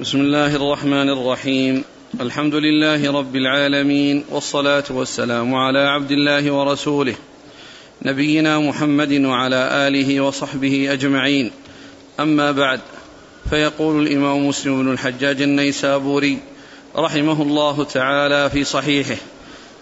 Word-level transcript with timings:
بسم 0.00 0.20
الله 0.20 0.56
الرحمن 0.56 1.10
الرحيم. 1.10 1.84
الحمد 2.20 2.54
لله 2.54 3.12
رب 3.12 3.36
العالمين 3.36 4.24
والصلاة 4.30 4.84
والسلام 4.90 5.54
على 5.54 5.78
عبد 5.78 6.10
الله 6.10 6.50
ورسوله 6.50 7.14
نبينا 8.02 8.58
محمد 8.58 9.12
وعلى 9.12 9.88
آله 9.88 10.20
وصحبه 10.20 10.92
أجمعين. 10.92 11.50
أما 12.20 12.52
بعد 12.52 12.80
فيقول 13.50 14.06
الإمام 14.06 14.48
مسلم 14.48 14.82
بن 14.82 14.92
الحجاج 14.92 15.42
النيسابوري 15.42 16.38
رحمه 16.96 17.42
الله 17.42 17.84
تعالى 17.84 18.50
في 18.50 18.64
صحيحه 18.64 19.16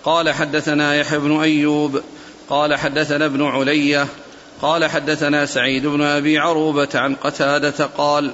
قال 0.04 0.30
حدثنا 0.30 0.94
يحيى 0.94 1.18
بن 1.18 1.40
أيوب 1.40 2.00
قال 2.48 2.74
حدثنا 2.74 3.24
ابن 3.26 3.42
علية 3.42 4.06
قال 4.62 4.84
حدثنا 4.84 5.46
سعيد 5.46 5.86
بن 5.86 6.02
أبي 6.02 6.38
عروبة 6.38 6.88
عن 6.94 7.14
قتادة 7.14 7.86
قال 7.86 8.30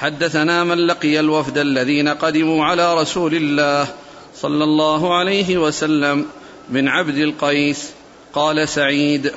حدثنا 0.00 0.64
من 0.64 0.86
لقي 0.86 1.20
الوفد 1.20 1.58
الذين 1.58 2.08
قدموا 2.08 2.64
على 2.64 2.94
رسول 2.94 3.34
الله 3.34 3.88
صلى 4.36 4.64
الله 4.64 5.18
عليه 5.18 5.58
وسلم 5.58 6.26
من 6.70 6.88
عبد 6.88 7.16
القيس. 7.16 7.90
قال 8.32 8.68
سعيد 8.68 9.32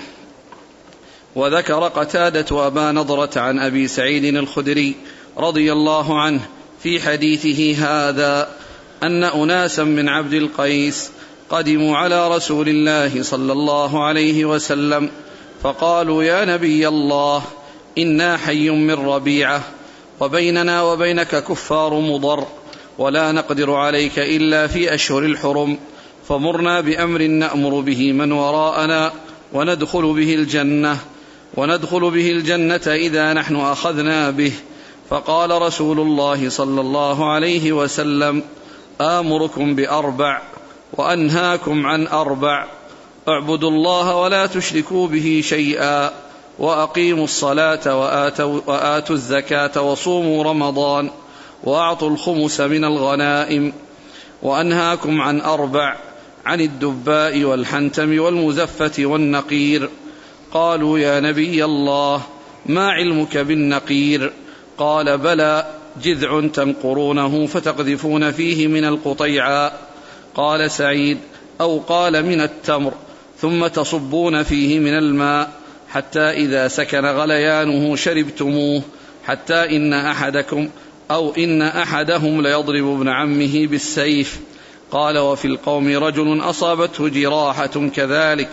وذكر 1.35 1.87
قتادة 1.87 2.67
أبا 2.67 2.91
نضرة 2.91 3.39
عن 3.39 3.59
أبي 3.59 3.87
سعيد 3.87 4.25
الخدري 4.25 4.95
رضي 5.37 5.73
الله 5.73 6.21
عنه 6.21 6.41
في 6.83 7.01
حديثه 7.01 7.75
هذا 7.85 8.49
أن 9.03 9.23
أناسا 9.23 9.83
من 9.83 10.09
عبد 10.09 10.33
القيس 10.33 11.11
قدموا 11.49 11.97
على 11.97 12.35
رسول 12.35 12.69
الله 12.69 13.23
صلى 13.23 13.51
الله 13.51 14.03
عليه 14.03 14.45
وسلم 14.45 15.09
فقالوا 15.63 16.23
يا 16.23 16.45
نبي 16.45 16.87
الله 16.87 17.43
إنا 17.97 18.37
حي 18.37 18.69
من 18.69 18.93
ربيعة. 18.93 19.63
وبيننا 20.23 20.81
وبينك 20.81 21.43
كفار 21.43 21.93
مضر 21.93 22.47
ولا 22.97 23.31
نقدر 23.31 23.73
عليك 23.73 24.19
إلا 24.19 24.67
في 24.67 24.93
أشهر 24.93 25.19
الحرم. 25.19 25.77
فمرنا 26.27 26.81
بأمر 26.81 27.21
نأمر 27.21 27.79
به 27.79 28.11
من 28.13 28.31
وراءنا 28.31 29.11
وندخل 29.53 30.13
به 30.13 30.33
الجنة 30.33 30.97
وندخل 31.57 32.11
به 32.11 32.31
الجنة 32.31 32.81
إذا 32.87 33.33
نحن 33.33 33.55
أخذنا 33.55 34.29
به. 34.29 34.51
فقال 35.09 35.61
رسول 35.61 35.99
الله 35.99 36.49
صلى 36.49 36.81
الله 36.81 37.31
عليه 37.31 37.71
وسلم 37.71 38.43
آمركم 39.01 39.75
بأربع 39.75 40.41
وأنهاكم 40.93 41.85
عن 41.87 42.07
أربع. 42.07 42.67
اعبدوا 43.27 43.69
الله 43.69 44.15
ولا 44.15 44.45
تشركوا 44.45 45.07
به 45.07 45.41
شيئا. 45.43 46.22
وأقيموا 46.59 47.23
الصلاة 47.23 47.99
وآتوا, 47.99 48.61
وآتوا 48.67 49.15
الزكاة 49.15 49.81
وصوموا 49.81 50.43
رمضان 50.43 51.09
وأعطوا 51.63 52.09
الخمس 52.09 52.61
من 52.61 52.85
الغنائم. 52.85 53.73
وأنهاكم 54.41 55.21
عن 55.21 55.41
أربع 55.41 55.97
عن 56.45 56.61
الدباء 56.61 57.43
والحنتم 57.43 58.19
والمزفة 58.19 59.05
والنقير. 59.05 59.89
قالوا 60.53 60.99
يا 60.99 61.19
نبي 61.19 61.65
الله 61.65 62.21
ما 62.65 62.91
علمك 62.91 63.37
بالنقير؟ 63.37 64.33
قال 64.77 65.17
بلى 65.17 65.65
جذع 66.03 66.47
تنقرونه 66.47 67.45
فتقذفون 67.45 68.31
فيه 68.31 68.67
من 68.67 68.85
القطيعاء 68.85 69.79
قال 70.35 70.71
سعيد 70.71 71.17
أو 71.61 71.79
قال 71.79 72.25
من 72.25 72.41
التمر 72.41 72.93
ثم 73.41 73.67
تصبون 73.67 74.43
فيه 74.43 74.79
من 74.79 74.97
الماء. 74.97 75.62
حتى 75.93 76.19
إذا 76.19 76.67
سكن 76.67 77.05
غليانه 77.05 77.95
شربتموه 77.95 78.81
حتى 79.25 79.77
إن 79.77 79.93
أحدكم 79.93 80.69
أو 81.11 81.33
إن 81.37 81.61
أحدهم 81.61 82.41
ليضرب 82.41 82.95
ابن 82.95 83.09
عمه 83.09 83.67
بالسيف. 83.67 84.39
قال 84.91 85.17
وفي 85.17 85.45
القوم 85.45 85.97
رجل 85.97 86.41
أصابته 86.41 87.09
جراحة 87.09 87.89
كذلك. 87.95 88.49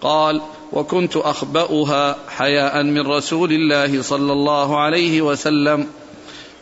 قال 0.00 0.40
وكنت 0.72 1.16
أخبأها 1.16 2.16
حياء 2.28 2.82
من 2.82 3.06
رسول 3.06 3.52
الله 3.52 4.02
صلى 4.02 4.32
الله 4.32 4.78
عليه 4.80 5.22
وسلم. 5.22 5.86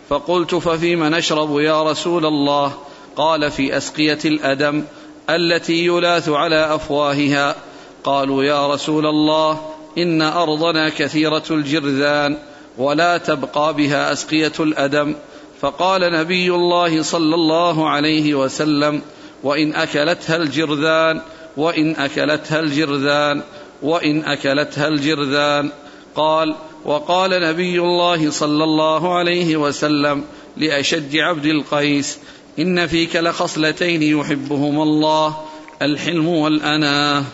فقلت 0.08 0.54
ففيم 0.54 1.04
نشرب 1.04 1.58
يا 1.58 1.90
رسول 1.90 2.26
الله؟ 2.26 2.72
قال 3.16 3.50
في 3.50 3.76
أسقية 3.76 4.18
الأدم 4.24 4.84
التي 5.30 5.86
يلاث 5.86 6.28
على 6.28 6.74
أفواهها. 6.74 7.56
قالوا 8.04 8.44
يا 8.44 8.74
رسول 8.74 9.06
الله 9.06 9.73
إن 9.99 10.22
أرضنا 10.22 10.88
كثيرة 10.88 11.43
الجرذان 11.50 12.37
ولا 12.78 13.19
تبقى 13.19 13.75
بها 13.75 14.12
أسقية 14.12 14.53
الأدم. 14.60 15.15
فقال 15.60 16.12
نبي 16.12 16.50
الله 16.50 17.03
صلى 17.03 17.34
الله 17.34 17.88
عليه 17.88 18.34
وسلم 18.34 19.03
وإن 19.43 19.75
أكلتها 19.75 20.37
الجرذان 20.37 21.21
وإن 21.56 21.97
أكلتها 21.97 22.60
الجرذان 22.60 23.43
وإن 23.82 24.25
أكلتها 24.25 24.88
الجرذان. 24.88 25.71
قال 26.15 26.55
وقال 26.84 27.31
نبي 27.31 27.78
الله 27.78 28.31
صلى 28.31 28.65
الله 28.65 29.15
عليه 29.15 29.56
وسلم 29.56 30.25
لأشج 30.56 31.16
عبد 31.16 31.44
القيس 31.47 32.19
إن 32.59 32.87
فيك 32.87 33.16
لخصلتين 33.16 34.03
يحبهما 34.03 34.82
الله 34.82 35.37
الحلم 35.82 36.28
والأناة. 36.28 37.25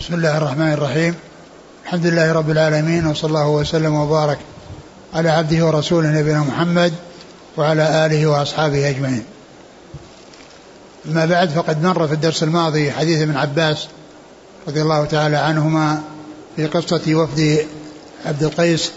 بسم 0.00 0.14
الله 0.14 0.36
الرحمن 0.36 0.72
الرحيم. 0.72 1.14
الحمد 1.84 2.06
لله 2.06 2.32
رب 2.32 2.50
العالمين 2.50 3.06
وصلى 3.06 3.28
الله 3.28 3.48
وسلم 3.48 3.94
وبارك 3.94 4.38
على 5.14 5.30
عبده 5.30 5.66
ورسوله 5.66 6.08
نبينا 6.08 6.40
محمد 6.40 6.92
وعلى 7.56 8.06
آله 8.06 8.26
وأصحابه 8.26 8.88
أجمعين. 8.90 9.24
أما 11.08 11.24
بعد 11.26 11.48
فقد 11.50 11.82
مر 11.82 12.06
في 12.06 12.14
الدرس 12.14 12.42
الماضي 12.42 12.92
حديث 12.92 13.22
ابن 13.22 13.36
عباس 13.36 13.88
رضي 14.68 14.82
الله 14.82 15.04
تعالى 15.04 15.36
عنهما 15.36 16.00
في 16.56 16.66
قصة 16.66 17.14
وفد 17.14 17.66
عبد 18.26 18.42
القيس 18.42 18.90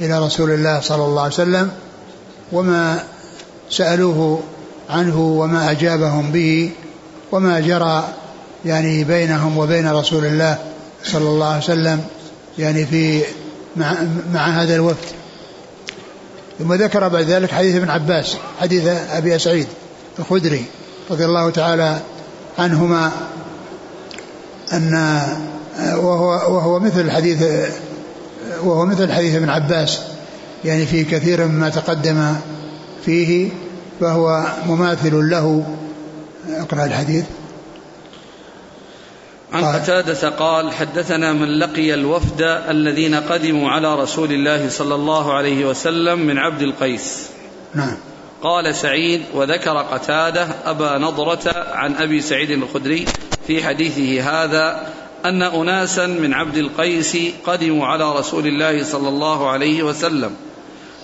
إلى 0.00 0.26
رسول 0.26 0.50
الله 0.50 0.80
صلى 0.80 1.04
الله 1.04 1.22
عليه 1.22 1.34
وسلم 1.34 1.70
وما 2.52 3.04
سألوه 3.70 4.42
عنه 4.90 5.20
وما 5.20 5.70
أجابهم 5.70 6.32
به 6.32 6.70
وما 7.32 7.60
جرى 7.60 8.08
يعني 8.64 9.04
بينهم 9.04 9.58
وبين 9.58 9.90
رسول 9.90 10.24
الله 10.24 10.58
صلى 11.04 11.28
الله 11.28 11.46
عليه 11.46 11.64
وسلم 11.64 12.04
يعني 12.58 12.86
في 12.86 13.22
مع, 13.76 13.94
مع 14.32 14.46
هذا 14.62 14.74
الوفد. 14.74 15.08
ثم 16.58 16.74
ذكر 16.74 17.08
بعد 17.08 17.24
ذلك 17.24 17.50
حديث 17.50 17.76
ابن 17.76 17.90
عباس 17.90 18.36
حديث 18.60 18.86
أبي 18.86 19.38
سعيد 19.38 19.66
الخدري 20.18 20.64
رضي 21.10 21.24
الله 21.24 21.50
تعالى 21.50 21.98
عنهما 22.58 23.12
أن 24.72 25.20
وهو 25.94 26.28
وهو 26.28 26.78
مثل 26.78 27.10
حديث 27.10 27.42
وهو 28.62 28.86
مثل 28.86 29.12
حديث 29.12 29.34
ابن 29.34 29.48
عباس 29.48 30.00
يعني 30.64 30.86
في 30.86 31.04
كثير 31.04 31.46
مما 31.46 31.68
تقدم 31.68 32.34
فيه 33.04 33.48
فهو 34.00 34.46
مماثل 34.66 35.30
له. 35.30 35.64
اقرأ 36.48 36.84
الحديث. 36.84 37.24
عن 39.54 39.64
قتادة 39.64 40.28
قال 40.28 40.72
حدثنا 40.72 41.32
من 41.32 41.58
لقي 41.58 41.94
الوفد 41.94 42.42
الذين 42.68 43.14
قدموا 43.14 43.70
على 43.70 43.94
رسول 43.94 44.32
الله 44.32 44.68
صلى 44.68 44.94
الله 44.94 45.32
عليه 45.32 45.64
وسلم 45.64 46.18
من 46.18 46.38
عبد 46.38 46.62
القيس. 46.62 47.28
نعم. 47.74 47.96
قال 48.42 48.74
سعيد 48.74 49.22
وذكر 49.34 49.76
قتادة 49.76 50.48
أبا 50.64 50.98
نضرة 50.98 51.42
عن 51.72 51.94
أبي 51.94 52.20
سعيد 52.20 52.50
الخدري 52.50 53.06
في 53.46 53.64
حديثه 53.64 54.22
هذا 54.22 54.92
أن 55.24 55.42
أناسا 55.42 56.06
من 56.06 56.34
عبد 56.34 56.56
القيس 56.56 57.18
قدموا 57.46 57.86
على 57.86 58.12
رسول 58.12 58.46
الله 58.46 58.84
صلى 58.84 59.08
الله 59.08 59.50
عليه 59.50 59.82
وسلم. 59.82 60.36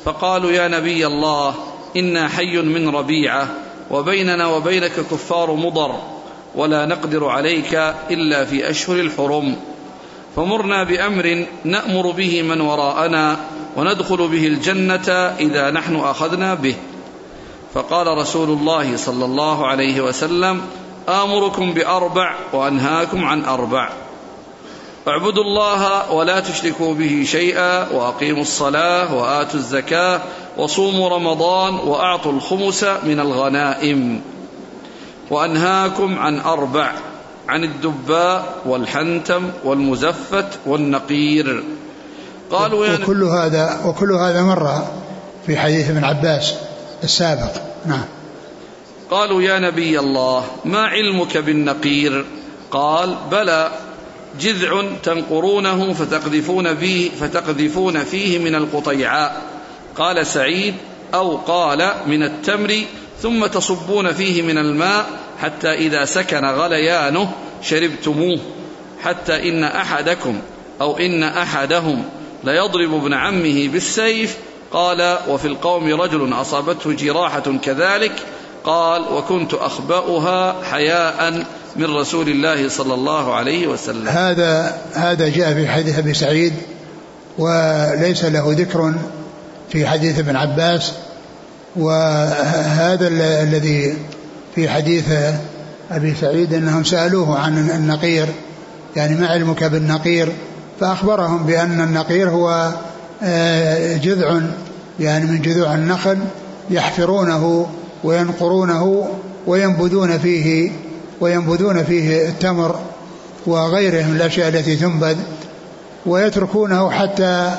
فقالوا 0.05 0.51
يا 0.51 0.69
نبي 0.69 1.07
الله 1.07 1.55
إنا 1.97 2.29
حي 2.29 2.57
من 2.57 2.89
ربيعة 2.89 3.49
وبيننا 3.91 4.47
وبينك 4.47 4.93
كفار 4.93 5.55
مضر. 5.55 6.20
ولا 6.55 6.87
نقدر 6.87 7.29
عليك 7.29 7.75
إلا 8.11 8.45
في 8.45 8.71
أشهر 8.71 9.01
الحرم. 9.01 9.57
فمرنا 10.37 10.85
بأمر 10.85 11.47
نأمر 11.65 12.11
به 12.11 12.43
من 12.43 12.61
وراءنا 12.61 13.37
وندخل 13.77 14.29
به 14.29 14.47
الجنة 14.47 15.09
إذا 15.41 15.71
نحن 15.71 15.97
أخذنا 15.97 16.55
به. 16.55 16.75
فقال 17.75 18.07
رسول 18.07 18.49
الله 18.49 18.97
صلى 18.97 19.25
الله 19.25 19.67
عليه 19.67 20.01
وسلم 20.01 20.61
آمركم 21.09 21.73
بأربع 21.73 22.35
وأنهاكم 22.53 23.25
عن 23.25 23.45
أربع. 23.45 23.91
اعبدوا 25.09 25.45
الله 25.45 26.13
ولا 26.13 26.41
تشركوا 26.41 26.95
به 26.95 27.25
شيئا 27.27 27.93
وأقيموا 27.93 28.43
الصلاة 28.43 29.15
وآتوا 29.15 29.61
الزكاة 29.61 30.21
وصوموا 30.57 31.09
رمضان 31.09 31.75
وأعطوا 31.75 32.33
الخمس 32.33 32.85
من 32.85 33.21
الغنائم. 33.21 34.21
وأنهاكم 35.31 36.19
عن 36.19 36.41
أربع 36.41 36.93
عن 37.49 37.65
الدباء 37.65 38.55
والحنتم 38.67 39.51
والمزفت 39.65 40.59
والنقير. 40.67 41.65
قالوا 42.51 42.87
يعني 42.87 43.05
وكل 43.05 43.25
هذا 43.25 43.81
وكل 43.85 44.13
هذا 44.13 44.43
مر 44.43 44.85
في 45.47 45.57
حديث 45.57 45.91
ابن 45.91 46.05
عباس 46.05 46.55
السابق. 47.05 47.53
نعم. 47.87 48.05
قالوا 49.11 49.43
يا 49.43 49.59
نبي 49.59 49.99
الله 49.99 50.45
ما 50.65 50.87
علمك 50.87 51.37
بالنقير؟ 51.37 52.25
قال 52.71 53.17
بلى 53.31 53.71
جذع 54.41 54.83
تنقرونه 55.03 55.93
فتقذفون 55.93 56.77
فيه 56.77 57.11
فتقذفون 57.11 58.05
فيه 58.05 58.39
من 58.39 58.55
القطيعاء. 58.55 59.43
قال 59.97 60.27
سعيد 60.27 60.75
أو 61.15 61.37
قال 61.37 61.93
من 62.07 62.23
التمر 62.23 62.85
ثم 63.23 63.47
تصبون 63.47 64.13
فيه 64.13 64.43
من 64.43 64.59
الماء 64.59 65.07
حتى 65.41 65.73
إذا 65.73 66.05
سكن 66.05 66.45
غليانه 66.45 67.33
شربتموه 67.63 68.39
حتى 69.03 69.49
إن 69.49 69.65
أحدكم 69.65 70.39
أو 70.81 70.99
إن 70.99 71.23
أحدهم 71.23 72.05
ليضرب 72.45 72.95
ابن 72.95 73.15
عمه 73.15 73.69
بالسيف 73.69 74.37
قال 74.73 75.19
وفي 75.29 75.49
القوم 75.49 76.01
رجل 76.01 76.33
أصابته 76.33 76.93
جراحة 76.93 77.43
كذلك 77.63 78.13
قال 78.65 79.03
وكنت 79.13 79.55
أخبأها 79.55 80.65
حياء 80.65 81.47
من 81.77 81.97
رسول 81.97 82.29
الله 82.29 82.69
صلى 82.69 82.95
الله 82.95 83.35
عليه 83.35 83.67
وسلم. 83.67 84.09
هذا 84.09 84.81
هذا 84.95 85.29
جاء 85.29 85.55
في 85.55 85.69
حديث 85.69 85.99
أبي 85.99 86.15
سعيد 86.15 86.53
وليس 87.39 88.25
له 88.25 88.55
ذكر 88.59 88.95
في 89.71 89.87
حديث 89.87 90.19
ابن 90.19 90.37
عباس 90.37 90.93
وهذا 91.77 93.09
الذي 93.43 93.97
في 94.55 94.69
حديث 94.69 95.05
أبي 95.91 96.15
سعيد 96.21 96.55
أنهم 96.55 96.85
سألوه 96.85 97.39
عن 97.39 97.71
النقير 97.71 98.27
يعني 98.97 99.17
ما 99.17 99.27
علمك 99.27 99.65
بالنقير؟ 99.65 100.33
فأخبرهم 100.81 101.47
بأن 101.47 101.81
النقير 101.81 102.31
هو 102.31 102.71
آه، 103.23 103.97
جذع 103.97 104.41
يعني 105.01 105.27
من 105.27 105.43
جذوع 105.43 105.75
النخل 105.75 106.19
يحفرونه 106.71 107.67
وينقرونه 108.05 109.09
وينبذون 109.47 110.19
فيه 110.19 110.71
وينبذون 111.21 111.85
فيه 111.85 112.29
التمر 112.29 112.79
وغيره 113.47 114.07
من 114.07 114.17
الأشياء 114.17 114.49
التي 114.49 114.77
تنبذ 114.77 115.17
ويتركونه 116.07 116.91
حتى 116.91 117.53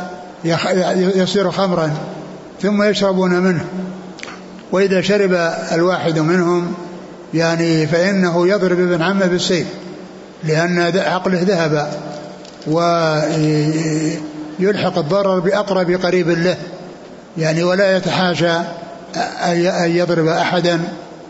يصير 1.16 1.52
خمرا 1.52 1.92
ثم 2.62 2.84
يشربون 2.84 3.32
منه. 3.32 3.66
وإذا 4.72 5.02
شرب 5.02 5.34
الواحد 5.72 6.20
منهم 6.20 6.74
يعني 7.34 7.88
فإنه 7.88 8.48
يضرب 8.48 8.80
ابن 8.80 9.02
عمه 9.02 9.26
بالسيف 9.26 9.68
لأن 10.44 10.80
عقله 10.98 11.42
ذهب 11.42 11.92
ويلحق 14.60 14.98
الضرر 14.98 15.40
بأقرب 15.40 15.92
قريب 15.92 16.30
له 16.30 16.58
يعني 17.38 17.64
ولا 17.64 17.98
يتحاشى 17.98 18.58
أن 19.46 19.92
يضرب 19.96 20.28
أحدا 20.28 20.80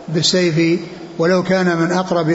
بالسيف 0.08 0.80
ولو 1.18 1.42
كان 1.42 1.76
من 1.76 1.92
أقرب 1.92 2.30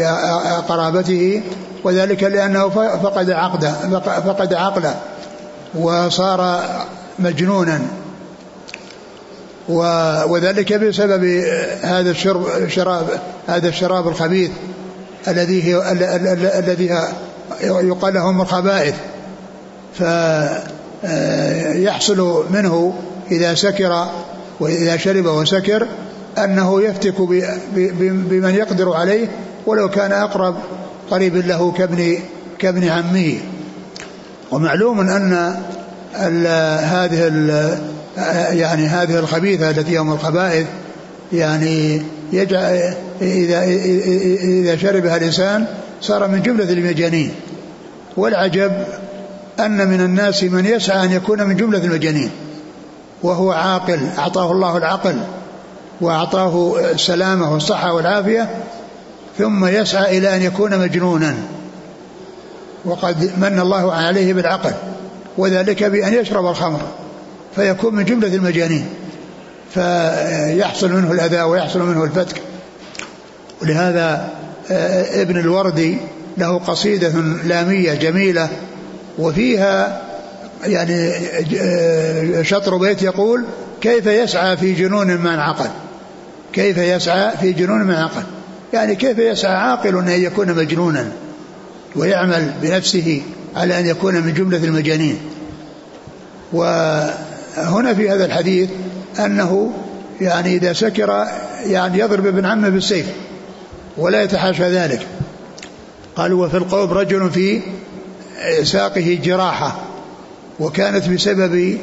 قرابته 0.68 1.42
وذلك 1.84 2.24
لأنه 2.24 2.70
فقد 3.04 3.32
عقده 3.32 3.72
فقد 4.02 4.54
عقله 4.54 4.96
وصار 5.76 6.64
مجنونا. 7.20 7.82
وذلك 9.70 10.74
بسبب 10.74 11.24
هذا 11.82 12.12
الشرب 12.12 12.68
شراب 12.68 13.08
هذا 13.48 13.70
الشراب 13.70 14.08
الخبيث 14.08 14.52
الذي 15.28 15.64
هي 15.64 15.92
الذي 16.60 17.00
يقال 17.62 18.14
لهم 18.14 18.42
الخبائث. 18.42 18.96
فيحصل 21.04 22.46
منه 22.52 22.94
إذا 23.32 23.56
سكر 23.56 24.08
وإذا 24.60 24.98
شرب 24.98 25.26
وسكر 25.26 25.88
أنه 26.38 26.82
يفتك 26.82 27.22
بمن 27.72 28.56
يقدر 28.56 28.94
عليه 28.94 29.28
ولو 29.66 29.90
كان 29.90 30.12
أقرب 30.12 30.56
قريب 31.12 31.36
له 31.36 31.72
كابن 31.72 32.20
كابن 32.60 32.88
عمه. 32.88 33.38
ومعلوم 34.52 35.00
أن 35.00 35.34
هذه 36.84 37.28
يعني 38.52 38.88
هذه 38.88 39.20
الخبيثة 39.20 39.70
التي 39.70 39.98
هم 39.98 40.14
الخبائث 40.14 40.68
يعني 41.34 42.02
يجعل 42.34 42.94
إذا 43.22 43.64
إذا 43.64 44.78
شربها 44.78 45.18
الإنسان 45.18 45.66
صار 46.02 46.28
من 46.28 46.42
جملة 46.42 46.74
المجانين. 46.74 47.32
والعجب 48.18 48.72
أن 49.60 49.88
من 49.88 50.02
الناس 50.02 50.44
من 50.44 50.66
يسعى 50.66 51.06
أن 51.06 51.12
يكون 51.12 51.44
من 51.44 51.56
جملة 51.56 51.78
المجانين 51.78 52.30
وهو 53.24 53.52
عاقل 53.52 54.00
أعطاه 54.18 54.52
الله 54.52 54.78
العقل 54.78 55.16
وأعطاه 56.02 56.80
السلامة 56.92 57.54
والصحة 57.54 57.94
والعافية 57.94 58.50
ثم 59.38 59.66
يسعى 59.66 60.18
إلى 60.18 60.36
أن 60.36 60.42
يكون 60.42 60.80
مجنونا. 60.80 61.36
وقد 62.86 63.32
من 63.38 63.60
الله 63.60 63.94
عليه 63.94 64.34
بالعقل 64.34 64.74
وذلك 65.38 65.84
بأن 65.84 66.14
يشرب 66.14 66.46
الخمر. 66.46 66.82
فيكون 67.58 67.96
من 67.96 68.06
جملة 68.06 68.36
المجانين. 68.36 68.86
فيحصل 69.74 70.92
منه 70.92 71.12
الأذى 71.12 71.42
ويحصل 71.42 71.82
منه 71.82 72.04
الفتك. 72.04 72.42
ولهذا 73.62 74.30
آه، 74.72 75.22
ابن 75.22 75.40
الوردي 75.40 75.98
له 76.38 76.58
قصيدة 76.58 77.10
لامية 77.46 77.94
جميلة 77.94 78.50
وفيها 79.18 80.02
يعني 80.64 81.12
آه، 81.62 82.42
شطر 82.42 82.78
بيت 82.78 83.02
يقول 83.04 83.46
كيف 83.82 84.06
يسعى 84.06 84.58
في 84.58 84.74
جنون 84.74 85.16
ما 85.16 85.34
انعقد 85.34 85.70
كيف 86.54 86.78
يسعى 86.78 87.38
في 87.38 87.54
جنون 87.54 87.84
ما 87.84 87.94
انعقد 87.94 88.24
يعني 88.74 88.96
كيف 88.96 89.18
يسعى 89.18 89.56
عاقل 89.56 89.98
أن 89.98 90.22
يكون 90.22 90.54
مجنونا 90.54 91.12
ويعمل 91.96 92.54
بنفسه 92.62 93.22
على 93.56 93.80
أن 93.80 93.86
يكون 93.86 94.16
من 94.16 94.34
جملة 94.34 94.64
المجانين؟ 94.64 95.18
وهنا 97.58 97.94
في 97.94 98.10
هذا 98.10 98.26
الحديث 98.26 98.70
أنه 99.20 99.74
يعني 100.22 100.56
إذا 100.56 100.74
سكر 100.74 101.26
يعني 101.66 102.00
يضرب 102.00 102.26
ابن 102.26 102.46
عمه 102.46 102.70
بالسيف 102.70 103.06
ولا 103.98 104.24
يتحاشى 104.24 104.64
ذلك. 104.64 105.08
قالوا 106.16 106.46
وفي 106.46 106.58
القوم 106.58 106.92
رجل 106.92 107.32
في 107.32 107.62
ساقه 108.64 109.20
جراحة 109.24 109.80
وكانت 110.60 111.10
بسبب 111.10 111.78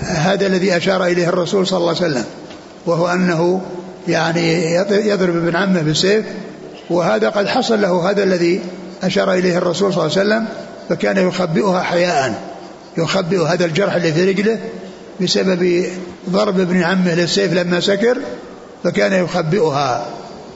هذا 0.00 0.46
الذي 0.46 0.76
أشار 0.76 1.06
إليه 1.06 1.28
الرسول 1.28 1.66
صلى 1.66 1.78
الله 1.78 1.88
عليه 1.88 1.98
وسلم 1.98 2.24
وهو 2.86 3.08
أنه 3.08 3.60
يعني 4.08 4.74
يضرب 4.90 5.36
ابن 5.36 5.56
عمه 5.56 5.82
بالسيف 5.82 6.24
وهذا 6.90 7.28
قد 7.28 7.46
حصل 7.48 7.82
له 7.82 8.10
هذا 8.10 8.22
الذي 8.22 8.60
أشار 9.02 9.32
إليه 9.32 9.58
الرسول 9.58 9.92
صلى 9.92 10.06
الله 10.06 10.18
عليه 10.18 10.28
وسلم 10.28 10.48
فكان 10.88 11.28
يخبئها 11.28 11.82
حياء 11.82 12.42
يخبئ 12.98 13.42
هذا 13.42 13.64
الجرح 13.64 13.94
اللي 13.94 14.12
في 14.12 14.30
رجله 14.30 14.58
بسبب 15.20 15.86
ضرب 16.30 16.60
ابن 16.60 16.82
عمه 16.82 17.14
للسيف 17.14 17.52
لما 17.52 17.80
سكر 17.80 18.18
فكان 18.84 19.24
يخبئها 19.24 20.06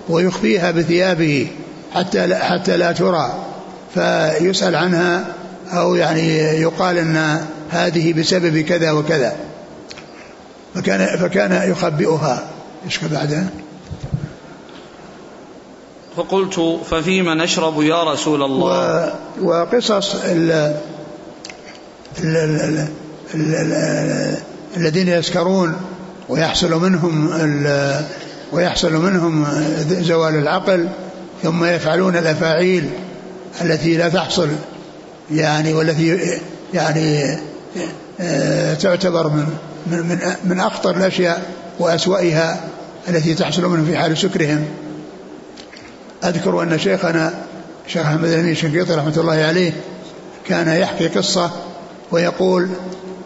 ويخفيها 0.08 0.70
بثيابه 0.70 1.48
حتى 1.94 2.26
لا 2.26 2.44
حتى 2.44 2.76
لا 2.76 2.92
ترى 2.92 3.44
فيسأل 3.94 4.76
عنها 4.76 5.24
أو 5.72 5.94
يعني 5.94 6.38
يقال 6.38 6.98
أن 6.98 7.46
هذه 7.70 8.12
بسبب 8.12 8.58
كذا 8.58 8.92
وكذا. 8.92 9.36
فكان 10.74 11.18
فكان 11.18 11.70
يخبئها. 11.70 12.48
إيش 12.84 12.98
بعدها؟ 12.98 13.46
فقلت 16.16 16.80
ففيما 16.90 17.34
نشرب 17.34 17.82
يا 17.82 18.12
رسول 18.12 18.42
الله؟ 18.42 19.14
وقصص 19.42 20.14
ال 20.14 20.50
ال 22.20 22.36
ال 22.36 22.88
ال 23.34 24.36
الذين 24.76 25.08
يسكرون 25.08 25.76
ويحصل 26.28 26.82
منهم 26.82 27.30
ويحصل 28.52 28.92
منهم 28.92 29.46
زوال 29.88 30.34
العقل 30.34 30.88
ثم 31.42 31.64
يفعلون 31.64 32.16
الأفاعيل 32.16 32.90
التي 33.60 33.96
لا 33.96 34.08
تحصل 34.08 34.48
يعني 35.30 35.72
والتي 35.72 36.38
يعني 36.74 37.38
آه، 38.20 38.74
تعتبر 38.74 39.28
من 39.28 39.46
من 39.86 40.18
من 40.44 40.60
أخطر 40.60 40.96
الأشياء 40.96 41.50
وأسوأها 41.78 42.60
التي 43.08 43.34
تحصل 43.34 43.62
منهم 43.62 43.86
في 43.86 43.96
حال 43.96 44.18
سكرهم. 44.18 44.64
أذكر 46.24 46.62
أن 46.62 46.78
شيخنا 46.78 47.34
شيخ 47.86 48.06
أحمد 48.06 48.24
الأمين 48.24 48.52
الشنقيطي 48.52 48.94
رحمة 48.94 49.14
الله 49.16 49.34
عليه 49.34 49.72
كان 50.46 50.68
يحكي 50.68 51.08
قصة 51.08 51.50
ويقول 52.10 52.68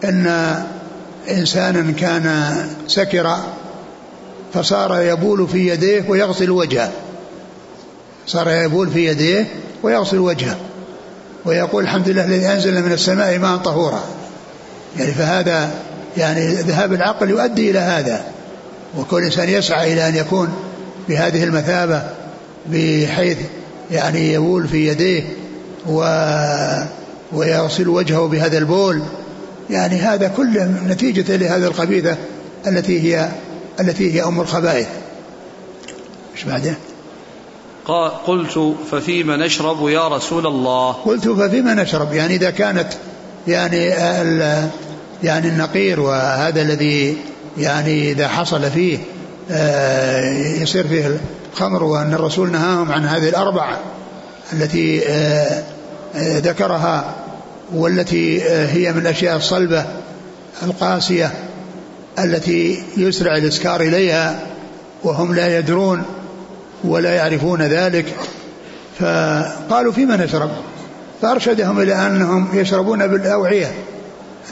إن 0.05 0.55
إنسانا 1.31 1.93
كان 1.93 2.55
سكر 2.87 3.37
فصار 4.55 5.03
يبول 5.03 5.49
في 5.49 5.69
يديه 5.69 6.05
ويغسل 6.09 6.51
وجهه. 6.51 6.93
صار 8.27 8.51
يبول 8.51 8.91
في 8.91 9.07
يديه 9.07 9.47
ويغسل 9.83 10.19
وجهه. 10.19 10.57
ويقول 11.45 11.85
الحمد 11.85 12.09
لله 12.09 12.25
الذي 12.25 12.47
أنزل 12.47 12.83
من 12.83 12.93
السماء 12.93 13.39
ماء 13.39 13.57
طهورا. 13.57 14.05
يعني 14.99 15.13
فهذا 15.13 15.71
يعني 16.17 16.55
ذهاب 16.55 16.93
العقل 16.93 17.31
يؤدي 17.31 17.71
إلى 17.71 17.79
هذا. 17.79 18.25
وكل 18.99 19.23
إنسان 19.23 19.49
يسعى 19.49 19.93
إلى 19.93 20.09
أن 20.09 20.17
يكون 20.17 20.49
بهذه 21.09 21.45
المثابة 21.45 22.03
بحيث 22.67 23.39
يعني 23.91 24.33
يبول 24.33 24.69
في 24.69 24.89
يديه 24.89 25.23
و 25.87 26.05
ويغسل 27.33 27.89
وجهه 27.89 28.27
بهذا 28.27 28.59
البول. 28.59 29.03
يعني 29.71 29.97
هذا 29.97 30.29
كله 30.29 30.65
نتيجة 30.87 31.37
لهذه 31.37 31.67
الخبيثة 31.67 32.17
التي 32.67 33.01
هي 33.01 33.29
التي 33.81 34.15
هي 34.15 34.25
أم 34.25 34.41
الخبائث. 34.41 34.89
إيش 36.35 36.45
بعده؟ 36.45 36.75
قلت 38.27 38.77
ففيما 38.91 39.37
نشرب 39.37 39.89
يا 39.89 40.09
رسول 40.09 40.47
الله. 40.47 40.93
قلت 40.93 41.29
ففيما 41.29 41.75
نشرب. 41.75 42.13
يعني 42.13 42.35
إذا 42.35 42.51
كانت 42.51 42.89
يعني 43.49 43.87
يعني 45.23 45.49
النقير 45.49 46.01
وهذا 46.01 46.63
الذي 46.63 47.17
يعني 47.59 48.13
إذا 48.13 48.29
حصل 48.29 48.71
فيه 48.71 48.99
آه، 49.51 50.31
يصير 50.63 50.89
فيه 50.89 51.19
الخمر 51.53 51.85
وأن 51.85 52.15
الرسول 52.15 52.53
نهاهم 52.53 52.93
عن 52.93 53.05
هذه 53.05 53.29
الأربعة 53.29 53.79
التي 54.53 55.09
آه، 55.09 55.63
آه، 56.15 56.39
ذكرها 56.39 57.15
والتي 57.75 58.43
هي 58.51 58.93
من 58.93 58.99
الأشياء 58.99 59.37
الصلبة 59.37 59.85
القاسية 60.63 61.33
التي 62.19 62.83
يسرع 62.97 63.37
الإسكار 63.37 63.81
إليها 63.81 64.41
وهم 65.05 65.35
لا 65.35 65.59
يدرون 65.59 66.03
ولا 66.85 67.15
يعرفون 67.15 67.63
ذلك. 67.63 68.07
فقالوا 68.99 69.93
فيما 69.93 70.17
نشرب؟ 70.17 70.51
فأرشدهم 71.23 71.81
إلى 71.81 71.95
أنهم 71.95 72.49
يشربون 72.55 73.07
بالأوعية 73.07 73.73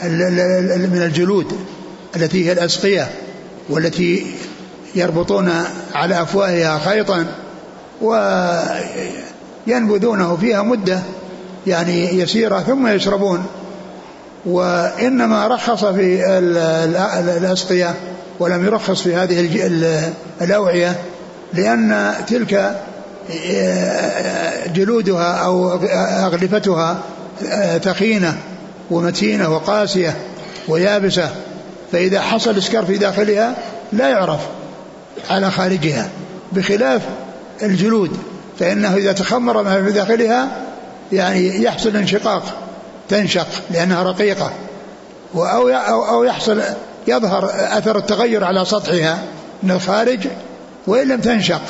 من 0.03 1.03
الجلود 1.07 1.59
التي 2.17 2.47
هي 2.47 2.53
الأسقية 2.53 3.09
والتي 3.69 4.27
يربطون 4.95 5.53
على 5.95 6.23
أفواهها 6.23 6.79
خيطا 6.79 7.27
وينبذونه 9.67 10.37
فيها 10.37 10.63
مدة 10.63 11.01
يعني 11.67 12.19
يسيرة 12.19 12.61
ثم 12.61 12.87
يشربون 12.87 13.47
وإنما 14.47 15.47
رخص 15.47 15.85
في 15.85 16.39
الأسقية 17.37 17.95
ولم 18.39 18.67
يرخص 18.67 19.03
في 19.03 19.15
هذه 19.15 19.51
الأوعية 20.41 20.97
لأن 21.53 22.15
تلك 22.27 22.81
جلودها 24.75 25.33
أو 25.33 25.73
أغلفتها 26.27 26.99
ثخينة 27.83 28.37
ومتينة 28.91 29.55
وقاسية 29.55 30.17
ويابسة 30.69 31.31
فإذا 31.93 32.21
حصل 32.21 32.59
إسكار 32.59 32.85
في 32.85 32.99
داخلها 32.99 33.55
لا 33.93 34.09
يعرف 34.09 34.41
على 35.31 35.51
خارجها 35.51 36.09
بخلاف 36.53 37.03
الجلود 37.63 38.11
فإنه 38.59 38.97
إذا 38.97 39.13
تخمر 39.13 39.63
ما 39.63 39.85
في 39.85 39.93
داخلها 39.93 40.49
يعني 41.13 41.63
يحصل 41.63 41.97
انشقاق 41.97 42.43
تنشق 43.09 43.47
لأنها 43.71 44.03
رقيقة. 44.03 44.53
أو 45.35 45.69
أو 46.09 46.25
يحصل 46.25 46.63
يظهر 47.09 47.51
أثر 47.55 47.99
التغير 47.99 48.45
على 48.45 48.65
سطحها 48.65 49.19
من 49.63 49.71
الخارج 49.71 50.19
وإن 50.87 51.09
لم 51.09 51.21
تنشق. 51.21 51.61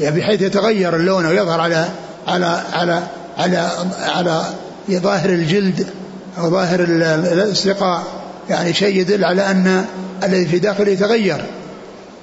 يعني 0.00 0.20
بحيث 0.20 0.42
يتغير 0.42 0.96
اللون 0.96 1.26
ويظهر 1.26 1.60
على 1.60 1.88
على 2.28 2.62
على 2.72 3.02
على 3.38 3.68
على 4.00 4.42
ظاهر 4.90 5.28
الجلد 5.30 5.86
أو 6.38 6.50
ظاهر 6.50 6.80
الاستقاء 6.80 8.02
يعني 8.50 8.74
شيء 8.74 8.96
يدل 8.96 9.24
على 9.24 9.50
أن 9.50 9.84
الذي 10.22 10.46
في 10.46 10.58
داخله 10.58 10.90
يتغير. 10.90 11.44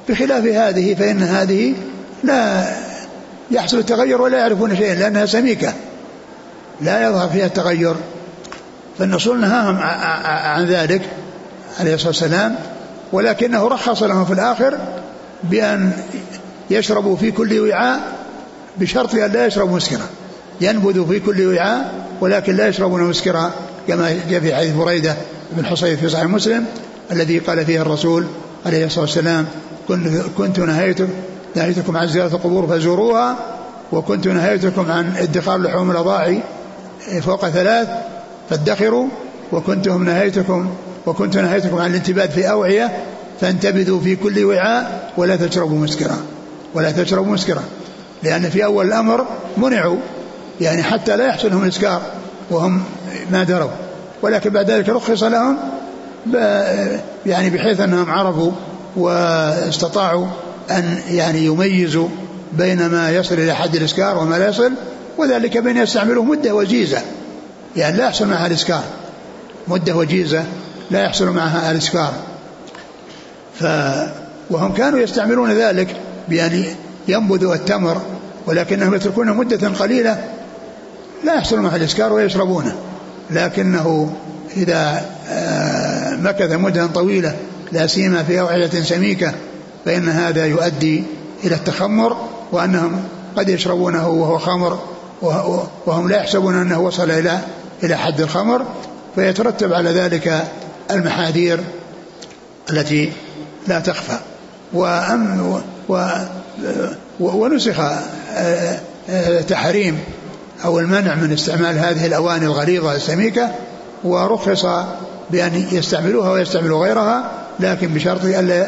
بخلاف 0.09 0.45
هذه 0.45 0.95
فإن 0.95 1.23
هذه 1.23 1.73
لا 2.23 2.65
يحصل 3.51 3.77
التغير 3.77 4.21
ولا 4.21 4.37
يعرفون 4.37 4.75
شيئا 4.75 4.95
لأنها 4.95 5.25
سميكة. 5.25 5.73
لا 6.81 7.09
يظهر 7.09 7.29
فيها 7.29 7.45
التغير. 7.45 7.95
فالرسول 8.99 9.41
نهاهم 9.41 9.77
عن 10.25 10.65
ذلك 10.65 11.01
عليه 11.79 11.93
الصلاة 11.93 12.09
والسلام 12.09 12.55
ولكنه 13.11 13.67
رخص 13.67 14.03
لهم 14.03 14.25
في 14.25 14.33
الآخر 14.33 14.77
بأن 15.43 15.91
يشربوا 16.69 17.15
في 17.15 17.31
كل 17.31 17.59
وعاء 17.59 17.99
بشرط 18.77 19.15
أن 19.15 19.31
لا 19.31 19.45
يشربوا 19.45 19.75
مسكرا. 19.75 20.05
ينبذ 20.61 21.07
في 21.07 21.19
كل 21.19 21.55
وعاء 21.55 21.93
ولكن 22.21 22.55
لا 22.55 22.67
يشربون 22.67 23.03
مسكرا 23.03 23.51
كما 23.87 24.19
جاء 24.29 24.39
في 24.39 24.55
حديث 24.55 24.73
بريدة 24.75 25.15
بن 25.51 25.65
حصين 25.65 25.97
في 25.97 26.09
صحيح 26.09 26.25
مسلم 26.25 26.65
الذي 27.11 27.39
قال 27.39 27.65
فيه 27.65 27.81
الرسول 27.81 28.25
عليه 28.65 28.85
الصلاة 28.85 29.01
والسلام 29.01 29.45
كنت 30.37 30.59
نهيتم 30.59 31.07
نهيتكم 31.55 31.97
عن 31.97 32.07
زيارة 32.07 32.35
القبور 32.35 32.67
فزوروها 32.67 33.35
وكنت 33.91 34.27
نهيتكم 34.27 34.91
عن 34.91 35.13
ادخار 35.17 35.57
لحوم 35.57 35.91
الأضاعي 35.91 36.41
فوق 37.21 37.49
ثلاث 37.49 37.87
فادخروا 38.49 39.07
وكنتم 39.51 40.03
نهيتكم 40.03 40.69
وكنت 41.05 41.37
نهيتكم 41.37 41.77
عن 41.77 41.89
الانتباد 41.89 42.29
في 42.29 42.49
أوعية 42.51 43.03
فانتبذوا 43.41 43.99
في 43.99 44.15
كل 44.15 44.45
وعاء 44.45 45.11
ولا 45.17 45.35
تشربوا 45.35 45.77
مسكرا. 45.77 46.17
ولا 46.73 46.91
تشربوا 46.91 47.33
مسكرا. 47.33 47.63
لأن 48.23 48.49
في 48.49 48.65
أول 48.65 48.87
الأمر 48.87 49.25
منعوا 49.57 49.97
يعني 50.61 50.83
حتى 50.83 51.17
لا 51.17 51.27
يحصل 51.27 51.51
لهم 51.51 51.63
الإسكار 51.63 52.01
وهم 52.49 52.83
ما 53.31 53.43
دروا. 53.43 53.69
ولكن 54.21 54.49
بعد 54.49 54.71
ذلك 54.71 54.89
رخص 54.89 55.23
لهم 55.23 55.57
يعني 57.25 57.49
بحيث 57.49 57.79
أنهم 57.79 58.11
عرفوا 58.11 58.51
واستطاعوا 58.95 60.25
أن 60.71 60.97
يعني 61.09 61.45
يميزوا 61.45 62.07
بين 62.53 62.85
ما 62.85 63.11
يصل 63.11 63.35
إلى 63.35 63.53
حد 63.55 63.75
الإسكار 63.75 64.17
وما 64.17 64.35
لا 64.35 64.49
يصل. 64.49 64.71
وذلك 65.17 65.57
بين 65.57 65.77
يستعملوه 65.77 66.23
مدة 66.23 66.55
وجيزة. 66.55 67.01
يعني 67.75 67.97
لا 67.97 68.05
يحصل 68.05 68.27
معها 68.27 68.47
الإسكار. 68.47 68.83
مدة 69.67 69.95
وجيزة 69.95 70.43
لا 70.91 71.03
يحصل 71.03 71.29
معها 71.29 71.71
الإسكار. 71.71 72.13
ف 73.59 73.63
وهم 74.49 74.73
كانوا 74.73 74.99
يستعملون 74.99 75.51
ذلك 75.51 75.95
بأن 76.29 76.65
ينبذوا 77.07 77.55
التمر 77.55 78.01
ولكنهم 78.45 78.95
يتركونه 78.95 79.33
مدة 79.33 79.69
قليلة 79.69 80.23
لا 81.23 81.35
يحصل 81.35 81.59
معها 81.59 81.75
الإسكار 81.75 82.13
ويشربونه. 82.13 82.75
لكنه 83.31 84.15
إذا 84.57 85.05
آه، 85.29 86.15
مكث 86.15 86.51
مدة 86.51 86.87
طويلة 86.87 87.35
لا 87.71 87.87
سيما 87.87 88.23
في 88.23 88.39
أوعية 88.39 88.69
سميكة 88.69 89.33
فإن 89.85 90.09
هذا 90.09 90.45
يؤدي 90.45 91.03
إلى 91.43 91.55
التخمر 91.55 92.17
وأنهم 92.51 93.03
قد 93.37 93.49
يشربونه 93.49 94.07
وهو 94.07 94.37
خمر. 94.37 94.79
وهم 95.85 96.09
لا 96.09 96.17
يحسبون 96.17 96.61
أنه 96.61 96.79
وصل 96.79 97.11
إلى 97.11 97.39
إلى 97.83 97.95
حد 97.95 98.21
الخمر 98.21 98.65
فيترتب 99.15 99.73
على 99.73 99.89
ذلك 99.89 100.47
المحاذير 100.91 101.59
التي 102.69 103.11
لا 103.67 103.79
تخفى. 103.79 104.19
وأم 104.73 105.61
و 105.89 106.01
ونسخ 107.19 107.81
تحريم 109.47 109.99
أو 110.65 110.79
المنع 110.79 111.15
من 111.15 111.33
استعمال 111.33 111.77
هذه 111.77 112.05
الأواني 112.05 112.45
الغليظة 112.45 112.95
السميكة 112.95 113.49
ورخص 114.03 114.65
بأن 115.31 115.67
يستعملوها 115.71 116.31
ويستعملوا 116.31 116.85
غيرها 116.85 117.31
لكن 117.59 117.87
بشرط 117.87 118.25
ألا 118.25 118.65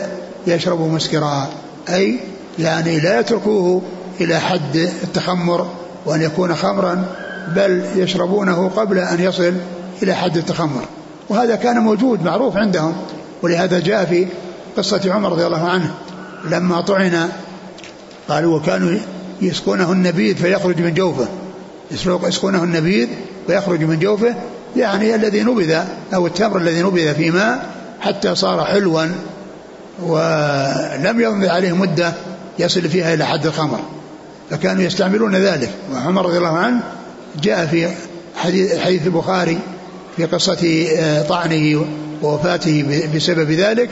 يشربوا 0.48 0.90
مسكرا 0.90 1.50
أي 1.90 2.20
يعني 2.60 3.00
لا 3.00 3.20
يتركوه 3.20 3.82
إلى 4.22 4.40
حد 4.40 4.76
التخمر 5.04 5.68
وأن 6.06 6.22
يكون 6.22 6.56
خمرا 6.56 7.06
بل 7.56 7.84
يشربونه 7.96 8.72
قبل 8.76 8.98
أن 8.98 9.20
يصل 9.20 9.54
إلى 10.04 10.14
حد 10.16 10.38
التخمر. 10.38 10.86
وهذا 11.30 11.56
كان 11.56 11.78
موجود 11.78 12.24
معروف 12.24 12.58
عندهم. 12.58 12.94
ولهذا 13.42 13.80
جاء 13.80 14.06
في 14.06 14.28
قصة 14.78 15.14
عمر 15.14 15.32
رضي 15.32 15.46
الله 15.46 15.70
عنه 15.70 15.94
لما 16.50 16.82
طعن 16.82 17.30
قالوا 18.30 18.60
وكانوا 18.60 18.98
يسقونه 19.42 19.92
النبيذ 19.92 20.36
فيخرج 20.36 20.82
من 20.82 20.94
جوفه. 20.94 21.28
يسقونه 22.28 22.64
النبيذ 22.64 23.08
فيخرج 23.48 23.84
من 23.84 24.00
جوفه 24.00 24.36
يعني 24.78 25.16
الذي 25.16 25.44
نبذ 25.44 25.80
أو 26.14 26.28
التمر 26.28 26.58
الذي 26.58 26.82
نبذ 26.82 27.16
في 27.16 27.32
ماء 27.32 27.66
حتى 28.00 28.36
صار 28.36 28.66
حلوا 28.66 29.06
ولم 30.04 31.22
يمضي 31.22 31.50
عليه 31.50 31.76
مدة 31.76 32.14
يصل 32.60 32.90
فيها 32.90 33.14
إلى 33.14 33.26
حد 33.26 33.46
الخمر. 33.46 33.80
فكانوا 34.52 34.84
يستعملون 34.84 35.36
ذلك. 35.36 35.70
وعمر 35.94 36.26
رضي 36.26 36.38
الله 36.38 36.58
عنه 36.58 36.80
جاء 37.42 37.66
في 37.66 37.88
حديث, 38.36 38.78
حديث 38.78 39.08
البخاري 39.08 39.60
في 40.18 40.26
قصة 40.26 40.88
آه، 40.98 41.22
طعنه 41.22 41.86
ووفاته 42.22 43.08
بسبب 43.16 43.52
ذلك 43.52 43.90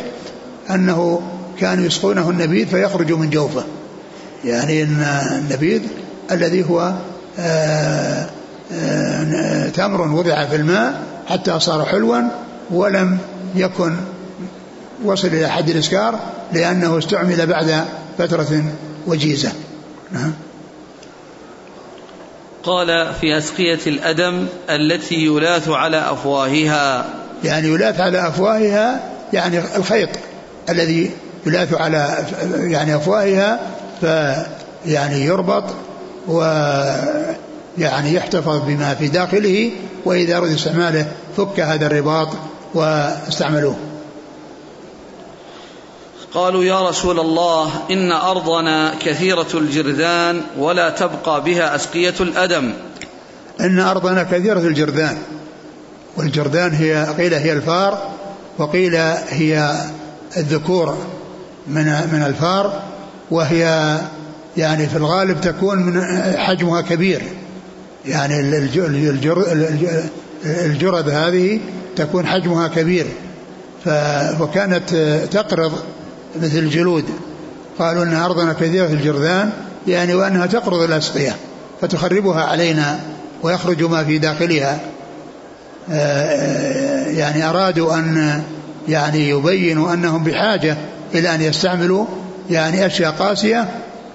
أنه 0.69 1.21
كانوا 1.59 1.85
يسقونه 1.85 2.29
النبيذ 2.29 2.67
فيخرج 2.67 3.11
من 3.11 3.29
جوفه. 3.29 3.63
يعني 4.45 4.83
أن 4.83 5.01
النبيذ 5.31 5.81
الذي 6.31 6.69
هو 6.69 6.93
آه، 7.39 8.29
آه، 8.73 9.69
تمر 9.69 10.01
وضع 10.01 10.45
في 10.45 10.55
الماء 10.55 11.03
حتى 11.27 11.59
صار 11.59 11.85
حلوا 11.85 12.21
ولم 12.71 13.17
يكن 13.55 13.95
وصل 15.03 15.27
إلى 15.27 15.47
حد 15.47 15.69
الإسكار 15.69 16.19
لأنه 16.53 16.97
استعمل 16.97 17.47
بعد 17.47 17.85
فترة 18.17 18.63
وجيزة. 19.07 19.51
نعم. 20.11 20.33
قال 22.63 23.13
في 23.21 23.37
أسقية 23.37 23.79
الأدم 23.87 24.47
التي 24.69 25.15
يلاث 25.15 25.69
على 25.69 25.97
أفواهها. 26.11 27.05
يعني 27.43 27.67
يلاث 27.67 27.99
على 27.99 28.27
أفواهها 28.27 28.99
يعني 29.33 29.61
الخيط 29.75 30.09
الذي 30.69 31.11
يلاث 31.45 31.73
على 31.73 32.25
يعني 32.53 32.95
أفواهها 32.95 33.59
فيعني 34.01 35.25
يربط 35.25 35.63
و 36.27 36.41
يعني 37.77 38.13
يحتفظ 38.13 38.61
بما 38.67 38.93
في 38.93 39.07
داخله 39.07 39.71
وإذا 40.05 40.37
أراد 40.37 40.51
استعماله 40.51 41.07
فك 41.37 41.59
هذا 41.59 41.85
الرباط 41.85 42.27
واستعملوه. 42.73 43.75
قالوا 46.33 46.63
يا 46.63 46.89
رسول 46.89 47.19
الله 47.19 47.71
إن 47.91 48.11
أرضنا 48.11 48.93
كثيرة 49.05 49.47
الجرذان 49.53 50.41
ولا 50.57 50.89
تبقى 50.89 51.43
بها 51.43 51.75
أسقية 51.75 52.13
الأدم. 52.19 52.73
إن 53.61 53.79
أرضنا 53.79 54.23
كثيرة 54.23 54.59
الجرذان 54.59 55.17
والجرذان 56.17 56.73
هي 56.73 57.07
قيل 57.17 57.33
هي 57.33 57.53
الفار 57.53 58.09
وقيل 58.57 58.95
هي 59.29 59.73
الذكور 60.37 60.97
من 61.67 61.85
من 61.85 62.23
الفار 62.25 62.81
وهي 63.31 63.97
يعني 64.57 64.87
في 64.87 64.97
الغالب 64.97 65.41
تكون 65.41 65.77
من 65.77 66.01
حجمها 66.37 66.81
كبير. 66.81 67.21
يعني 68.05 68.39
الجرذ 70.45 71.09
هذه 71.09 71.59
تكون 71.95 72.25
حجمها 72.25 72.67
كبير. 72.67 73.05
وكانت 74.39 74.89
تقرض 75.31 75.73
مثل 76.35 76.57
الجلود. 76.57 77.05
قالوا 77.79 78.03
ان 78.03 78.13
أرضنا 78.13 78.53
كثيره 78.53 78.87
الجرذان 78.87 79.51
يعني 79.87 80.13
وأنها 80.15 80.45
تقرض 80.45 80.81
الأسقية 80.81 81.35
فتخربها 81.81 82.43
علينا 82.43 82.99
ويخرج 83.43 83.83
ما 83.83 84.03
في 84.03 84.17
داخلها. 84.17 84.79
يعني 87.07 87.49
أرادوا 87.49 87.95
أن 87.95 88.41
يعني 88.87 89.29
يبينوا 89.29 89.93
أنهم 89.93 90.23
بحاجة 90.23 90.77
إلى 91.13 91.35
أن 91.35 91.41
يستعملوا 91.41 92.05
يعني 92.49 92.85
أشياء 92.85 93.11
قاسية 93.11 93.69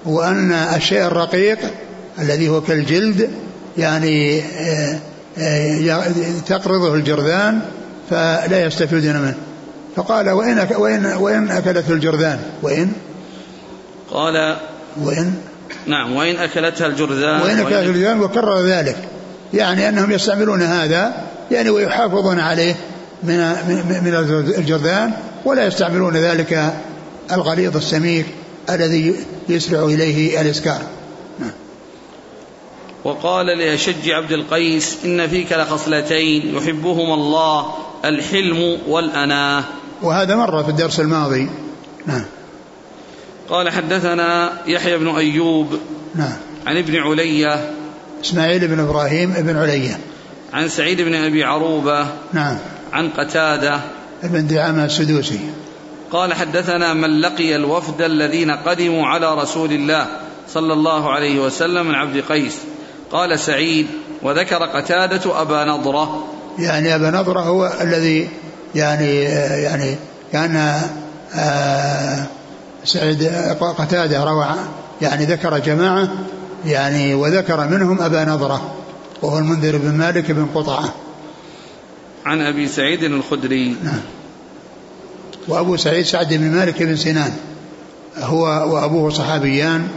وأن 0.05 0.51
الشيء 0.51 1.01
الرقيق 1.01 1.57
الذي 2.19 2.49
هو 2.49 2.61
كالجلد 2.61 3.29
يعني 3.77 4.41
تقرضه 6.47 6.93
الجرذان 6.93 7.59
فلا 8.09 8.65
يستفيدون 8.65 9.15
منه. 9.15 9.35
فقال 9.95 10.29
وإن 10.29 10.67
وإن 10.77 11.05
وإن 11.05 11.51
أكلته 11.51 11.93
الجرذان. 11.93 12.39
وإن؟ 12.61 12.91
قال 14.11 14.57
وإن؟ 15.01 15.33
نعم 15.87 16.15
وإن 16.15 16.35
أكلتها 16.35 16.87
الجرذان 16.87 17.41
وإن 17.41 17.59
أكلتها 17.59 17.81
الجرذان 17.81 18.19
وكرر 18.19 18.61
ذلك. 18.61 18.97
يعني 19.53 19.89
أنهم 19.89 20.11
يستعملون 20.11 20.61
هذا 20.61 21.13
يعني 21.51 21.69
ويحافظون 21.69 22.39
عليه 22.39 22.75
من 23.23 23.37
من 24.03 24.13
الجرذان 24.57 25.13
ولا 25.45 25.67
يستعملون 25.67 26.17
ذلك 26.17 26.73
الغليظ 27.31 27.77
السميك 27.77 28.25
الذي 28.69 29.15
يسرع 29.49 29.83
إليه 29.83 30.41
الإسكار. 30.41 30.81
وقال 33.03 33.45
لأشج 33.45 34.09
عبد 34.09 34.31
القيس 34.31 34.97
إن 35.05 35.27
فيك 35.27 35.51
لخصلتين 35.53 36.55
يحبهما 36.55 37.13
الله 37.13 37.73
الحلم 38.05 38.77
والأناة. 38.87 39.63
وهذا 40.01 40.35
مر 40.35 40.63
في 40.63 40.69
الدرس 40.69 40.99
الماضي. 40.99 41.49
نعم. 42.05 42.25
قال 43.49 43.69
حدثنا 43.69 44.53
يحيى 44.67 44.97
بن 44.97 45.15
أيوب 45.15 45.79
نعم. 46.15 46.37
عن 46.67 46.77
ابن 46.77 46.95
علية 46.95 47.71
إسماعيل 48.23 48.67
بن 48.67 48.79
إبراهيم 48.79 49.33
بن 49.33 49.57
علية. 49.57 49.99
عن 50.53 50.69
سعيد 50.69 51.01
بن 51.01 51.15
أبي 51.15 51.43
عروبة 51.43 52.07
نعم. 52.33 52.57
عن 52.93 53.09
قتادة 53.09 53.79
ابن 54.23 54.47
دعامة 54.47 54.85
السدوسي. 54.85 55.39
قال 56.11 56.33
حدثنا 56.33 56.93
من 56.93 57.21
لقي 57.21 57.55
الوفد 57.55 58.01
الذين 58.01 58.51
قدموا 58.51 59.07
على 59.07 59.35
رسول 59.35 59.71
الله 59.71 60.07
صلى 60.53 60.73
الله 60.73 61.11
عليه 61.11 61.39
وسلم 61.39 61.87
من 61.87 61.95
عبد 61.95 62.23
قيس. 62.29 62.57
قال 63.11 63.39
سعيد 63.39 63.87
وذكر 64.21 64.65
قتادة 64.65 65.41
أبا 65.41 65.65
نضرة. 65.65 66.27
يعني 66.59 66.95
أبا 66.95 67.11
نضرة 67.11 67.39
هو 67.39 67.73
الذي 67.81 68.29
يعني 68.75 69.21
يعني 69.63 69.95
كان 70.31 70.81
آه، 71.35 72.25
سعيد 72.83 73.23
قتادة 73.59 74.23
روى 74.23 74.47
يعني 75.01 75.25
ذكر 75.25 75.57
جماعة 75.59 76.09
يعني 76.65 77.13
وذكر 77.13 77.67
منهم 77.67 78.01
أبا 78.01 78.25
نضرة 78.25 78.75
وهو 79.21 79.37
المنذر 79.37 79.77
بن 79.77 79.91
مالك 79.91 80.31
بن 80.31 80.45
قطعة. 80.55 80.93
عن 82.25 82.41
أبي 82.41 82.67
سعيد 82.67 83.03
الخدري. 83.03 83.75
نعم. 83.83 84.01
وأبو 85.47 85.77
سعيد 85.77 86.05
سعد 86.05 86.33
بن 86.33 86.51
مالك 86.51 86.83
بن 86.83 86.95
سنان 86.95 87.33
هو 88.17 88.43
وأبوه 88.45 89.09
صحابيان 89.09 89.87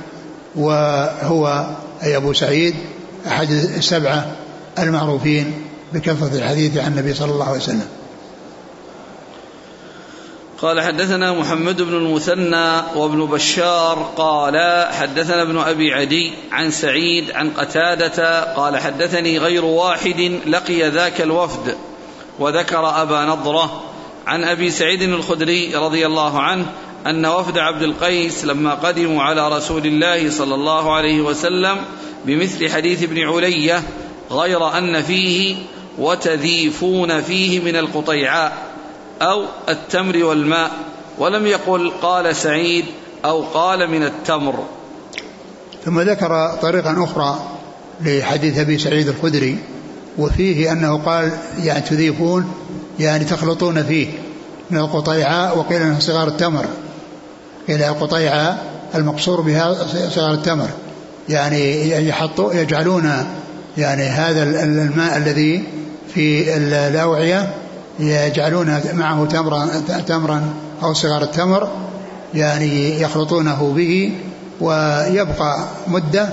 وهو 0.56 1.66
أي 2.02 2.16
أبو 2.16 2.32
سعيد 2.32 2.74
أحد 3.26 3.50
السبعة 3.50 4.36
المعروفين 4.78 5.52
بكثرة 5.92 6.38
الحديث 6.38 6.76
عن 6.76 6.92
النبي 6.92 7.14
صلى 7.14 7.32
الله 7.32 7.44
عليه 7.44 7.58
وسلم. 7.58 7.86
قال 10.62 10.80
حدثنا 10.80 11.32
محمد 11.32 11.82
بن 11.82 11.94
المثنى 11.94 12.82
وابن 12.96 13.26
بشار 13.26 14.12
قال 14.16 14.86
حدثنا 14.92 15.42
ابن 15.42 15.58
أبي 15.58 15.92
عدي 15.94 16.32
عن 16.52 16.70
سعيد 16.70 17.30
عن 17.30 17.50
قتادة 17.50 18.42
قال 18.54 18.76
حدثني 18.76 19.38
غير 19.38 19.64
واحد 19.64 20.38
لقي 20.46 20.90
ذاك 20.90 21.20
الوفد 21.20 21.76
وذكر 22.38 23.02
أبا 23.02 23.24
نضرة 23.24 23.82
عن 24.26 24.44
أبي 24.44 24.70
سعيد 24.70 25.02
الخدري 25.02 25.76
رضي 25.76 26.06
الله 26.06 26.40
عنه 26.40 26.66
أن 27.06 27.26
وفد 27.26 27.58
عبد 27.58 27.82
القيس 27.82 28.44
لما 28.44 28.74
قدموا 28.74 29.22
على 29.22 29.48
رسول 29.56 29.86
الله 29.86 30.30
صلى 30.30 30.54
الله 30.54 30.94
عليه 30.94 31.20
وسلم 31.20 31.76
بمثل 32.24 32.70
حديث 32.70 33.02
ابن 33.02 33.28
علية 33.28 33.82
غير 34.30 34.78
أن 34.78 35.02
فيه 35.02 35.56
وتذيفون 35.98 37.22
فيه 37.22 37.60
من 37.60 37.76
القطيعاء. 37.76 38.67
أو 39.22 39.44
التمر 39.68 40.24
والماء 40.24 40.70
ولم 41.18 41.46
يقل 41.46 41.92
قال 42.02 42.36
سعيد 42.36 42.84
أو 43.24 43.42
قال 43.42 43.90
من 43.90 44.02
التمر. 44.02 44.64
ثم 45.84 46.00
ذكر 46.00 46.58
طريقا 46.62 47.04
أخرى 47.04 47.38
لحديث 48.00 48.58
أبي 48.58 48.78
سعيد 48.78 49.08
الخدري 49.08 49.58
وفيه 50.18 50.72
أنه 50.72 50.98
قال 50.98 51.32
يعني 51.62 51.80
تذيفون 51.80 52.54
يعني 52.98 53.24
تخلطون 53.24 53.82
فيه 53.82 54.08
من 54.70 54.78
القطيعاء 54.78 55.58
وقيل 55.58 55.82
إنه 55.82 55.98
صغار 55.98 56.28
التمر. 56.28 56.64
قيل 57.68 57.82
القطيعاء 57.82 58.64
المقصور 58.94 59.40
بها 59.40 59.76
صغار 60.08 60.34
التمر. 60.34 60.68
يعني 61.28 61.90
يحطوا 62.08 62.54
يجعلون 62.54 63.26
يعني 63.78 64.02
هذا 64.02 64.42
الماء 64.64 65.16
الذي 65.16 65.64
في 66.14 66.56
الأوعية 66.56 67.54
يجعلون 67.98 68.80
معه 68.92 69.26
تمرا 69.26 69.66
تمرا 70.06 70.54
أو 70.82 70.94
صغار 70.94 71.22
التمر 71.22 71.68
يعني 72.34 73.00
يخلطونه 73.00 73.72
به 73.76 74.12
ويبقى 74.60 75.64
مدة 75.86 76.28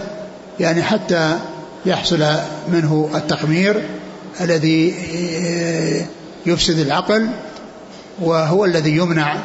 يعني 0.60 0.84
حتى 0.84 1.38
يحصل 1.86 2.25
منه 2.67 3.10
التخمير 3.15 3.82
الذي 4.41 4.93
يفسد 6.45 6.80
العقل 6.80 7.28
وهو 8.21 8.65
الذي 8.65 8.97
يمنع. 8.97 9.38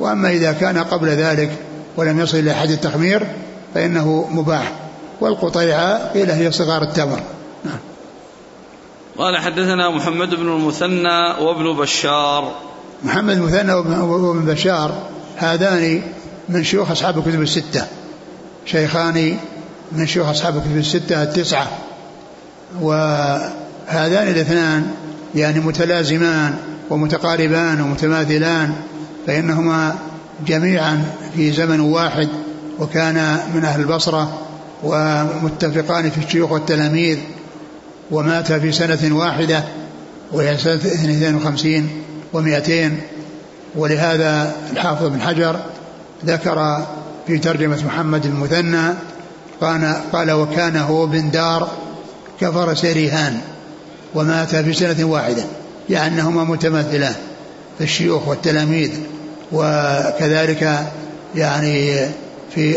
وأما 0.00 0.30
إذا 0.30 0.52
كان 0.52 0.78
قبل 0.78 1.08
ذلك 1.08 1.50
ولم 1.96 2.20
يصل 2.20 2.38
إلى 2.38 2.54
حد 2.54 2.70
التخمير 2.70 3.26
فإنه 3.74 4.28
مباح. 4.30 4.72
والقطيعة 5.20 6.12
قيل 6.12 6.30
هي 6.30 6.52
صغار 6.52 6.82
التمر. 6.82 7.20
قال 9.18 9.36
حدثنا 9.36 9.90
محمد 9.90 10.34
بن 10.34 10.48
المثنى 10.48 11.44
وابن 11.44 11.76
بشار. 11.76 12.52
محمد 13.04 13.36
المثنى 13.36 13.72
وابن 13.72 14.44
بشار 14.46 15.02
هذان 15.36 16.02
من 16.48 16.64
شيوخ 16.64 16.90
أصحاب 16.90 17.18
الكتب 17.18 17.42
الستة. 17.42 17.86
شيخان 18.66 19.36
من 19.92 20.06
شيوخ 20.06 20.28
أصحاب 20.28 20.56
الكتب 20.56 20.76
الستة 20.76 21.22
التسعة. 21.22 21.66
وهذان 22.80 24.28
الاثنان 24.28 24.90
يعني 25.34 25.60
متلازمان 25.60 26.54
ومتقاربان 26.90 27.80
ومتماثلان 27.80 28.74
فإنهما 29.26 29.98
جميعا 30.46 31.04
في 31.36 31.52
زمن 31.52 31.80
واحد 31.80 32.28
وكان 32.78 33.38
من 33.54 33.64
أهل 33.64 33.80
البصرة 33.80 34.38
ومتفقان 34.82 36.10
في 36.10 36.18
الشيوخ 36.18 36.52
والتلاميذ 36.52 37.18
ومات 38.10 38.52
في 38.52 38.72
سنة 38.72 39.16
واحدة 39.16 39.64
وهي 40.32 40.58
سنة 40.58 40.74
52 40.74 41.90
و200 42.34 42.70
ولهذا 43.74 44.52
الحافظ 44.72 45.06
بن 45.06 45.20
حجر 45.20 45.60
ذكر 46.26 46.86
في 47.26 47.38
ترجمة 47.38 47.86
محمد 47.86 48.26
المثنى 48.26 48.94
قال, 49.60 49.94
قال 50.12 50.32
وكان 50.32 50.76
هو 50.76 51.06
بن 51.06 51.30
دار 51.30 51.70
كفر 52.40 52.74
سريهان 52.74 53.40
ومات 54.14 54.56
في 54.56 54.72
سنة 54.72 55.04
واحدة 55.04 55.44
يعني 55.90 56.14
أنهما 56.14 56.44
متماثلان 56.44 57.14
في 57.78 57.84
الشيوخ 57.84 58.28
والتلاميذ 58.28 58.90
وكذلك 59.52 60.86
يعني 61.34 62.06
في 62.54 62.74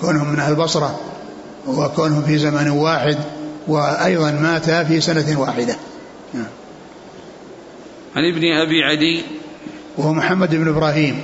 كونهم 0.00 0.32
من 0.32 0.40
أهل 0.40 0.52
البصرة 0.52 1.00
وكونهم 1.68 2.22
في 2.22 2.38
زمن 2.38 2.70
واحد 2.70 3.18
وأيضا 3.68 4.30
مات 4.30 4.70
في 4.70 5.00
سنة 5.00 5.40
واحدة. 5.40 5.76
عن 8.16 8.24
ابن 8.32 8.52
أبي 8.52 8.84
عدي. 8.84 9.22
وهو 9.98 10.12
محمد 10.12 10.54
بن 10.54 10.68
إبراهيم. 10.68 11.22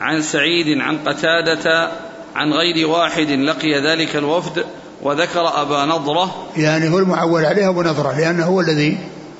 عن 0.00 0.22
سعيد 0.22 0.78
عن 0.80 0.98
قتادة 0.98 1.90
عن 2.34 2.52
غير 2.52 2.88
واحد 2.88 3.30
لقي 3.30 3.80
ذلك 3.80 4.16
الوفد 4.16 4.64
وذكر 5.02 5.62
أبا 5.62 5.84
نضرة. 5.84 6.48
يعني 6.56 6.88
هو 6.88 6.98
المعول 6.98 7.44
عليه 7.44 7.68
أبو 7.68 7.82
نضرة 7.82 8.18
لأنه 8.18 8.44
هو 8.44 8.60
الذي 8.60 8.98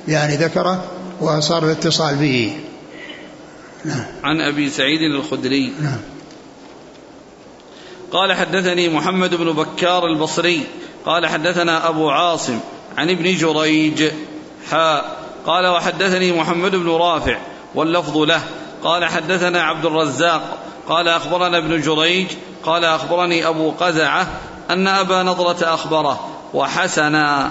يعني 0.08 0.36
ذكره 0.36 0.84
وصار 1.20 1.64
الاتصال 1.64 2.16
به. 2.16 2.56
نعم. 3.84 4.04
عن 4.24 4.40
أبي 4.40 4.70
سعيد 4.70 5.00
الخدري. 5.00 5.72
نعم. 5.82 6.15
قال 8.16 8.32
حدثني 8.32 8.88
محمد 8.88 9.34
بن 9.34 9.52
بكار 9.52 10.06
البصري 10.06 10.66
قال 11.06 11.26
حدثنا 11.26 11.88
أبو 11.88 12.10
عاصم 12.10 12.58
عن 12.96 13.10
ابن 13.10 13.36
جريج. 13.36 14.10
حاء 14.70 15.16
قال 15.46 15.66
وحدثني 15.66 16.32
محمد 16.32 16.76
بن 16.76 16.90
رافع 16.90 17.38
واللفظ 17.74 18.16
له. 18.16 18.40
قال 18.84 19.04
حدثنا 19.04 19.62
عبد 19.62 19.86
الرزاق 19.86 20.58
قال 20.88 21.08
أخبرنا 21.08 21.58
ابن 21.58 21.80
جريج 21.80 22.26
قال 22.64 22.84
أخبرني 22.84 23.48
أبو 23.48 23.70
قزعة 23.70 24.28
أن 24.70 24.88
أبا 24.88 25.22
نضرة 25.22 25.74
أخبره 25.74 26.28
وحسنا. 26.54 27.50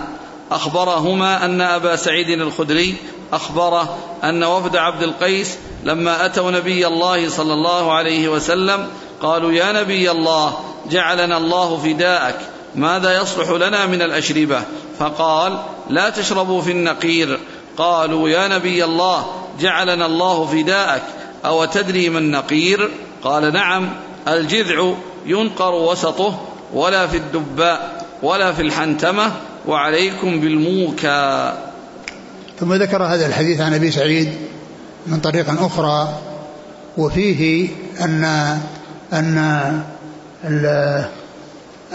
أخبرهما 0.51 1.45
أن 1.45 1.61
أبا 1.61 1.95
سعيد 1.95 2.29
الخدري 2.29 2.95
أخبره 3.33 3.97
أن 4.23 4.43
وفد 4.43 4.75
عبد 4.75 5.03
القيس 5.03 5.57
لما 5.83 6.25
أتوا 6.25 6.51
نبي 6.51 6.87
الله 6.87 7.29
صلى 7.29 7.53
الله 7.53 7.93
عليه 7.93 8.27
وسلم 8.29 8.87
قالوا 9.21 9.51
يا 9.51 9.71
نبي 9.71 10.11
الله 10.11 10.53
جعلنا 10.89 11.37
الله 11.37 11.77
فداءك 11.77 12.37
ماذا 12.75 13.21
يصلح 13.21 13.49
لنا 13.49 13.85
من 13.85 14.01
الأشربة؟ 14.01 14.61
فقال 14.99 15.59
لا 15.89 16.09
تشربوا 16.09 16.61
في 16.61 16.71
النقير. 16.71 17.39
قالوا 17.77 18.29
يا 18.29 18.47
نبي 18.47 18.83
الله 18.85 19.25
جعلنا 19.59 20.05
الله 20.05 20.45
فداءك 20.45 21.03
أو 21.45 21.65
تدري 21.65 22.09
ما 22.09 22.19
النقير 22.19 22.89
قال 23.23 23.53
نعم 23.53 23.89
الجذع 24.27 24.93
ينقر 25.25 25.73
وسطه 25.73 26.39
ولا 26.73 27.07
في 27.07 27.17
الدباء 27.17 28.05
ولا 28.23 28.53
في 28.53 28.61
الحنتمة 28.61 29.31
وعليكم 29.67 30.39
بالموكى. 30.39 31.53
ثم 32.59 32.73
ذكر 32.73 33.03
هذا 33.03 33.25
الحديث 33.25 33.61
عن 33.61 33.73
أبي 33.73 33.91
سعيد 33.91 34.29
من 35.07 35.19
طريق 35.19 35.63
أخرى 35.63 36.19
وفيه 36.97 37.69
أن 38.01 38.57
أن 39.15 39.81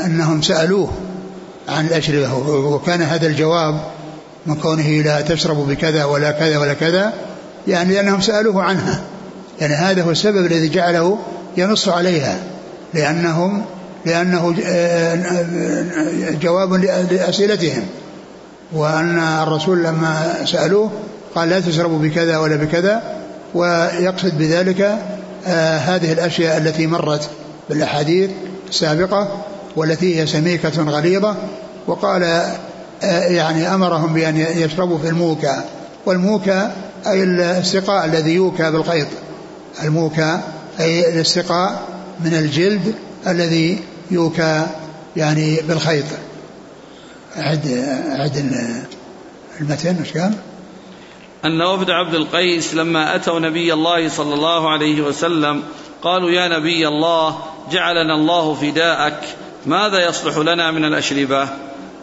أنهم 0.05 0.43
سألوه 0.43 0.91
عن 1.69 1.87
الأشربة 1.87 2.35
وكان 2.49 3.03
هذا 3.03 3.27
الجواب 3.27 3.81
من 4.47 4.55
كونه 4.55 4.89
لا 4.89 5.21
تشرب 5.21 5.69
بكذا 5.69 6.05
ولا 6.05 6.31
كذا 6.31 6.59
ولا 6.59 6.75
كذا 6.75 7.13
يعني 7.69 7.95
لأنهم 7.95 8.21
سألوه 8.21 8.63
عنها. 8.63 9.01
يعني 9.61 9.75
هذا 9.75 10.03
هو 10.03 10.11
السبب 10.11 10.47
الذي 10.47 10.69
جعله 10.69 11.19
ينص 11.57 11.89
عليها 11.89 12.39
لأنهم 12.95 13.65
لأنه 14.07 14.55
جواب 16.43 16.75
لأسئلتهم 17.13 17.83
وأن 18.73 19.19
الرسول 19.19 19.85
لما 19.85 20.35
سألوه 20.45 20.91
قال 21.35 21.49
لا 21.49 21.61
تشربوا 21.61 21.99
بكذا 21.99 22.39
ولا 22.39 22.57
بكذا 22.57 23.03
ويقصد 23.55 24.39
بذلك 24.39 24.99
آه 25.47 25.79
هذه 25.79 26.13
الأشياء 26.13 26.57
التي 26.59 26.87
مرت 26.87 27.31
بالأحاديث 27.69 28.31
السابقة 28.69 29.45
والتي 29.77 30.21
هي 30.21 30.27
سميكة 30.27 30.83
غليظة 30.83 31.37
وقال 31.87 32.23
آه 32.23 33.27
يعني 33.29 33.75
أمرهم 33.75 34.15
بأن 34.15 34.37
يشربوا 34.37 34.99
في 34.99 35.09
الموكى. 35.09 35.63
والموكى 36.07 36.71
أي 37.07 37.23
السقاء 37.23 38.05
الذي 38.05 38.31
يوكى 38.31 38.71
بالخيط 38.71 39.07
الموكى 39.83 40.41
أي 40.81 41.15
الاستقاء 41.15 41.83
من 42.25 42.35
الجلد 42.35 42.95
الذي 43.27 43.79
يوكى 44.11 44.67
يعني 45.17 45.61
بالخيط. 45.69 46.05
عد 47.37 47.85
عد 48.11 48.53
المتن 49.61 49.97
وش 50.03 50.17
قال؟ 50.19 50.35
أن 51.45 51.63
وفد 51.63 51.91
عبد 51.91 52.15
القيس 52.15 52.75
لما 52.75 53.15
أتوا 53.15 53.39
نبي 53.39 53.73
الله 53.73 54.09
صلى 54.09 54.35
الله 54.35 54.71
عليه 54.71 55.01
وسلم 55.01 55.63
قالوا 56.03 56.31
يا 56.31 56.49
نبي 56.49 56.89
الله 56.89 57.39
جعلنا 57.73 58.15
الله 58.15 58.55
فداءك 58.55 59.21
ماذا 59.67 60.09
يصلح 60.09 60.37
لنا 60.37 60.71
من 60.71 60.85
الأشربة؟ 60.85 61.49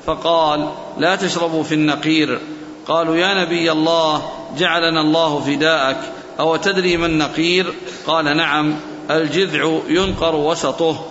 فقال 0.05 0.69
لا 0.97 1.15
تشربوا 1.15 1.63
في 1.63 1.73
النقير. 1.75 2.39
قالوا 2.87 3.15
يا 3.15 3.43
نبي 3.43 3.71
الله 3.71 4.31
جعلنا 4.57 5.01
الله 5.01 5.39
فداءك 5.39 5.99
أو 6.39 6.55
تدري 6.55 6.97
ما 6.97 7.05
النقير؟ 7.05 7.73
قال 8.07 8.37
نعم 8.37 8.75
الجذع 9.11 9.79
ينقر 9.87 10.35
وسطه 10.35 11.05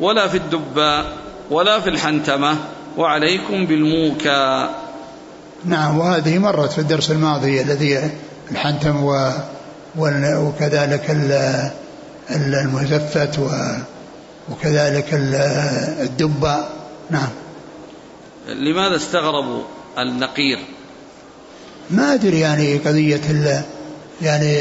ولا 0.00 0.28
في 0.28 0.36
الدباء 0.36 1.16
ولا 1.50 1.80
في 1.80 1.90
الحنتمة 1.90 2.56
وعليكم 2.96 3.66
بالموكى 3.66 4.68
نعم 5.64 5.98
وهذه 5.98 6.38
مرت 6.38 6.72
في 6.72 6.78
الدرس 6.78 7.10
الماضي 7.10 7.60
الذي 7.60 8.10
الحنتم 8.50 9.04
و 9.04 9.30
وكذلك 9.98 11.16
المزفت 12.30 13.38
وكذلك 14.50 15.06
الدباء 16.02 16.70
نعم. 17.10 17.28
لماذا 18.48 18.96
استغربوا 18.96 19.62
النقير؟ 19.98 20.58
ما 21.90 22.14
أدري 22.14 22.40
يعني 22.40 22.76
قضية 22.78 23.20
يعني 24.22 24.58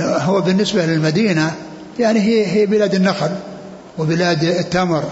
هو 0.00 0.40
بالنسبة 0.40 0.86
للمدينة 0.86 1.54
يعني 1.98 2.20
هي 2.20 2.46
هي 2.46 2.66
بلاد 2.66 2.94
النخل 2.94 3.30
وبلاد 3.98 4.44
التمر 4.44 5.04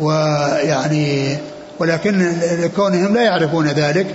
ويعني 0.00 1.36
ولكن 1.78 2.32
كونهم 2.76 3.14
لا 3.14 3.22
يعرفون 3.22 3.66
ذلك 3.66 4.06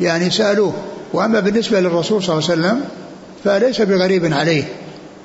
يعني 0.00 0.30
سألوه. 0.30 0.72
وأما 1.12 1.40
بالنسبة 1.40 1.80
للرسول 1.80 2.22
صلى 2.22 2.38
الله 2.38 2.50
عليه 2.50 2.60
وسلم 2.60 2.80
فليس 3.44 3.82
بغريب 3.82 4.34
عليه 4.34 4.64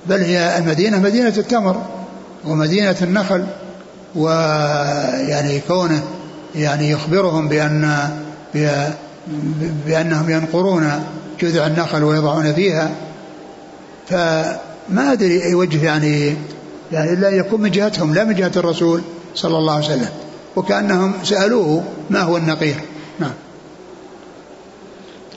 بل 0.05 0.21
هي 0.21 0.57
المدينة 0.57 0.99
مدينة 0.99 1.33
التمر 1.37 1.81
ومدينة 2.47 2.95
النخل 3.01 3.45
ويعني 4.15 5.59
كونه 5.67 6.03
يعني 6.55 6.91
يخبرهم 6.91 7.47
بأن 7.47 8.09
بأنهم 9.85 10.29
ينقرون 10.29 11.03
جذع 11.41 11.67
النخل 11.67 12.03
ويضعون 12.03 12.53
فيها. 12.53 12.91
فما 14.09 15.11
أدري 15.11 15.43
أي 15.43 15.55
وجه 15.55 15.85
يعني 15.85 16.35
يعني 16.91 17.13
إلا 17.13 17.29
يكون 17.29 17.61
من 17.61 17.71
جهتهم 17.71 18.13
لا 18.13 18.23
من 18.23 18.35
جهة 18.35 18.51
الرسول 18.57 19.01
صلى 19.35 19.57
الله 19.57 19.73
عليه 19.73 19.85
وسلم. 19.85 20.09
وكأنهم 20.55 21.13
سألوه 21.23 21.83
ما 22.09 22.21
هو 22.21 22.37
النقير. 22.37 22.75
نعم. 23.19 23.33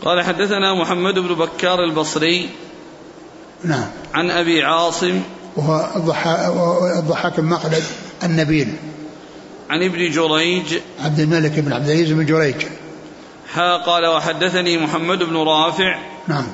قال 0.04 0.22
حدثنا 0.22 0.74
محمد 0.74 1.14
بن 1.14 1.34
بكار 1.34 1.84
البصري 1.84 2.48
نعم. 3.64 3.86
عن 4.14 4.30
أبي 4.30 4.62
عاصم 4.62 5.20
وهو 5.56 5.88
الضحاك 6.98 7.40
بن 7.40 7.46
مخلد 7.46 7.84
النبيل. 8.22 8.74
عن 9.70 9.82
ابن 9.82 10.10
جريج 10.10 10.78
عبد 11.04 11.20
الملك 11.20 11.58
بن 11.58 11.72
عبد 11.72 11.88
العزيز 11.88 12.12
بن 12.12 12.26
جريج. 12.26 12.66
ها 13.54 13.76
قال 13.76 14.06
وحدثني 14.06 14.78
محمد 14.78 15.18
بن 15.22 15.36
رافع 15.36 15.98
نعم. 16.28 16.46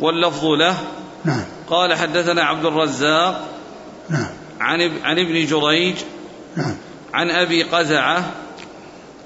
واللفظ 0.00 0.44
له. 0.44 0.76
نعم. 1.24 1.44
قال 1.70 1.94
حدثنا 1.94 2.42
عبد 2.42 2.64
الرزاق 2.64 3.48
نعم. 4.10 4.30
عن 4.60 4.80
عن 5.02 5.18
ابن 5.18 5.46
جريج 5.46 5.94
نعم. 6.56 6.74
عن 7.14 7.30
أبي 7.30 7.62
قزعة. 7.62 8.24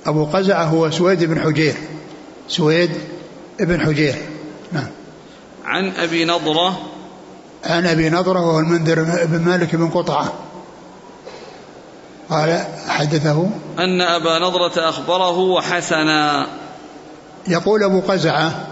أبو 0.07 0.25
قزعة 0.25 0.65
هو 0.65 0.91
سويد 0.91 1.25
بن 1.25 1.41
حجير. 1.41 1.75
سويد 2.49 2.91
بن 3.61 3.81
حجير. 3.81 4.15
نعم. 4.73 4.87
عن 5.65 5.91
أبي 5.91 6.25
نضرة. 6.25 6.79
عن 7.65 7.87
أبي 7.87 8.11
نضرة 8.11 8.41
وهو 8.41 8.59
المنذر 8.59 9.03
بن 9.25 9.41
مالك 9.41 9.77
بن 9.77 9.89
قطعة. 9.89 10.33
قال 12.31 12.65
حدثه. 12.89 13.51
أن 13.79 14.01
أبا 14.01 14.39
نضرة 14.39 14.89
أخبره 14.89 15.39
وحسنا 15.39 16.47
يقول 17.49 17.83
أبو 17.83 18.01
قزعة 18.01 18.67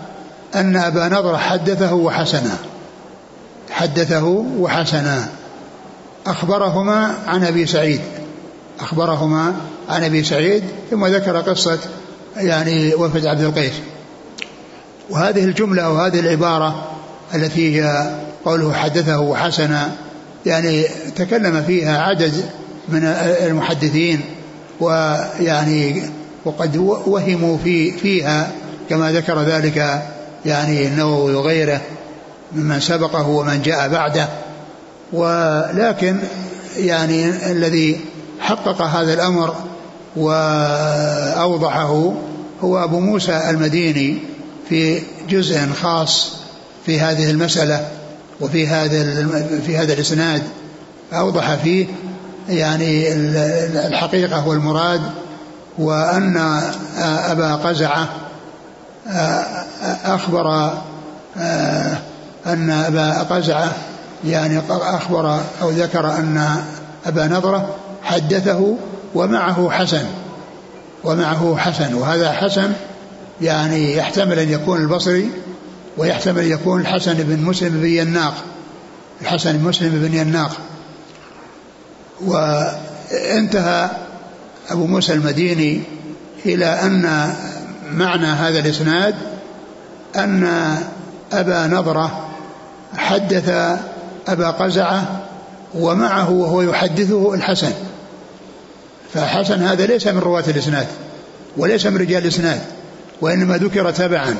أن 0.54 0.76
أبا 0.76 1.08
نضرة 1.08 1.36
حدثه 1.36 1.94
وحسنا 1.94 2.56
حدثه 3.70 4.24
وحسنا. 4.58 5.28
أخبرهما 6.26 7.14
عن 7.26 7.44
أبي 7.44 7.66
سعيد. 7.66 8.00
أخبرهما 8.80 9.54
عن 9.88 10.04
أبي 10.04 10.24
سعيد 10.24 10.64
ثم 10.90 11.06
ذكر 11.06 11.40
قصة 11.40 11.78
يعني 12.36 12.94
وفد 12.94 13.26
عبد 13.26 13.40
القيس. 13.40 13.72
وهذه 15.10 15.44
الجملة 15.44 15.90
وهذه 15.90 16.20
العبارة 16.20 16.90
التي 17.34 17.80
هي 17.80 18.10
قوله 18.44 18.72
حدثه 18.72 19.20
وحسنا 19.20 19.92
يعني 20.46 20.84
تكلم 21.16 21.62
فيها 21.66 21.98
عدد 22.02 22.32
من 22.88 23.04
المحدثين 23.46 24.20
ويعني 24.80 26.02
وقد 26.44 26.76
وهموا 27.06 27.58
في 27.58 27.92
فيها 27.92 28.50
كما 28.90 29.12
ذكر 29.12 29.42
ذلك 29.42 30.02
يعني 30.46 30.86
النووي 30.86 31.34
وغيره 31.34 31.80
ممن 32.52 32.80
سبقه 32.80 33.28
ومن 33.28 33.62
جاء 33.62 33.88
بعده. 33.88 34.28
ولكن 35.12 36.16
يعني 36.76 37.50
الذي 37.50 38.00
حقق 38.44 38.82
هذا 38.82 39.14
الأمر 39.14 39.54
وأوضحه 40.16 42.12
هو 42.60 42.84
أبو 42.84 43.00
موسى 43.00 43.50
المديني 43.50 44.18
في 44.68 45.02
جزء 45.28 45.72
خاص 45.82 46.32
في 46.86 47.00
هذه 47.00 47.30
المسألة 47.30 47.88
وفي 48.40 48.66
هذا 48.66 49.28
في 49.66 49.76
هذا 49.76 49.92
الإسناد. 49.92 50.42
أوضح 51.12 51.54
فيه 51.54 51.86
يعني 52.48 53.12
الحقيقة 53.86 54.48
والمراد 54.48 55.00
وأن 55.78 56.62
أبا 56.98 57.54
قزعة 57.54 58.08
أخبر 60.04 60.72
أن 62.46 62.70
أبا 62.70 63.22
قزعة 63.22 63.72
يعني 64.24 64.60
أخبر 64.70 65.40
أو 65.62 65.70
ذكر 65.70 66.10
أن 66.10 66.64
أبا 67.06 67.26
نضرة 67.26 67.74
حدثه 68.04 68.76
ومعه 69.14 69.70
حسن 69.70 70.04
ومعه 71.04 71.56
حسن. 71.56 71.94
وهذا 71.94 72.32
حسن 72.32 72.72
يعني 73.42 73.96
يحتمل 73.96 74.38
أن 74.38 74.50
يكون 74.50 74.80
البصري 74.80 75.30
ويحتمل 75.96 76.42
أن 76.42 76.50
يكون 76.50 76.80
الحسن 76.80 77.14
بن 77.14 77.42
مسلم 77.42 77.80
بن 77.80 77.86
يناق. 77.86 78.34
الحسن 79.20 79.56
بن 79.56 79.68
مسلم 79.68 79.90
بن 79.90 80.14
يناق. 80.14 80.50
وانتهى 82.20 83.90
أبو 84.70 84.86
موسى 84.86 85.12
المديني 85.12 85.82
إلى 86.46 86.66
أن 86.66 87.34
معنى 87.90 88.26
هذا 88.26 88.58
الإسناد 88.58 89.14
أن 90.16 90.74
أبا 91.32 91.66
نضرة 91.66 92.28
حدث 92.96 93.48
أبا 94.28 94.50
قزعة 94.50 95.20
ومعه 95.74 96.30
وهو 96.30 96.62
يحدثه 96.62 97.34
الحسن. 97.34 97.72
فحسن 99.14 99.62
هذا 99.62 99.86
ليس 99.86 100.06
من 100.06 100.18
رواة 100.18 100.44
الإسناد 100.48 100.86
وليس 101.56 101.86
من 101.86 101.96
رجال 101.96 102.22
الإسناد 102.22 102.60
وإنما 103.20 103.56
ذكر 103.56 103.90
تبعا. 103.90 104.36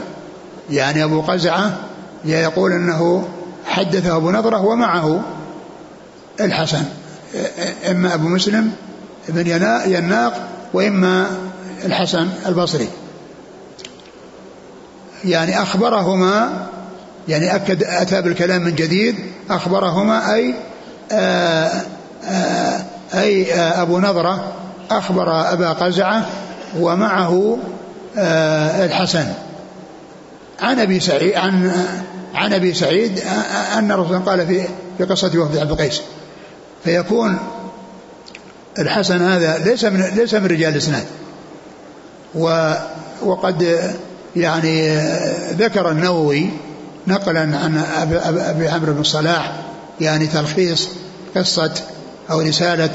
يعني 0.71 1.05
أبو 1.05 1.21
قزعة 1.21 1.79
يقول 2.25 2.73
أنه 2.73 3.29
حدثه 3.67 4.17
أبو 4.17 4.31
نضرة 4.31 4.65
ومعه 4.65 5.21
الحسن 6.41 6.85
إما 7.91 8.15
أبو 8.15 8.29
مسلم 8.29 8.73
بن 9.29 9.47
يناق 9.87 10.49
وإما 10.73 11.27
الحسن 11.85 12.29
البصري. 12.47 12.89
يعني 15.25 15.63
أخبرهما 15.63 16.67
يعني 17.29 17.55
أكد 17.55 17.85
أتى 17.85 18.23
بالكلام 18.23 18.63
من 18.63 18.75
جديد 18.75 19.17
أخبرهما 19.51 20.35
أي 20.35 20.55
آآ 21.13 21.83
آآ 22.25 22.85
أي 23.15 23.55
أبو 23.55 23.99
نضرة 23.99 24.53
أخبر 24.91 25.53
أبا 25.53 25.73
قزعة 25.73 26.27
ومعه 26.79 27.59
الحسن. 28.85 29.27
عن 30.61 30.79
أبي 30.79 31.01
سعيد 31.01 31.35
عن 31.35 31.73
عن 32.35 32.53
أبي 32.53 32.75
سعيد 32.75 33.21
أن 33.79 33.93
الرسول 33.93 34.19
قال 34.19 34.47
في 34.47 34.65
في 34.99 35.05
قصة 35.05 35.39
وفد 35.39 35.57
عبد 35.57 35.71
القيس. 35.71 36.01
فيكون 36.85 37.39
الحسن 38.79 39.23
هذا 39.23 39.59
ليس 39.59 39.85
من 39.85 40.01
ليس 40.15 40.35
من 40.35 40.47
رجال 40.47 40.73
الإسناد. 40.73 41.05
وقد 43.23 43.81
يعني 44.37 44.97
ذكر 45.51 45.91
النووي 45.91 46.51
نقلا 47.07 47.41
عن 47.41 47.85
أبي 48.25 48.69
عمرو 48.69 48.93
بن 48.93 49.01
الصلاح 49.01 49.53
يعني 50.01 50.27
تلخيص 50.27 50.89
قصة 51.37 51.73
أو 52.31 52.41
رسالة 52.41 52.85
آه، 52.85 52.95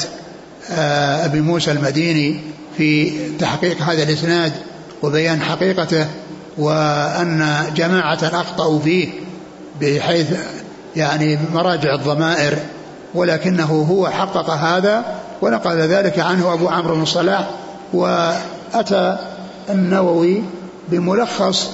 أبي 1.26 1.42
موسى 1.42 1.72
المديني 1.72 2.40
في 2.78 3.12
تحقيق 3.40 3.82
هذا 3.82 4.04
الإسناد 4.04 4.52
وبيان 5.04 5.42
حقيقته 5.42 6.08
وأن 6.58 7.64
جماعة 7.76 8.20
أخطأوا 8.24 8.80
فيه 8.80 9.10
بحيث 9.82 10.28
يعني 10.96 11.40
مراجع 11.54 11.96
الضمائر 11.96 12.58
ولكنه 13.16 13.86
هو 13.90 14.08
حقق 14.08 14.50
هذا 14.50 15.06
ونقل 15.42 15.78
ذلك 15.78 16.20
عنه 16.20 16.54
أبو 16.54 16.68
عمرو 16.68 16.96
بن 16.96 17.02
الصلاح 17.02 17.50
وأتى 17.94 19.18
النووي 19.70 20.44
بملخص 20.90 21.70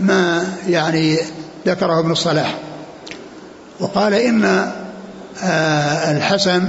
ما 0.00 0.44
يعني 0.68 1.18
ذكره 1.66 1.98
ابن 1.98 2.12
الصلاح 2.12 2.54
وقال 3.80 4.14
إن 4.14 4.44
آه، 5.44 6.10
الحسن 6.10 6.68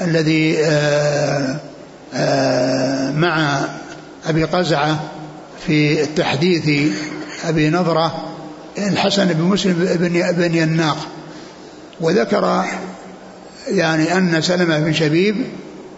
الذي 0.00 0.58
آه، 0.64 1.56
آه، 2.14 3.10
مع 3.10 3.60
أبي 4.26 4.44
قزعة 4.44 5.00
في 5.66 6.06
تحديث 6.06 6.92
أبي 7.44 7.70
نظرة 7.70 8.24
الحسن 8.78 9.26
بن 9.26 9.42
مسلم 9.42 9.72
بن, 10.00 10.32
بن 10.32 10.54
يناق. 10.54 10.96
وذكر 12.00 12.64
يعني 13.68 14.16
أن 14.16 14.42
سلمة 14.42 14.78
بن 14.78 14.92
شبيب 14.92 15.36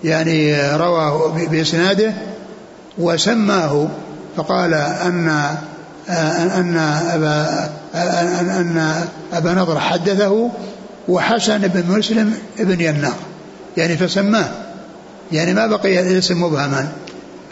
يعني 0.04 0.68
رواه 0.76 1.28
بإسناده 1.28 2.12
وسماه 2.98 3.88
فقال 4.36 4.74
أن 4.74 5.28
أن 6.58 6.76
أبا 7.10 7.70
أن 7.94 9.04
أبا 9.32 9.54
نضر 9.54 9.80
حدثه 9.80 10.50
وحسن 11.08 11.58
بن 11.58 11.98
مسلم 11.98 12.34
بن 12.58 12.80
يناق. 12.80 13.16
يعني 13.76 13.96
فسماه. 13.96 14.50
يعني 15.32 15.54
ما 15.54 15.66
بقي 15.66 16.00
الاسم 16.00 16.42
مبهما. 16.42 16.88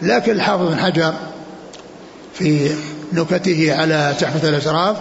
لكن 0.01 0.31
الحافظ 0.31 0.67
بن 0.67 0.79
حجر 0.79 1.13
في 2.33 2.71
نكته 3.13 3.75
على 3.75 4.15
تحفة 4.19 4.49
الأشراف 4.49 4.97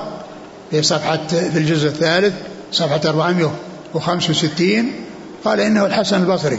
في 0.70 0.82
صفحة 0.82 1.26
في 1.26 1.58
الجزء 1.58 1.88
الثالث 1.88 2.34
صفحة 2.72 3.00
465 3.04 4.92
قال 5.44 5.60
إنه 5.60 5.86
الحسن 5.86 6.22
البصري. 6.22 6.58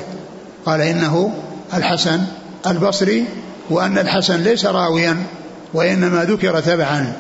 قال 0.66 0.82
إنه 0.82 1.34
الحسن 1.74 2.22
البصري 2.68 3.26
وأن 3.70 3.98
الحسن 3.98 4.44
ليس 4.44 4.66
راويا 4.66 5.24
وإنما 5.74 6.24
ذكر 6.24 6.60
تبعا. 6.60 7.14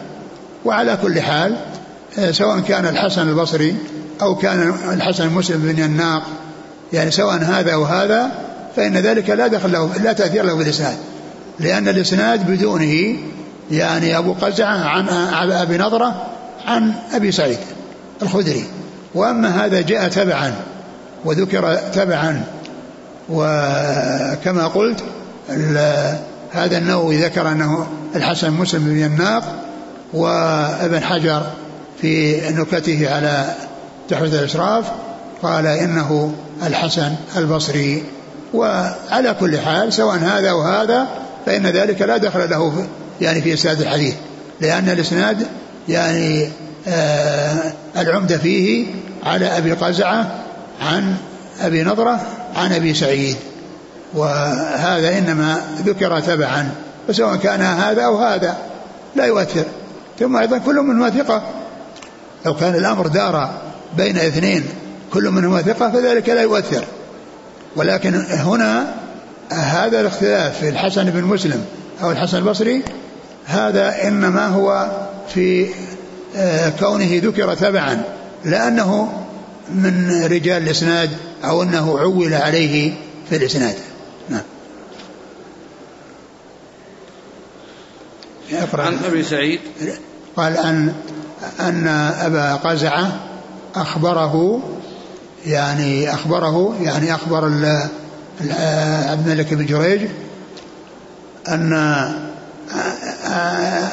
وعلى 0.65 0.97
كل 1.01 1.21
حال 1.21 1.57
سواء 2.31 2.59
كان 2.59 2.85
الحسن 2.85 3.29
البصري 3.29 3.75
أو 4.21 4.35
كان 4.35 4.73
الحسن 4.91 5.29
مسلم 5.29 5.61
بن 5.61 5.83
يناق 5.83 6.23
يعني 6.93 7.11
سواء 7.11 7.37
هذا 7.37 7.73
أو 7.73 7.83
هذا 7.83 8.31
فإن 8.75 8.97
ذلك 8.97 9.29
لا 9.29 9.47
دخل 9.47 9.71
له 9.71 9.97
لا 10.03 10.13
تأثير 10.13 10.45
له 10.45 10.53
بالإسناد 10.53 10.97
لأن 11.59 11.87
الإسناد 11.87 12.51
بدونه 12.51 13.15
يعني 13.71 14.17
أبو 14.17 14.33
قزعة 14.33 14.77
عن 14.87 15.51
أبي 15.51 15.77
نضرة 15.77 16.25
عن 16.65 16.93
أبي 17.13 17.31
سعيد 17.31 17.57
الخدري. 18.21 18.63
وأما 19.15 19.65
هذا 19.65 19.81
جاء 19.81 20.07
تبعا 20.07 20.53
وذكر 21.25 21.75
تبعا 21.75 22.43
وكما 23.29 24.67
قلت 24.67 25.03
هذا 26.51 26.77
النووي 26.77 27.17
ذكر 27.17 27.51
أنه 27.51 27.87
الحسن 28.15 28.51
مسلم 28.51 28.83
بن 28.83 28.97
يناق 28.97 29.43
وابن 30.13 31.03
حجر 31.03 31.43
في 32.01 32.41
نكته 32.51 33.15
على 33.15 33.55
تحفة 34.09 34.25
الإشراف. 34.25 34.91
قال 35.43 35.67
إنه 35.67 36.33
الحسن 36.65 37.15
البصري. 37.37 38.03
وعلى 38.53 39.35
كل 39.39 39.59
حال 39.59 39.93
سواء 39.93 40.17
هذا 40.17 40.51
وهذا 40.51 41.07
فإن 41.45 41.67
ذلك 41.67 42.01
لا 42.01 42.17
دخل 42.17 42.49
له 42.49 42.87
يعني 43.21 43.41
في 43.41 43.53
إسناد 43.53 43.81
الحديث. 43.81 44.15
لأن 44.61 44.89
الإسناد 44.89 45.47
يعني 45.89 46.49
آه 46.87 47.73
العمدة 47.97 48.37
فيه 48.37 48.85
على 49.23 49.57
أبي 49.57 49.71
قزعة 49.71 50.31
عن 50.81 51.15
أبي 51.61 51.83
نضرة 51.83 52.21
عن 52.55 52.73
أبي 52.73 52.93
سعيد. 52.93 53.35
وهذا 54.13 55.17
إنما 55.17 55.61
ذكر 55.85 56.19
تبعا. 56.19 56.71
فسواء 57.07 57.35
كان 57.35 57.61
هذا 57.61 58.01
أو 58.01 58.17
هذا 58.17 58.57
لا 59.15 59.25
يؤثر. 59.25 59.65
ثم 60.19 60.37
أيضا 60.37 60.57
كل 60.57 60.75
منهما 60.75 61.09
ثقة. 61.09 61.43
لو 62.45 62.55
كان 62.55 62.75
الأمر 62.75 63.07
دار 63.07 63.49
بين 63.97 64.17
اثنين 64.17 64.65
كل 65.13 65.31
منهما 65.31 65.61
ثقة 65.61 65.91
فذلك 65.91 66.29
لا 66.29 66.41
يؤثر. 66.41 66.85
ولكن 67.75 68.15
هنا 68.29 68.95
هذا 69.51 70.01
الاختلاف 70.01 70.59
في 70.59 70.69
الحسن 70.69 71.09
بن 71.09 71.23
مسلم 71.23 71.65
أو 72.03 72.11
الحسن 72.11 72.37
البصري 72.37 72.83
هذا 73.45 74.07
إنما 74.07 74.47
هو 74.47 74.91
في 75.33 75.69
آه، 76.35 76.69
كونه 76.79 77.21
ذكر 77.23 77.55
تبعا 77.55 78.03
لأنه 78.45 79.23
من 79.75 80.23
رجال 80.23 80.63
الإسناد 80.63 81.09
أو 81.43 81.63
أنه 81.63 81.99
عول 81.99 82.33
عليه 82.33 82.93
في 83.29 83.35
الإسناد. 83.35 83.75
نعم. 84.29 84.41
عن 88.73 88.97
أبي 89.05 89.23
سعيد. 89.23 89.59
قال 90.35 90.57
أن 90.57 90.93
أن 91.59 91.87
أبا 92.21 92.55
قزعة 92.55 93.19
أخبره 93.75 94.61
يعني 95.45 96.13
أخبره 96.13 96.75
يعني 96.81 97.15
أخبر 97.15 97.45
عبد 99.09 99.27
الملك 99.27 99.53
بن 99.53 99.65
جريج 99.65 100.01
أن 101.47 101.73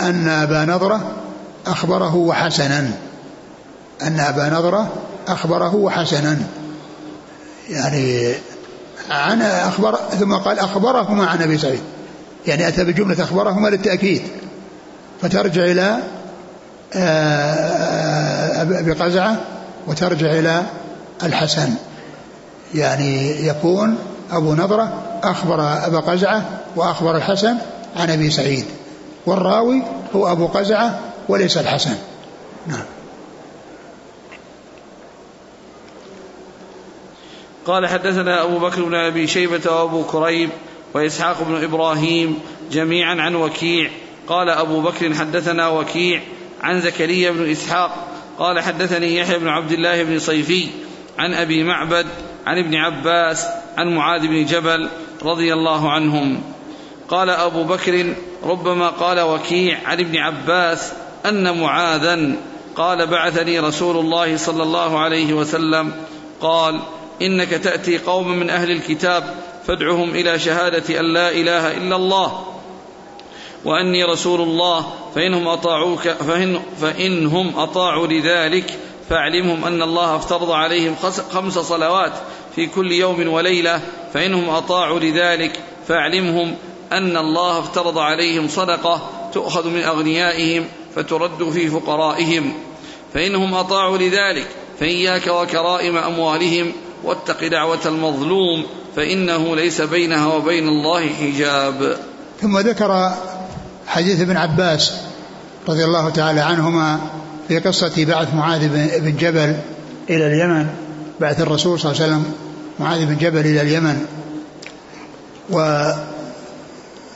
أن 0.00 0.28
أبا 0.28 0.64
نضرة 0.64 1.12
أخبره 1.66 2.16
وحسنا 2.16 2.90
أن 4.02 4.20
أبا 4.20 4.48
نضرة 4.48 4.92
أخبره 5.28 5.74
وحسنا 5.74 6.38
يعني 7.70 8.34
عن 9.10 9.42
أخبر 9.42 9.96
ثم 10.20 10.34
قال 10.34 10.58
أخبرهما 10.58 11.26
عن 11.26 11.42
أبي 11.42 11.58
سعيد. 11.58 11.80
يعني 12.46 12.68
أتى 12.68 12.84
بجملة 12.84 13.24
أخبرهما 13.24 13.68
للتأكيد. 13.68 14.22
فترجع 15.22 15.64
إلى 15.64 15.98
آه، 16.94 18.62
أبي 18.62 18.92
قزعة 18.92 19.40
وترجع 19.86 20.26
إلى 20.32 20.62
الحسن. 21.24 21.74
يعني 22.74 23.46
يكون 23.46 23.98
أبو 24.32 24.54
نضرة 24.54 25.02
أخبر 25.22 25.60
أبا 25.86 26.00
قزعة 26.00 26.44
وأخبر 26.76 27.16
الحسن 27.16 27.56
عن 27.96 28.10
أبي 28.10 28.30
سعيد 28.30 28.64
والراوي 29.26 29.82
هو 30.16 30.32
أبو 30.32 30.46
قزعة 30.46 31.00
وليس 31.28 31.58
الحسن. 31.58 31.96
نعم. 32.66 32.84
قال 37.66 37.86
حدثنا 37.86 38.44
أبو 38.44 38.58
بكر 38.58 38.84
بن 38.84 38.94
أبي 38.94 39.26
شيبة 39.26 39.72
وأبو 39.72 40.04
كريب 40.04 40.50
وإسحاق 40.94 41.42
بن 41.42 41.64
إبراهيم 41.64 42.38
جميعا 42.72 43.14
عن 43.14 43.34
وكيع. 43.34 43.90
قال 44.28 44.48
أبو 44.48 44.80
بكر 44.80 45.14
حدثنا 45.14 45.68
وكيع 45.68 46.20
عن 46.62 46.80
زكريا 46.80 47.30
بن 47.30 47.50
إسحاق. 47.50 47.90
قال 48.38 48.60
حدثني 48.60 49.16
يحيى 49.16 49.38
بن 49.38 49.48
عبد 49.48 49.72
الله 49.72 50.02
بن 50.02 50.18
صيفي 50.18 50.68
عن 51.20 51.34
أبي 51.34 51.64
معبد 51.64 52.06
عن 52.46 52.58
ابن 52.58 52.74
عباس 52.74 53.46
عن 53.76 53.94
معاذ 53.94 54.26
بن 54.26 54.44
جبل 54.44 54.88
رضي 55.22 55.52
الله 55.52 55.90
عنهم. 55.90 56.42
قال 57.08 57.30
أبو 57.30 57.64
بكر 57.64 58.14
ربما 58.44 58.88
قال 58.88 59.20
وكيع 59.20 59.78
عن 59.84 60.00
ابن 60.00 60.16
عباس 60.16 60.92
أن 61.26 61.60
معاذا 61.60 62.32
قال 62.76 63.06
بعثني 63.06 63.60
رسول 63.60 63.96
الله 63.96 64.36
صلى 64.36 64.62
الله 64.62 64.98
عليه 64.98 65.32
وسلم. 65.32 65.92
قال 66.40 66.80
إنك 67.22 67.48
تأتي 67.48 67.98
قوما 67.98 68.34
من 68.34 68.50
أهل 68.50 68.70
الكتاب 68.70 69.34
فادعهم 69.66 70.10
إلى 70.10 70.38
شهادة 70.38 71.00
أن 71.00 71.04
لا 71.12 71.30
إله 71.30 71.76
إلا 71.76 71.96
الله 71.96 72.46
وأني 73.64 74.04
رسول 74.04 74.40
الله 74.40 74.86
فإنهم 75.14 75.48
أطاعوك 75.48 76.08
فإن 76.08 76.60
فإنهم 76.80 77.58
أطاعوا 77.58 78.06
لذلك 78.06 78.78
فاعلمهم 79.10 79.64
أن 79.64 79.82
الله 79.82 80.16
افترض 80.16 80.50
عليهم 80.50 80.94
خمس 81.32 81.58
صلوات 81.58 82.12
في 82.54 82.66
كل 82.66 82.92
يوم 82.92 83.28
وليلة 83.28 83.80
فإنهم 84.14 84.50
أطاعوا 84.50 85.00
لذلك. 85.00 85.60
فاعلمهم 85.88 86.54
أن 86.92 87.16
الله 87.16 87.58
افترض 87.58 87.98
عليهم 87.98 88.48
صدقة 88.48 89.10
تؤخذ 89.34 89.68
من 89.68 89.82
أغنيائهم 89.82 90.64
فترد 90.96 91.50
في 91.50 91.68
فقرائهم. 91.68 92.52
فإنهم 93.14 93.54
أطاعوا 93.54 93.98
لذلك. 93.98 94.46
فإياك 94.80 95.26
وكرائم 95.26 95.96
أموالهم 95.96 96.72
واتق 97.04 97.46
دعوة 97.46 97.86
المظلوم 97.86 98.66
فإنه 98.96 99.56
ليس 99.56 99.80
بينها 99.80 100.34
وبين 100.34 100.68
الله 100.68 101.08
حجاب. 101.08 101.96
ثم 102.40 102.58
ذكر 102.58 103.12
حديث 103.86 104.20
ابن 104.20 104.36
عباس 104.36 104.92
رضي 105.68 105.84
الله 105.84 106.10
تعالى 106.10 106.40
عنهما 106.40 107.00
في 107.50 107.58
قصة 107.58 108.04
بعث 108.04 108.34
معاذ 108.34 108.68
بن 109.00 109.16
جبل 109.16 109.56
إلى 110.10 110.26
اليمن 110.26 110.66
بعث 111.20 111.40
الرسول 111.40 111.80
صلى 111.80 111.92
الله 111.92 112.02
عليه 112.02 112.12
وسلم 112.12 112.32
معاذ 112.80 113.06
بن 113.06 113.16
جبل 113.16 113.40
إلى 113.40 113.60
اليمن. 113.60 114.06
و 115.50 115.60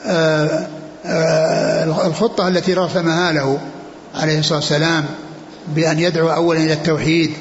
آه، 0.05 0.67
آه، 1.05 2.07
الخطة 2.07 2.47
التي 2.47 2.73
رسمها 2.73 3.31
له 3.31 3.59
عليه 4.15 4.39
الصلاة 4.39 4.59
والسلام 4.59 5.05
بأن 5.67 5.99
يدعو 5.99 6.29
أولا 6.29 6.59
إلى 6.59 6.73
التوحيد 6.73 7.33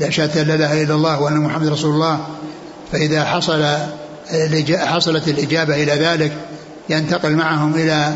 لا 0.00 0.10
شهادة 0.10 0.42
لا 0.42 0.54
إله 0.54 0.82
إلا 0.82 0.94
الله 0.94 1.20
وأن 1.20 1.36
محمد 1.36 1.68
رسول 1.68 1.94
الله. 1.94 2.26
فإذا 2.92 3.24
حصل 3.24 3.64
حصلت 4.70 5.28
الإجابة 5.28 5.82
إلى 5.82 5.92
ذلك 5.92 6.32
ينتقل 6.88 7.32
معهم 7.32 7.74
إلى 7.74 8.12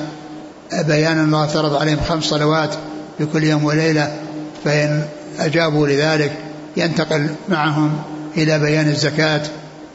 بيان 0.73 1.25
الله 1.25 1.45
افترض 1.45 1.75
عليهم 1.75 1.99
خمس 2.09 2.25
صلوات. 2.25 2.75
في 3.19 3.27
كل 3.27 3.45
يوم 3.45 3.65
وليلة 3.65 4.17
فإن 4.65 5.03
أجابوا 5.39 5.89
لذلك 5.89 6.33
ينتقل 6.77 7.29
معهم 7.49 8.03
إلى 8.37 8.59
بيان 8.59 8.89
الزكاة 8.89 9.43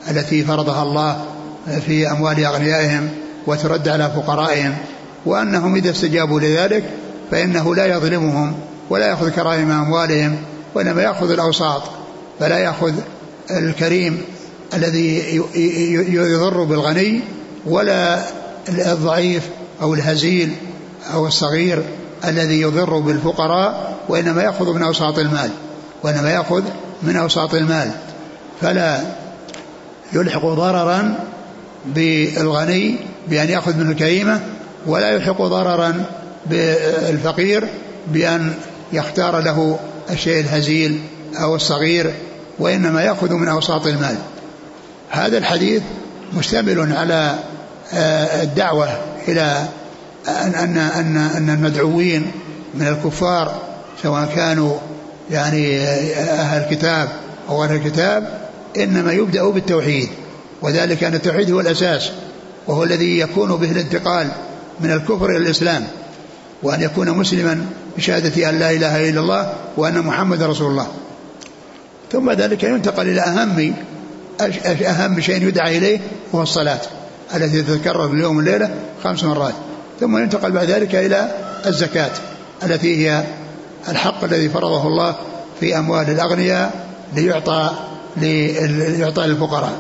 التي 0.10 0.44
فرضها 0.44 0.84
الله 0.84 1.26
في 1.86 2.12
أموال 2.12 2.46
أغنيائهم 2.46 3.10
وترد 3.48 3.88
على 3.88 4.12
فقرائهم. 4.16 4.76
وأنهم 5.26 5.76
إذا 5.76 5.90
استجابوا 5.90 6.40
لذلك 6.40 6.84
فإنه 7.32 7.76
لا 7.76 7.86
يظلمهم 7.86 8.54
ولا 8.90 9.08
يأخذ 9.08 9.30
كرائم 9.30 9.72
أموالهم 9.72 10.38
وإنما 10.76 11.02
يأخذ 11.02 11.32
الأوساط 11.32 11.84
فلا 12.40 12.58
يأخذ 12.58 12.94
الكريم 13.52 14.22
الذي 14.74 15.36
يضر 16.14 16.64
بالغني 16.64 17.22
ولا 17.66 18.24
الضعيف 18.70 19.44
أو 19.82 19.94
الهزيل 19.94 20.54
أو 21.14 21.28
الصغير. 21.28 21.84
الذي 22.26 22.62
يضر 22.62 23.00
بالفقراء 23.00 23.98
وإنما 24.10 24.44
يأخذ 24.44 24.74
من 24.74 24.84
أوساط 24.84 25.20
المال 25.20 25.50
وإنما 26.04 26.30
يأخذ 26.30 26.64
من 27.04 27.16
أوساط 27.16 27.54
المال. 27.54 27.92
فلا 28.62 29.02
يلحق 30.14 30.46
ضررا 30.46 31.16
بالغني 31.86 32.96
بأن 33.28 33.50
يأخذ 33.50 33.78
منه 33.78 33.92
الكريمة 33.92 34.40
ولا 34.86 35.10
يلحق 35.10 35.42
ضررا 35.42 36.06
بالفقير 36.46 37.68
بأن 38.08 38.54
يختار 38.94 39.40
له 39.40 39.80
الشيء 40.10 40.40
الهزيل 40.40 41.02
أو 41.36 41.56
الصغير 41.56 42.14
وإنما 42.60 43.04
يأخذ 43.04 43.34
من 43.34 43.48
أوساط 43.48 43.88
المال. 43.88 44.16
هذا 45.10 45.38
الحديث 45.38 45.82
مشتمل 46.34 46.94
على 46.96 47.36
آه، 47.94 48.44
الدعوة 48.44 48.90
إلى 49.28 49.66
أن 50.28 50.56
أن 50.56 50.78
أن 50.78 51.18
أن 51.18 51.50
المدعوين 51.50 52.32
من 52.74 52.88
الكفار 52.88 53.62
سواء 54.04 54.26
كانوا 54.36 54.78
يعني 55.32 55.84
أهل 56.18 56.64
الكتاب 56.64 57.10
أو 57.50 57.64
أهل 57.64 57.76
الكتاب 57.76 58.42
إنما 58.78 59.12
يبدأ 59.12 59.50
بالتوحيد 59.50 60.10
وذلك 60.62 61.04
أن 61.04 61.14
التوحيد 61.14 61.52
هو 61.52 61.60
الأساس 61.60 62.12
وهو 62.68 62.84
الذي 62.84 63.20
يكون 63.20 63.56
به 63.56 63.72
الانتقال 63.72 64.28
من 64.80 64.92
الكفر 64.92 65.30
إلى 65.30 65.38
الإسلام 65.38 65.88
وأن 66.64 66.82
يكون 66.82 67.10
مسلما 67.12 67.66
بشهادة 67.98 68.50
أن 68.50 68.60
لا 68.60 68.72
إله 68.72 69.10
إلا 69.10 69.20
الله 69.20 69.54
وأن 69.78 70.00
محمد 70.02 70.44
رسول 70.44 70.72
الله. 70.72 70.88
ثم 72.12 72.32
ذلك 72.32 72.64
ينتقل 72.64 73.10
إلى 73.10 73.22
أهم 73.22 73.74
أهم 74.86 75.22
شيء 75.22 75.48
يدعى 75.48 75.78
إليه 75.78 76.00
وهو 76.32 76.44
الصلاة 76.44 76.80
التي 77.36 77.62
تتكرر 77.62 78.14
اليوم 78.14 78.38
والليلة 78.38 78.76
خمس 79.04 79.24
مرات. 79.24 79.54
ثم 80.02 80.18
ينتقل 80.18 80.52
بعد 80.52 80.70
ذلك 80.70 80.96
إلى 80.96 81.32
الزكاة 81.66 82.12
التي 82.64 83.08
هي 83.08 83.24
الحق 83.90 84.24
الذي 84.24 84.50
فرضه 84.50 84.88
الله 84.88 85.16
في 85.60 85.78
أموال 85.78 86.10
الأغنياء 86.10 86.88
ليعطى 87.16 87.72
ليعطى 88.18 89.22
للفقراء. 89.22 89.80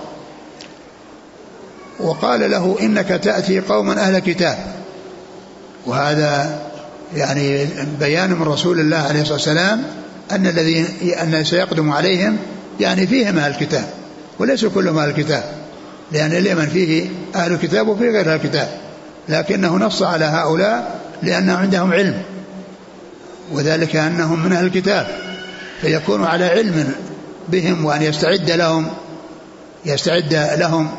وقال 1.99 2.51
له 2.51 2.77
إنك 2.81 3.07
تأتي 3.07 3.59
قوما 3.59 3.93
أهل 3.93 4.19
كتاب. 4.19 4.57
وهذا 5.85 6.59
يعني 7.15 7.67
بيان 7.99 8.31
من 8.31 8.43
رسول 8.43 8.79
الله 8.79 8.97
عليه 8.97 9.21
الصلاة 9.21 9.37
والسلام 9.37 9.83
أن 10.31 10.47
الذين 10.47 10.85
أن 11.21 11.43
سيقدم 11.43 11.91
عليهم 11.91 12.37
يعني 12.79 13.07
فيهم 13.07 13.37
أهل 13.37 13.51
الكتاب 13.51 13.85
وليس 14.39 14.65
كلهم 14.65 14.97
أهل 14.97 15.09
الكتاب 15.09 15.43
لأن 16.11 16.31
اليمن 16.31 16.65
فيه 16.65 17.09
أهل 17.35 17.53
الكتاب 17.53 17.87
وفيه 17.87 18.09
غير 18.09 18.33
أهل 18.33 18.35
الكتاب. 18.35 18.90
لكنه 19.31 19.77
نص 19.77 20.03
على 20.03 20.25
هؤلاء 20.25 20.99
لأنه 21.23 21.55
عندهم 21.55 21.93
علم 21.93 22.21
وذلك 23.51 23.95
أنهم 23.95 24.45
من 24.45 24.53
أهل 24.53 24.65
الكتاب 24.65 25.07
فيكون 25.81 26.23
على 26.23 26.45
علم 26.45 26.93
بهم 27.49 27.85
وأن 27.85 28.01
يستعد 28.01 28.51
لهم 28.51 28.87
يستعد 29.85 30.33
لهم 30.33 30.89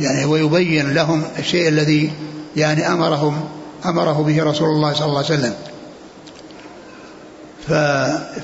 يعني 0.00 0.24
ويبين 0.24 0.94
لهم 0.94 1.22
الشيء 1.38 1.68
الذي 1.68 2.12
يعني 2.56 2.88
أمرهم 2.88 3.48
أمره 3.86 4.22
به 4.22 4.44
رسول 4.44 4.68
الله 4.68 4.92
صلى 4.94 5.06
الله 5.06 5.24
عليه 5.24 5.34
وسلم. 5.34 5.54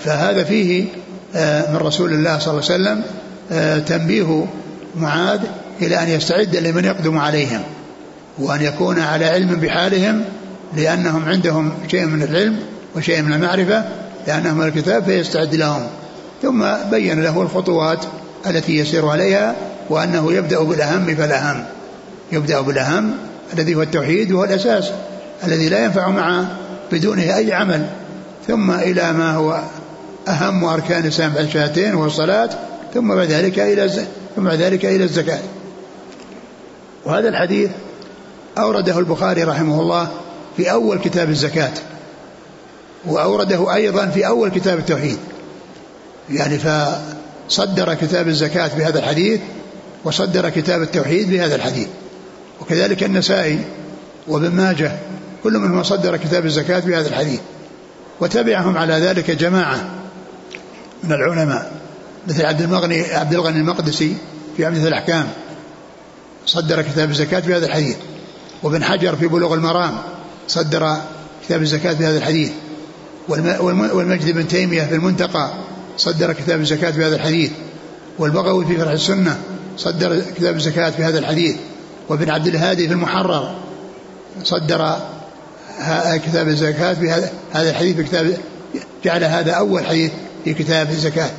فهذا 0.05 0.45
فيه 0.45 0.85
آه، 1.37 1.71
من 1.71 1.77
رسول 1.77 2.13
الله 2.13 2.39
صلى 2.39 2.51
الله 2.51 2.65
عليه 2.71 2.75
وسلم 2.75 3.03
آه، 3.53 3.79
تنبيه 3.79 4.47
معاذ 4.97 5.41
إلى 5.83 6.03
أن 6.03 6.09
يستعد 6.09 6.57
لمن 6.57 6.85
يقدم 6.85 7.19
عليهم. 7.19 7.63
وأن 8.39 8.63
يكون 8.63 8.99
على 8.99 9.25
علم 9.25 9.55
بحالهم 9.55 10.25
لأنهم 10.77 11.29
عندهم 11.29 11.73
شيء 11.89 12.05
من 12.05 12.23
العلم 12.23 12.57
وشيء 12.97 13.23
من 13.23 13.33
المعرفة 13.33 13.85
لأنهم 14.27 14.63
الكتاب 14.63 15.05
فيستعد 15.05 15.55
لهم 15.55 15.87
ثم 16.43 16.65
بين 16.91 17.23
له 17.23 17.43
الخطوات 17.43 18.05
التي 18.47 18.79
يسير 18.79 19.09
عليها 19.09 19.55
وأنه 19.91 20.33
يبدأ 20.33 20.63
بالأهم 20.63 21.15
فالأهم. 21.15 21.65
يبدأ 22.33 22.61
بالأهم 22.61 23.15
الذي 23.55 23.75
هو 23.75 23.83
التوحيد 23.83 24.33
وهو 24.33 24.45
الأساس 24.45 24.91
الذي 25.45 25.69
لا 25.69 25.85
ينفع 25.85 26.09
مع 26.09 26.45
بدونه 26.93 27.37
أي 27.37 27.53
عمل. 27.53 27.87
ثم 28.49 28.71
إلى 28.71 29.13
ما 29.13 29.35
هو 29.35 29.63
أهم 30.29 30.65
أركان 30.65 31.03
الإسلام 31.03 31.33
بعد 31.33 31.45
الشهادتين 31.45 31.95
وهو 31.95 32.07
الصلاة 32.07 32.51
ثم 32.95 33.15
بعد 33.15 33.29
ذلك 33.29 33.59
إلى 33.59 33.89
ثم 34.37 34.45
بعد 34.45 34.61
ذلك 34.61 34.85
إلى 34.85 35.05
الزكاة. 35.05 35.41
وهذا 37.05 37.29
الحديث 37.29 37.71
أورده 38.59 38.99
البخاري 38.99 39.45
رحمه 39.45 39.81
الله 39.81 40.09
في 40.57 40.71
أول 40.71 40.99
كتاب 40.99 41.31
الزكاة 41.31 41.73
وأورده 43.07 43.75
أيضا 43.75 44.07
في 44.07 44.27
أول 44.27 44.51
كتاب 44.51 44.79
التوحيد. 44.79 45.19
يعني 46.31 46.59
فصدر 46.59 47.95
كتاب 47.95 48.29
الزكاة 48.29 48.71
بهذا 48.79 48.99
الحديث 48.99 49.41
وصدر 50.05 50.51
كتاب 50.51 50.83
التوحيد 50.83 51.31
بهذا 51.31 51.55
الحديث. 51.55 51.89
وكذلك 52.61 53.03
النسائي 53.03 53.65
وابن 54.29 54.51
ماجه 54.51 54.93
كل 55.45 55.53
منهم 55.53 55.83
صدر 55.83 56.17
كتاب 56.17 56.47
الزكاة 56.47 56.81
بهذا 56.81 57.09
الحديث. 57.09 57.41
وتبعهم 58.21 58.79
على 58.79 58.95
ذلك 58.95 59.31
جماعة 59.31 59.91
من 61.05 61.13
العلماء 61.13 61.73
مثل 62.29 62.47
عبد 62.47 62.61
المغني 62.61 63.15
عبد 63.15 63.35
الغني 63.35 63.61
المقدسي 63.61 64.17
في 64.57 64.67
عمدة 64.67 64.89
الأحكام 64.89 65.29
صدر 66.47 66.83
كتاب 66.83 67.11
الزكاة 67.11 67.41
بهذا 67.41 67.67
الحديث. 67.67 67.97
وابن 68.63 68.85
حجر 68.85 69.17
في 69.17 69.27
بلوغ 69.27 69.55
المرام 69.55 69.99
صدر 70.49 70.97
كتاب 71.47 71.63
الزكاة 71.63 71.93
بهذا 71.93 72.19
الحديث. 72.19 72.51
والمجد 73.29 74.31
بن 74.31 74.49
تيمية 74.49 74.83
في 74.83 74.95
المنتقى 74.95 75.53
صدر 75.97 76.33
كتاب 76.33 76.61
الزكاة 76.61 76.91
بهذا 76.91 77.17
الحديث. 77.17 77.51
والبغوي 78.19 78.67
في 78.67 78.77
فرح 78.77 78.91
السنة 78.91 79.39
صدر 79.77 80.21
كتاب 80.37 80.57
الزكاة 80.57 80.93
بهذا 80.99 81.19
الحديث. 81.19 81.57
وابن 82.09 82.31
عبد 82.31 82.47
الهادي 82.47 82.89
في 82.89 82.95
المحرر 82.95 83.55
صدر 84.45 84.97
كتاب 86.27 86.49
الزكاة 86.49 86.93
بهذا 86.93 87.33
هذا 87.53 87.71
الحديث 87.71 87.97
في 87.97 88.03
كتاب 88.05 88.37
جعل 89.05 89.25
هذا 89.25 89.53
أول 89.53 89.85
حديث 89.85 90.11
في 90.45 90.55
كتاب 90.55 90.91
الزكاة. 90.91 91.31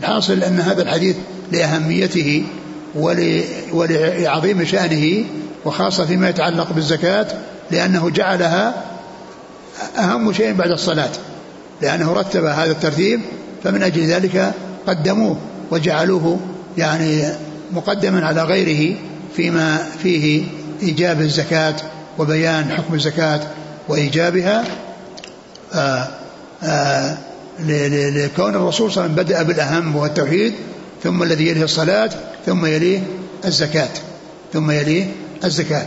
الحاصل 0.00 0.42
أن 0.42 0.60
هذا 0.60 0.82
الحديث 0.82 1.16
لأهميته 1.52 2.44
ولعظيم 3.72 4.64
شأنه 4.64 5.24
وخاصة 5.66 6.04
فيما 6.06 6.28
يتعلق 6.28 6.72
بالزكاة 6.72 7.26
لأنه 7.70 8.10
جعلها 8.10 8.74
أهم 9.98 10.32
شيء 10.32 10.52
بعد 10.52 10.70
الصلاة. 10.70 11.10
لأنه 11.82 12.12
رتب 12.12 12.44
هذا 12.44 12.70
الترتيب 12.70 13.20
فمن 13.64 13.82
أجل 13.82 14.06
ذلك 14.06 14.52
قدموه 14.86 15.36
وجعلوه 15.70 16.40
يعني 16.78 17.22
مقدما 17.72 18.26
على 18.26 18.42
غيره 18.42 18.96
فيما 19.36 19.78
فيه 20.02 20.44
إيجاب 20.82 21.20
الزكاة 21.20 21.74
وبيان 22.18 22.70
حكم 22.70 22.94
الزكاة 22.94 23.40
وإيجابها. 23.88 24.64
آآ 25.74 26.08
آآ 26.62 27.16
لكون 27.58 28.54
الرسول 28.54 28.92
صلى 28.92 29.04
الله 29.04 29.12
عليه 29.12 29.22
وسلم 29.22 29.24
بدأ 29.24 29.42
بالأهم 29.42 29.96
وهو 29.96 30.06
التوحيد 30.06 30.54
ثم 31.02 31.22
الذي 31.22 31.48
يليه 31.48 31.64
الصلاة 31.64 32.10
ثم 32.46 32.66
يليه 32.66 33.00
الزكاة 33.44 33.88
ثم 34.52 34.70
يليه 34.70 35.06
الزكاة. 35.44 35.86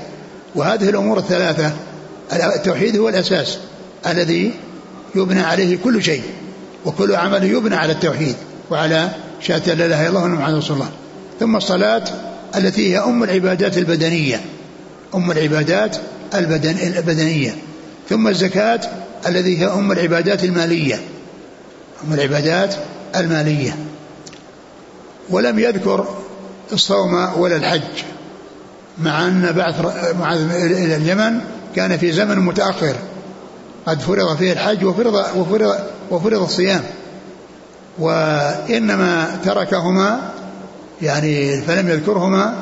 وهذه 0.56 0.90
الأمور 0.90 1.18
الثلاثة 1.18 1.72
التوحيد 2.34 2.98
هو 2.98 3.10
الأساس 3.10 3.58
الذي 4.08 4.52
يبنى 5.16 5.42
عليه 5.42 5.78
كل 5.84 6.04
شيء 6.04 6.24
وكل 6.86 7.16
عمل 7.16 7.44
يبنى 7.44 7.76
على 7.76 7.92
التوحيد 7.94 8.36
وعلى 8.72 9.10
شهادة 9.42 9.74
لا 9.74 9.86
إله 9.86 10.02
إلا 10.02 10.10
الله 10.10 10.28
محمد 10.28 10.56
رسول 10.56 10.78
الله. 10.78 10.90
ثم 11.40 11.56
الصلاة 11.56 12.04
التي 12.56 12.94
هي 12.94 13.00
أم 13.00 13.24
العبادات 13.24 13.78
البدنية 13.78 14.42
أم 15.16 15.32
العبادات 15.32 15.98
البدن 16.36 16.78
البدنية. 16.98 17.56
ثم 18.10 18.28
الزكاة 18.28 18.82
الذي 19.28 19.60
هي 19.60 19.66
أم 19.66 19.92
العبادات 19.92 20.44
المالية 20.44 21.02
أم 22.08 22.14
العبادات 22.14 22.76
المالية. 23.16 23.76
ولم 25.30 25.60
يذكر 25.60 26.16
الصوم 26.72 27.14
ولا 27.38 27.56
الحج. 27.56 27.82
مع 29.00 29.28
أن 29.28 29.52
بعث 29.52 29.82
معاذ 30.20 30.52
إلى 30.52 30.96
اليمن 30.96 31.40
كان 31.76 31.98
في 31.98 32.12
زمن 32.12 32.40
متأخر. 32.40 32.96
قد 33.86 34.00
فرض 34.00 34.38
فيه 34.38 34.52
الحج 34.52 34.86
وفرض, 34.86 35.14
وفرض, 35.36 35.76
وفرض 36.12 36.42
الصيام. 36.42 36.82
وإنما 38.00 39.40
تركهما 39.46 40.20
يعني 41.02 41.62
فلم 41.62 41.90
يذكرهما. 41.90 42.54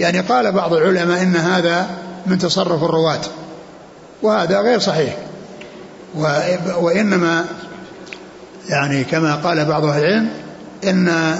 يعني 0.00 0.20
قال 0.20 0.52
بعض 0.52 0.72
العلماء 0.72 1.22
إن 1.22 1.36
هذا 1.36 1.86
من 2.26 2.38
تصرف 2.38 2.84
الرواة. 2.84 3.20
وهذا 4.22 4.60
غير 4.60 4.78
صحيح. 4.78 5.16
وإنما 6.80 7.44
يعني 8.68 9.04
كما 9.04 9.34
قال 9.34 9.64
بعض 9.64 9.84
أهل 9.84 10.04
العلم 10.04 10.28
إن 10.84 11.36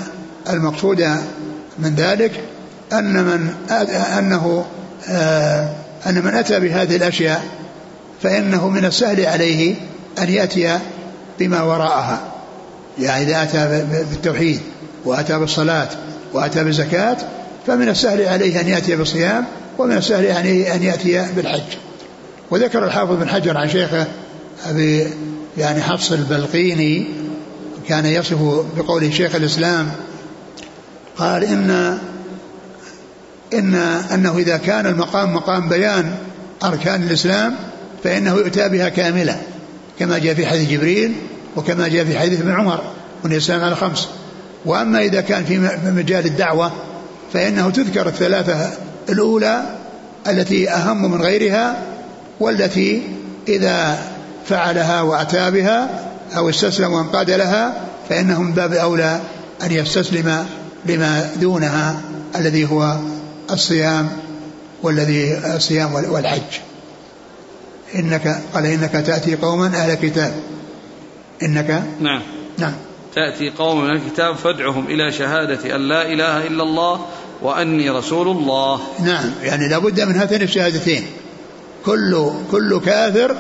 المقصود 0.51 1.01
من 1.79 1.95
ذلك 1.95 2.41
أن 2.93 3.25
من 3.25 3.55
أنه 4.19 4.67
آه، 5.09 5.71
أن 6.07 6.25
من 6.25 6.35
أتى 6.35 6.61
بهذه 6.61 6.97
الأشياء 6.97 7.45
فإنه 8.23 8.69
من 8.69 8.85
السهل 8.85 9.27
عليه 9.27 9.75
أن 10.19 10.29
يأتي 10.29 10.79
بما 11.39 11.63
وراءها. 11.63 12.21
يعني 12.99 13.25
إذا 13.25 13.43
أتى 13.43 13.87
بالتوحيد 14.11 14.61
وأتى 15.05 15.39
بالصلاة 15.39 15.89
وأتى 16.33 16.65
بالزكاة 16.65 17.17
فمن 17.67 17.89
السهل 17.89 18.29
عليه 18.29 18.61
أن 18.61 18.69
يأتي 18.69 18.97
بالصيام 18.97 19.45
ومن 19.79 19.97
السهل 19.97 20.33
عليه 20.33 20.75
أن 20.75 20.83
يأتي 20.83 21.27
بالحج. 21.37 21.77
وذكر 22.51 22.85
الحافظ 22.85 23.13
بن 23.13 23.29
حجر 23.29 23.57
عن 23.57 23.69
شيخه 23.69 24.07
أبي 24.67 25.07
يعني 25.59 25.83
حفص 25.83 26.13
البلقيني 26.13 27.07
كان 27.89 28.07
يصف 28.07 28.65
بقوله 28.77 29.11
شيخ 29.11 29.35
الإسلام 29.35 29.93
قال 31.17 31.45
إن 31.45 31.99
إن 33.55 33.75
أنه 34.15 34.39
إذا 34.39 34.57
كان 34.57 34.87
المقام 34.87 35.35
مقام 35.35 35.69
بيان 35.69 36.15
أركان 36.65 37.03
الإسلام 37.03 37.55
فإنه 38.05 38.35
يؤتى 38.35 38.69
بها 38.69 38.89
كاملة 38.89 39.43
كما 39.99 40.19
جاء 40.19 40.35
في 40.35 40.47
حديث 40.47 40.71
جبريل 40.71 41.13
وكما 41.57 41.89
جاء 41.89 42.05
في 42.05 42.19
حديث 42.19 42.41
ابن 42.41 42.51
عمر 42.51 42.81
من 43.25 43.33
الإسلام 43.33 43.65
على 43.65 43.77
خمس 43.77 44.09
وأما 44.65 45.01
إذا 45.01 45.21
كان 45.21 45.45
في 45.45 45.59
مجال 45.87 46.27
الدعوة 46.27 46.73
فإنه 47.33 47.71
تذكر 47.71 48.09
الثلاثة 48.09 48.71
الأولى 49.09 49.63
التي 50.29 50.71
أهم 50.71 51.11
من 51.11 51.23
غيرها 51.23 51.83
والتي 52.41 53.03
إذا 53.49 53.99
فعلها 54.47 55.03
وأتى 55.03 55.51
بها 55.51 55.89
أو 56.37 56.49
استسلم 56.49 56.93
وانقاد 56.93 57.31
لها 57.31 57.75
فإنه 58.09 58.43
من 58.43 58.53
باب 58.53 58.73
أولى 58.73 59.21
أن 59.63 59.73
يستسلم 59.73 60.47
لما 60.87 61.31
دونها 61.41 62.01
الذي 62.37 62.71
هو 62.71 62.97
الصيام 63.51 64.09
والذي 64.83 65.39
الصيام 65.57 65.95
والحج. 65.95 66.61
إنك 67.95 68.41
قال 68.55 68.67
إنك 68.67 68.93
تأتي 68.93 69.35
قوما 69.35 69.67
أهل 69.67 69.95
كتاب. 69.95 70.35
إنك 71.43 71.83
نعم. 72.01 72.23
نعم. 72.59 72.73
تأتي 73.15 73.51
قوم 73.51 73.85
من 73.85 73.91
الكتاب 73.91 74.37
فادعهم 74.37 74.87
إلى 74.87 75.13
شهادة 75.13 75.77
أن 75.77 75.89
لا 75.89 76.03
إله 76.03 76.47
إلا 76.47 76.63
الله 76.63 77.07
وأني 77.43 77.91
رسول 77.91 78.29
الله. 78.29 78.81
نعم. 79.05 79.31
يعني 79.43 79.69
لابد 79.69 80.01
من 80.01 80.15
هاتين 80.15 80.43
الشهادتين. 80.43 81.07
كل 81.85 82.31
كل 82.51 82.81
كافر 82.81 83.37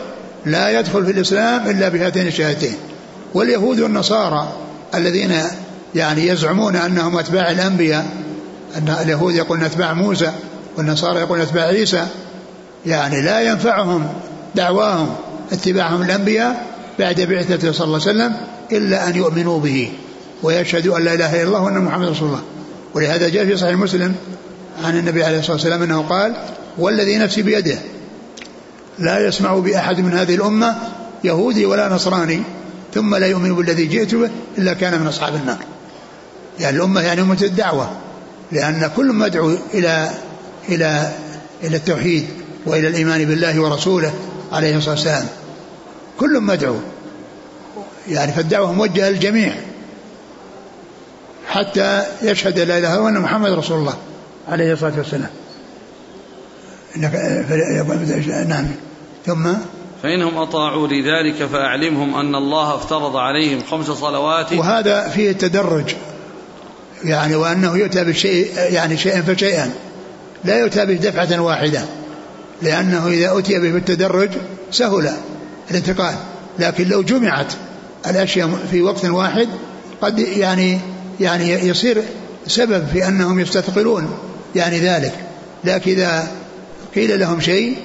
لا 0.47 0.81
يدخل 0.81 1.07
في 1.07 1.13
الإسلام 1.13 1.71
إلا 1.71 1.89
بهاتين 1.89 2.27
الشهادتين. 2.27 2.77
واليهود 3.35 3.81
والنصارى 3.81 4.53
الذين 4.95 5.43
يعني 5.95 6.27
يزعمون 6.27 6.77
أنهم 6.77 7.19
أتباع 7.19 7.51
الأنبياء 7.51 8.07
أن 8.77 8.97
اليهود 9.03 9.35
يقولون 9.35 9.65
أتباع 9.65 9.93
موسى 9.93 10.33
والنصارى 10.77 11.21
يقولون 11.21 11.47
أتباع 11.47 11.65
عيسى. 11.65 12.07
يعني 12.87 13.23
لا 13.23 13.41
ينفعهم 13.41 14.09
دعواهم 14.55 15.17
اتباعهم 15.53 16.03
الأنبياء 16.03 16.67
بعد 16.99 17.21
بعثته 17.21 17.73
صلى 17.73 17.85
الله 17.85 18.01
عليه 18.01 18.11
وسلم 18.11 18.37
إلا 18.73 19.09
أن 19.09 19.17
يؤمنوا 19.17 19.61
به 19.61 19.93
ويشهدوا 20.43 20.99
أن 20.99 21.05
لا 21.05 21.15
إله 21.15 21.43
إلا 21.43 21.49
الله 21.49 21.63
وأن 21.63 21.79
محمد 21.79 22.09
رسول 22.09 22.29
الله. 22.29 22.43
ولهذا 22.95 23.29
جاء 23.29 23.45
في 23.45 23.57
صحيح 23.57 23.75
مسلم 23.75 24.15
عن 24.85 24.99
النبي 24.99 25.25
عليه 25.25 25.39
الصلاة 25.39 25.53
والسلام 25.53 25.83
أنه 25.83 26.03
قال 26.03 26.35
والذي 26.79 27.19
نفسي 27.19 27.43
بيده 27.43 27.79
لا 28.99 29.27
يسمع 29.27 29.55
بأحد 29.55 30.01
من 30.01 30.13
هذه 30.13 30.35
الأمة 30.35 30.77
يهودي 31.25 31.67
ولا 31.67 31.89
نصراني 31.89 32.43
ثم 32.95 33.15
لا 33.15 33.27
يؤمن 33.27 33.55
بالذي 33.55 33.87
جئت 33.87 34.15
به 34.15 34.31
إلا 34.59 34.75
كان 34.75 35.01
من 35.01 35.07
أصحاب 35.07 35.35
النار. 35.35 35.59
يعني 36.61 36.77
الأمة 36.77 37.01
يعني 37.01 37.21
أمة 37.21 37.39
الدعوة. 37.43 37.91
لأن 38.53 38.91
كل 38.97 39.13
مدعو 39.13 39.57
إلى 39.75 40.11
إلى 40.69 41.13
إلى 41.63 41.77
التوحيد 41.77 42.27
وإلى 42.67 42.89
الإيمان 42.89 43.25
بالله 43.25 43.61
ورسوله 43.61 44.15
عليه 44.53 44.77
الصلاة 44.77 44.95
والسلام. 44.95 45.27
كل 46.21 46.41
مدعو 46.41 46.77
يعني 48.09 48.33
فالدعوة 48.33 48.73
موجهة 48.73 49.11
للجميع. 49.11 49.55
حتى 51.49 52.03
يشهد 52.23 52.59
لا 52.59 52.79
إلا 52.79 52.89
الله 52.89 53.01
وان 53.01 53.21
محمد 53.21 53.53
رسول 53.53 53.79
الله 53.79 53.95
عليه 54.49 54.73
الصلاة 54.73 54.99
والسلام. 54.99 55.31
نعم. 58.49 58.67
ثم؟ 59.27 59.53
فإنهم 60.03 60.39
أطاعوا 60.39 60.89
لذلك 60.89 61.45
فأعلمهم 61.47 62.15
أن 62.15 62.35
الله 62.35 62.75
افترض 62.75 63.17
عليهم 63.17 63.63
خمس 63.71 63.87
صلوات. 63.87 64.53
وهذا 64.53 65.09
فيه 65.09 65.31
التدرج. 65.31 65.95
يعني 67.05 67.37
وأنه 67.37 67.77
يؤتى 67.77 68.05
بالشيء 68.05 68.51
يعني 68.57 68.97
شيئا 68.97 69.23
فشيئا. 69.23 69.71
لا 70.45 70.59
يؤتى 70.59 70.87
به 70.87 70.95
دفعة 70.95 71.41
واحدة. 71.41 71.85
لأنه 72.63 73.09
إذا 73.09 73.39
أتي 73.39 73.59
به 73.59 73.71
بالتدرج 73.71 74.31
سهل 74.73 75.13
الانتقال. 75.71 76.15
لكن 76.59 76.89
لو 76.89 77.03
جمعت 77.03 77.53
الأشياء 78.07 78.51
في 78.71 78.83
وقت 78.83 79.05
واحد 79.05 79.49
قد 80.01 80.19
يعني 80.19 80.79
يعني 81.21 81.51
يصير 81.51 82.03
سبب 82.47 82.87
في 82.93 83.09
أنهم 83.09 83.41
يستثقلون 83.41 84.19
يعني 84.55 84.79
ذلك. 84.79 85.15
لكن 85.65 85.91
إذا 85.91 86.29
قيل 86.95 87.21
لهم 87.21 87.41
شيء 87.41 87.77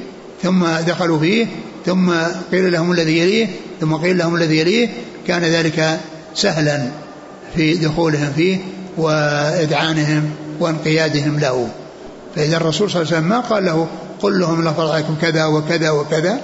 ثم 0.43 0.66
دخلوا 0.88 1.20
فيه 1.20 1.47
ثم 1.86 2.12
قيل 2.51 2.72
لهم 2.72 2.91
الذي 2.91 3.18
يليه 3.18 3.47
ثم 3.82 3.93
قيل 3.93 4.18
لهم 4.18 4.36
الذي 4.36 4.57
يليه 4.59 4.89
كان 5.28 5.41
ذلك 5.41 5.99
سهلا 6.36 6.88
في 7.55 7.74
دخولهم 7.74 8.34
فيه 8.36 8.57
وإذعانهم 8.98 10.32
وانقيادهم 10.60 11.39
له. 11.39 11.70
فإذا 12.36 12.58
الرسول 12.58 12.92
صلى 12.92 13.02
الله 13.02 13.14
عليه 13.14 13.18
وسلم 13.18 13.30
ما 13.30 13.39
قال 13.39 13.66
له 13.66 13.88
قل 14.22 14.39
لهم 14.39 14.68
لفظ 14.68 14.89
عليكم 14.89 15.16
كذا 15.22 15.46
وكذا 15.46 15.89
وكذا 15.89 16.42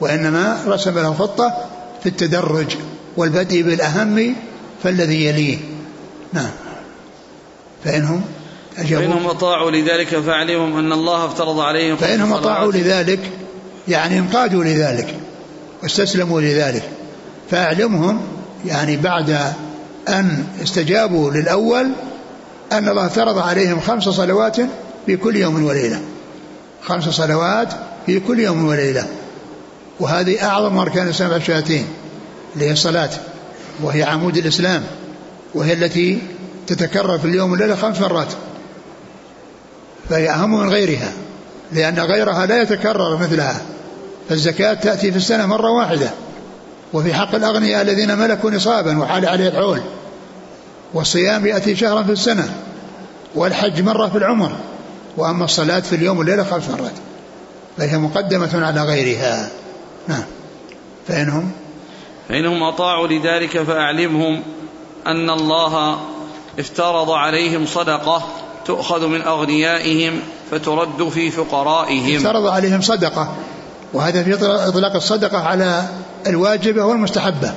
وإنما 0.00 0.58
رسم 0.66 0.98
له 0.98 1.14
خطة 1.14 1.54
في 2.02 2.08
التدرج 2.08 2.76
والبدء 3.16 3.62
بالأهم 3.62 4.34
فالذي 4.82 5.24
يليه. 5.24 5.58
نعم. 6.32 6.50
فإنهم 7.84 8.22
فإنهم 8.76 9.26
أطاعوا 9.26 9.70
لذلك 9.70 10.08
فاعلمهم 10.08 10.78
أن 10.78 10.92
الله 10.92 11.24
افترض 11.24 11.60
عليهم 11.60 11.96
فإنهم 11.96 12.32
أطاعوا 12.32 12.72
لذلك 12.72 13.30
يعني 13.88 14.18
انقادوا 14.18 14.64
لذلك 14.64 15.14
واستسلموا 15.82 16.40
لذلك. 16.40 16.82
فأعلمهم 17.50 18.20
يعني 18.66 18.96
بعد 18.96 19.54
أن 20.08 20.44
استجابوا 20.62 21.30
للأول 21.30 21.90
أن 22.72 22.88
الله 22.88 23.06
افترض 23.06 23.38
عليهم 23.38 23.80
خمس 23.80 24.04
صلوات 24.04 24.56
في 25.06 25.16
كل 25.16 25.36
يوم 25.36 25.64
وليلة. 25.64 26.00
خمس 26.82 27.04
صلوات 27.08 27.68
في 28.06 28.20
كل 28.20 28.40
يوم 28.40 28.64
وليلة. 28.64 29.06
وهذه 30.00 30.44
أعظم 30.44 30.78
أركان 30.78 31.06
الإسلام 31.06 31.32
الشهادتين 31.32 31.86
اللي 32.54 32.66
هي 32.66 32.72
الصلاة 32.72 33.10
وهي 33.82 34.02
عمود 34.02 34.36
الإسلام 34.36 34.82
وهي 35.54 35.72
التي 35.72 36.18
تتكرر 36.66 37.18
في 37.18 37.24
اليوم 37.24 37.50
والليلة 37.50 37.76
خمس 37.76 38.00
مرات. 38.00 38.32
فهي 40.10 40.30
أهم 40.30 40.60
من 40.60 40.70
غيرها 40.70 41.12
لأن 41.72 42.00
غيرها 42.00 42.46
لا 42.46 42.62
يتكرر 42.62 43.16
مثلها. 43.16 43.60
فالزكاة 44.28 44.74
تأتي 44.74 45.10
في 45.10 45.16
السنة 45.16 45.46
مرة 45.46 45.70
واحدة. 45.70 46.10
وفي 46.92 47.14
حق 47.14 47.34
الأغنياء 47.34 47.82
الذين 47.82 48.18
ملكوا 48.18 48.50
نصابا 48.50 48.98
وحال 48.98 49.26
عليه 49.26 49.48
الحول. 49.48 49.80
والصيام 50.94 51.46
يأتي 51.46 51.76
شهرا 51.76 52.02
في 52.02 52.12
السنة 52.12 52.54
والحج 53.34 53.80
مرة 53.80 54.08
في 54.08 54.18
العمر 54.18 54.52
وأما 55.16 55.44
الصلاة 55.44 55.80
في 55.80 55.96
اليوم 55.96 56.18
والليلة 56.18 56.44
خمس 56.44 56.68
مرات 56.68 56.92
فهي 57.78 57.98
مقدمة 57.98 58.66
على 58.66 58.82
غيرها. 58.82 59.48
نعم. 60.08 60.24
فإنهم؟ 61.08 61.50
فإنهم 62.28 62.62
أطاعوا 62.62 63.08
لذلك 63.08 63.62
فأعلمهم 63.62 64.42
أن 65.06 65.30
الله 65.30 65.98
افترض 66.58 67.10
عليهم 67.10 67.66
صدقة 67.66 68.22
تؤخذ 68.66 69.06
من 69.06 69.22
أغنيائهم 69.22 70.20
فترد 70.50 71.08
في 71.08 71.30
فقرائهم. 71.30 72.16
افترض 72.16 72.46
عليهم 72.46 72.80
صدقة 72.80 73.34
وهذا 73.92 74.22
في 74.22 74.34
إطلاق 74.68 74.94
الصدقة 74.94 75.38
على 75.38 75.88
الواجبة 76.26 76.84
والمستحبة 76.84 77.52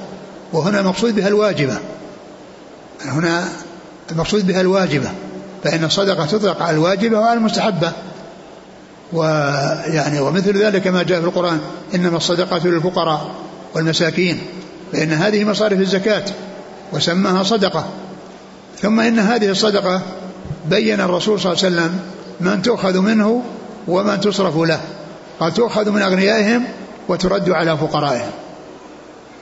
وهنا 0.54 0.80
المقصود 0.80 1.16
بها 1.16 1.28
الواجبة. 1.28 1.78
هنا 3.06 3.50
المقصود 4.12 4.48
بها 4.48 4.62
الواجبة 4.62 5.10
فإن 5.64 5.84
الصدقة 5.84 6.26
تطلق 6.26 6.62
على 6.62 6.78
الواجبة 6.78 7.20
وعلى 7.20 7.38
المستحبة. 7.38 7.92
ويعني 9.14 10.20
ومثل 10.20 10.58
ذلك 10.64 10.88
ما 10.88 11.04
جاء 11.04 11.20
في 11.20 11.26
القرآن 11.26 11.60
إنما 11.96 12.18
الصدقة 12.18 12.68
للفقراء 12.68 13.32
والمساكين 13.76 14.42
فإن 14.94 15.14
هذه 15.14 15.44
مصارف 15.44 15.80
الزكاة 15.80 16.26
وسماها 16.94 17.44
صدقة. 17.44 17.86
ثم 18.82 19.00
إن 19.00 19.20
هذه 19.20 19.50
الصدقة 19.50 20.02
بين 20.70 21.02
الرسول 21.02 21.40
صلى 21.40 21.54
الله 21.54 21.66
عليه 21.66 21.76
وسلم 21.76 22.00
من 22.40 22.62
تؤخذ 22.62 23.00
منه 23.00 23.44
ومن 23.88 24.20
تصرف 24.22 24.58
له 24.58 24.80
قال 25.40 25.54
تؤخذ 25.54 25.90
من 25.92 26.02
أغنيائهم 26.02 26.64
وترد 27.08 27.50
على 27.50 27.78
فقرائهم. 27.78 28.32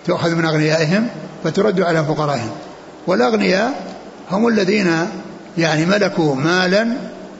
تؤخذ 0.07 0.35
من 0.35 0.45
أغنيائهم 0.45 1.07
فترد 1.43 1.81
على 1.81 2.05
فقرائهم. 2.05 2.51
والأغنياء 3.07 3.73
هم 4.31 4.47
الذين 4.47 5.07
يعني 5.57 5.85
ملكوا 5.85 6.35
مالا 6.35 6.87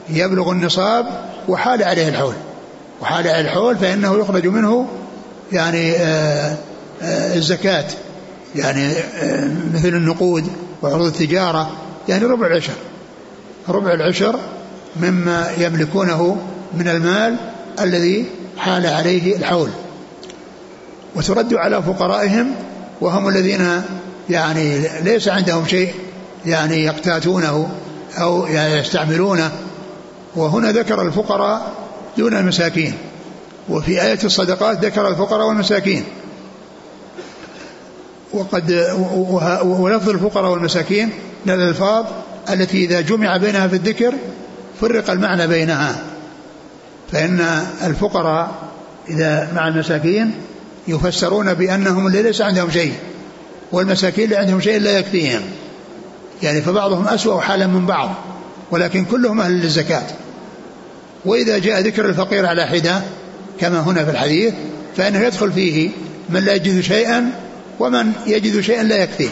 يبلغ 0.08 0.52
النصاب 0.52 1.06
وحال 1.48 1.82
عليه 1.82 2.08
الحول. 2.08 2.34
وحال 3.00 3.28
عليه 3.28 3.40
الحول 3.40 3.76
فإنه 3.76 4.18
يخرج 4.18 4.46
منه 4.46 4.88
يعني 5.52 5.92
آه، 5.92 6.56
آه، 7.02 7.34
الزكاة. 7.34 7.84
يعني 8.56 8.92
آه، 8.92 9.50
مثل 9.74 9.88
النقود 9.88 10.46
وعروض 10.82 11.06
التجارة. 11.06 11.70
يعني 12.08 12.24
ربع 12.24 12.46
العشر. 12.46 12.72
ربع 13.68 13.92
العشر 13.92 14.38
مما 15.02 15.50
يملكونه 15.58 16.36
من 16.74 16.88
المال 16.88 17.36
الذي 17.80 18.26
حال 18.58 18.86
عليه 18.86 19.36
الحول. 19.36 19.70
وترد 21.14 21.54
على 21.54 21.82
فقرائهم 21.82 22.54
وهم 23.00 23.28
الذين 23.28 23.82
يعني 24.30 24.80
ليس 25.02 25.28
عندهم 25.28 25.66
شيء 25.66 25.94
يعني 26.46 26.84
يقتاتونه 26.84 27.68
أو 28.20 28.46
يعني 28.46 28.74
يستعملونه. 28.74 29.50
وهنا 30.36 30.72
ذكر 30.72 31.02
الفقراء 31.02 31.72
دون 32.18 32.36
المساكين. 32.36 32.94
وفي 33.68 34.02
آية 34.02 34.18
الصدقات 34.24 34.84
ذكر 34.84 35.08
الفقراء 35.08 35.48
والمساكين. 35.48 36.04
وقد 38.32 38.70
ولفظ 39.64 40.08
الفقراء 40.08 40.52
والمساكين 40.52 41.10
من 41.46 41.52
الألفاظ 41.52 42.06
التي 42.50 42.84
إذا 42.84 43.00
جمع 43.00 43.36
بينها 43.36 43.68
في 43.68 43.76
الذكر 43.76 44.14
فرق 44.80 45.10
المعنى 45.10 45.46
بينها. 45.46 45.96
فإن 47.12 47.66
الفقراء 47.86 48.50
إذا 49.08 49.52
مع 49.54 49.68
المساكين 49.68 50.34
يفسرون 50.88 51.54
بأنهم 51.54 52.06
اللي 52.06 52.22
ليس 52.22 52.40
عندهم 52.40 52.70
شيء 52.70 52.92
والمساكين 53.72 54.24
اللي 54.24 54.36
عندهم 54.36 54.60
شيء 54.60 54.80
لا 54.80 54.98
يكفيهم. 54.98 55.42
يعني 56.42 56.60
فبعضهم 56.62 57.08
أسوأ 57.08 57.40
حالا 57.40 57.66
من 57.66 57.86
بعض 57.86 58.14
ولكن 58.70 59.04
كلهم 59.04 59.40
أهل 59.40 59.52
للزكاة. 59.52 60.06
وإذا 61.24 61.58
جاء 61.58 61.80
ذكر 61.80 62.04
الفقير 62.08 62.46
على 62.46 62.66
حدة 62.66 63.00
كما 63.60 63.80
هنا 63.80 64.04
في 64.04 64.10
الحديث 64.10 64.54
فإنه 64.96 65.18
يدخل 65.18 65.52
فيه 65.52 65.90
من 66.28 66.44
لا 66.44 66.54
يجد 66.54 66.80
شيئا 66.80 67.30
ومن 67.80 68.12
يجد 68.26 68.60
شيئا 68.60 68.82
لا 68.82 68.96
يكفيه. 68.96 69.30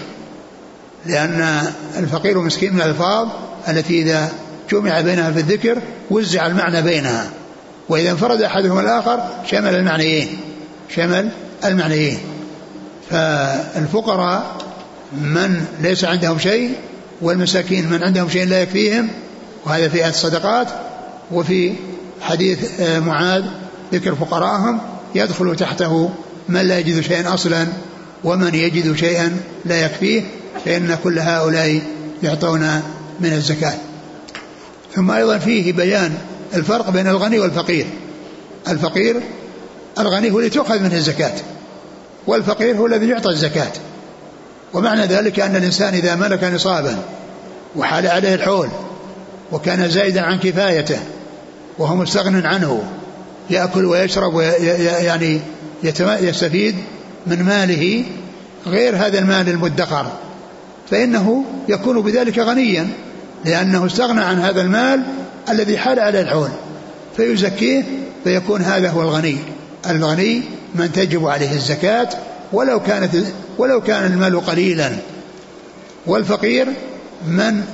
لأن 1.07 1.63
الفقير 1.99 2.41
مسكين 2.41 2.75
من 2.75 2.81
الألفاظ 2.81 3.29
التي 3.69 4.03
إذا 4.03 4.33
جمع 4.73 5.01
بينها 5.01 5.31
في 5.31 5.41
الذكر 5.41 5.79
وزع 6.11 6.47
المعنى 6.47 6.83
بينها. 6.83 7.31
وإذا 7.89 8.11
انفرد 8.11 8.43
أحدهما 8.43 8.81
الآخر 8.81 9.29
شمل 9.51 9.75
المعنيين. 9.75 10.29
شمل 10.95 11.31
المعنيين 11.65 12.19
فالفقراء 13.11 14.57
من 15.13 15.65
ليس 15.81 16.05
عندهم 16.05 16.39
شيء 16.39 16.75
والمساكين 17.23 17.91
من 17.91 18.03
عندهم 18.03 18.29
شيء 18.29 18.47
لا 18.47 18.63
يكفيهم 18.63 19.09
وهذا 19.65 19.89
في 19.89 20.05
آية 20.05 20.09
الصدقات 20.09 20.69
وفي 21.33 21.73
حديث 22.21 22.81
آه، 22.81 22.99
معاذ 22.99 23.45
ذكر 23.93 24.15
فقراءهم 24.15 24.81
يدخل 25.15 25.57
تحته 25.57 26.11
من 26.49 26.61
لا 26.61 26.79
يجد 26.79 27.01
شيئا 27.01 27.35
أصلا 27.35 27.67
ومن 28.25 28.55
يجد 28.55 28.97
شيئا 28.97 29.37
لا 29.65 29.85
يكفيه 29.85 30.23
فإن 30.65 30.99
كل 31.05 31.19
هؤلاء 31.19 31.83
يعطون 32.23 32.83
من 33.21 33.33
الزكاة. 33.33 33.75
ثم 34.95 35.11
أيضا 35.11 35.39
فيه 35.39 35.73
بيان 35.73 36.15
الفرق 36.55 36.91
بين 36.91 37.09
الغني 37.09 37.39
والفقير. 37.39 37.87
الفقير 38.69 39.21
الغني 39.99 40.31
هو 40.31 40.39
الذي 40.39 40.51
تؤخذ 40.51 40.79
منه 40.79 40.95
الزكاة 40.95 41.35
والفقير 42.27 42.77
هو 42.77 42.87
الذي 42.87 43.09
يعطى 43.09 43.31
الزكاة. 43.31 43.73
ومعنى 44.75 45.07
ذلك 45.07 45.41
أن 45.41 45.57
الإنسان 45.57 45.95
إذا 45.95 46.15
ملك 46.15 46.45
نصابا 46.45 46.99
وحال 47.77 48.07
عليه 48.07 48.35
الحول 48.35 48.69
وكان 49.53 49.91
زائدا 49.91 50.21
عن 50.21 50.39
كفايته 50.39 50.99
وهو 51.79 51.97
مستغن 51.97 52.47
عنه 52.47 52.83
يأكل 53.51 53.85
ويشرب 53.85 54.35
ويعني 54.35 55.41
يستفيد 56.21 56.77
من 57.27 57.43
ماله 57.43 58.05
غير 58.67 58.97
هذا 58.97 59.19
المال 59.19 59.49
المدخر. 59.49 60.07
فإنه 60.91 61.45
يكون 61.69 62.01
بذلك 62.01 62.39
غنيا 62.39 62.89
لأنه 63.45 63.87
استغنى 63.87 64.21
عن 64.21 64.39
هذا 64.39 64.61
المال 64.61 65.03
الذي 65.49 65.79
حال 65.79 66.01
على 66.01 66.21
الحول 66.21 66.51
فيزكيه 67.17 67.83
فيكون 68.25 68.63
هذا 68.63 68.91
هو 68.91 69.03
الغني. 69.03 69.39
الغني 69.91 70.43
من 70.75 70.93
تجب 70.93 71.27
عليه 71.27 71.53
الزكاة 71.53 72.09
ولو 72.53 72.81
كانت 72.81 73.17
ولو 73.59 73.81
كان 73.81 74.13
المال 74.13 74.47
قليلا. 74.47 74.97
والفقير 76.07 76.67
من 77.29 77.65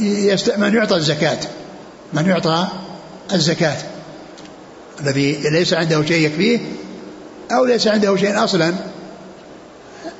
يست... 0.00 0.58
من 0.58 0.74
يعطى 0.74 0.96
الزكاة 0.96 1.38
من 2.12 2.26
يعطى 2.26 2.68
الزكاة. 3.32 3.76
الذي 5.00 5.32
ليس 5.32 5.74
عنده 5.74 6.04
شيء 6.04 6.26
يكفيه 6.26 6.58
أو 7.52 7.64
ليس 7.64 7.86
عنده 7.88 8.16
شيء 8.16 8.44
أصلا. 8.44 8.74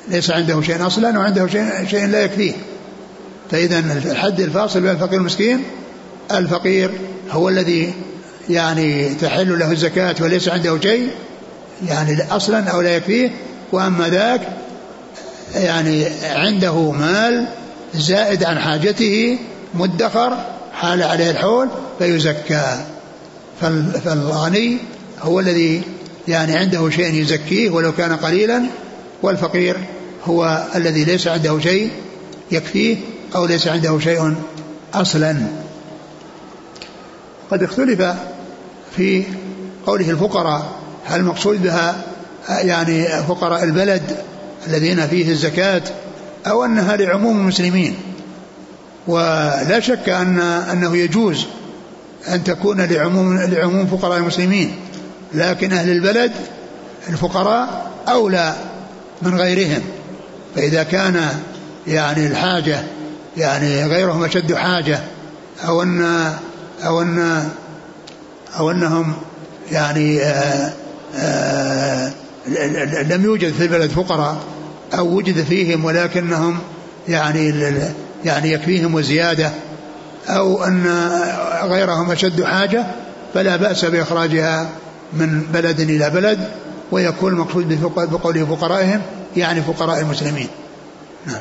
ليس 0.08 0.30
عنده 0.30 0.62
شيء 0.62 0.86
أصلا 0.86 1.18
وعنده 1.18 1.46
شيء, 1.46 1.86
شيء 1.90 2.06
لا 2.06 2.20
يكفيه. 2.20 2.52
فإذا 3.50 3.78
الحد 3.78 4.40
الفاصل 4.40 4.80
بين 4.80 4.90
الفقير 4.90 5.14
والمسكين 5.18 5.64
الفقير 6.30 6.90
هو 7.30 7.48
الذي 7.48 7.94
يعني 8.48 9.14
تحل 9.14 9.58
له 9.58 9.72
الزكاة 9.72 10.14
وليس 10.20 10.48
عنده 10.48 10.80
شيء. 10.80 11.08
يعني 11.88 12.22
أصلا 12.30 12.70
أو 12.70 12.80
لا 12.80 12.96
يكفيه 12.96 13.30
وأما 13.72 14.08
ذاك 14.08 14.40
يعني 15.54 16.06
عنده 16.24 16.90
مال 16.90 17.46
زائد 17.94 18.44
عن 18.44 18.58
حاجته 18.58 19.38
مدخر 19.74 20.36
حال 20.72 21.02
عليه 21.02 21.30
الحول 21.30 21.68
فيزكى. 21.98 22.76
فالغني 23.60 24.78
هو 25.22 25.40
الذي 25.40 25.82
يعني 26.28 26.56
عنده 26.56 26.90
شيء 26.90 27.14
يزكيه 27.14 27.70
ولو 27.70 27.92
كان 27.92 28.16
قليلا 28.16 28.62
والفقير 29.22 29.76
هو 30.24 30.64
الذي 30.74 31.04
ليس 31.04 31.26
عنده 31.26 31.60
شيء 31.60 31.90
يكفيه 32.50 32.96
أو 33.34 33.46
ليس 33.46 33.68
عنده 33.68 33.98
شيء 33.98 34.34
أصلا. 34.94 35.36
قد 37.50 37.62
اختلف 37.62 38.02
في 38.96 39.24
قوله 39.86 40.10
الفقراء 40.10 40.81
هل 41.04 41.20
المقصود 41.20 41.62
بها 41.62 42.02
يعني 42.48 43.06
فقراء 43.06 43.64
البلد 43.64 44.02
الذين 44.66 45.06
فيه 45.06 45.30
الزكاة 45.30 45.82
أو 46.46 46.64
أنها 46.64 46.96
لعموم 46.96 47.40
المسلمين؟ 47.40 47.96
ولا 49.06 49.80
شك 49.80 50.08
أن 50.08 50.40
أنه 50.40 50.96
يجوز 50.96 51.46
أن 52.28 52.44
تكون 52.44 52.80
لعموم 52.80 53.38
لعموم 53.38 53.86
فقراء 53.86 54.18
المسلمين 54.18 54.76
لكن 55.34 55.72
أهل 55.72 55.90
البلد 55.90 56.32
الفقراء 57.08 57.90
أولى 58.08 58.54
من 59.22 59.34
غيرهم. 59.34 59.82
فإذا 60.56 60.82
كان 60.82 61.28
يعني 61.86 62.26
الحاجة 62.26 62.82
يعني 63.36 63.84
غيرهم 63.86 64.24
أشد 64.24 64.54
حاجة 64.54 65.00
أو 65.66 65.82
أن 65.82 66.32
أو 66.84 67.02
أن 67.02 67.48
أو 68.58 68.70
أنهم 68.70 69.14
يعني 69.72 70.22
آآ 70.22 70.72
لم 73.10 73.24
يوجد 73.24 73.52
في 73.52 73.62
البلد 73.62 73.90
فقراء 73.90 74.36
أو 74.98 75.16
وجد 75.16 75.44
فيهم 75.44 75.84
ولكنهم 75.84 76.58
يعني 77.08 77.74
يعني 78.24 78.52
يكفيهم 78.52 78.94
وزيادة 78.94 79.50
أو 80.28 80.64
أن 80.64 80.86
غيرهم 81.62 82.10
أشد 82.10 82.44
حاجة 82.44 82.86
فلا 83.34 83.56
بأس 83.56 83.84
بإخراجها 83.84 84.68
من 85.12 85.42
بلد 85.52 85.80
إلى 85.80 86.10
بلد 86.10 86.48
ويكون 86.92 87.32
المقصود 87.32 87.80
بقوله 87.96 88.44
فقرائهم 88.44 89.02
يعني 89.36 89.62
فقراء 89.62 90.00
المسلمين. 90.00 90.48
نعم. 91.26 91.40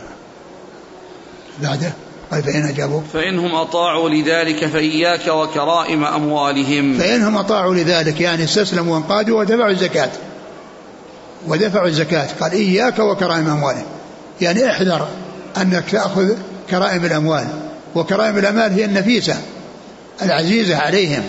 بعده. 1.61 1.91
قال 2.31 2.43
فإن 2.43 2.65
أجابوا 2.65 3.01
فإنهم 3.13 3.55
أطاعوا 3.55 4.09
لذلك 4.09 4.65
فإياك 4.65 5.27
وكرائم 5.27 6.05
أموالهم. 6.05 6.97
فإنهم 6.97 7.37
أطاعوا 7.37 7.75
لذلك 7.75 8.21
يعني 8.21 8.43
استسلموا 8.43 8.93
وانقادوا 8.93 9.39
ودفعوا 9.39 9.71
الزكاة. 9.71 10.09
ودفعوا 11.47 11.87
الزكاة. 11.87 12.27
قال 12.41 12.51
إياك 12.51 12.99
وكرائم 12.99 13.49
أموالهم. 13.49 13.85
يعني 14.41 14.71
احذر 14.71 15.07
أنك 15.57 15.83
تأخذ 15.91 16.33
كرائم 16.69 17.05
الأموال. 17.05 17.47
وكرائم 17.95 18.37
الأموال 18.37 18.73
هي 18.73 18.85
النفيسة 18.85 19.37
العزيزة 20.21 20.77
عليهم 20.77 21.23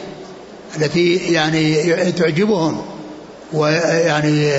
التي 0.76 1.16
يعني 1.16 1.92
تعجبهم 2.12 2.82
ويعني 3.52 4.50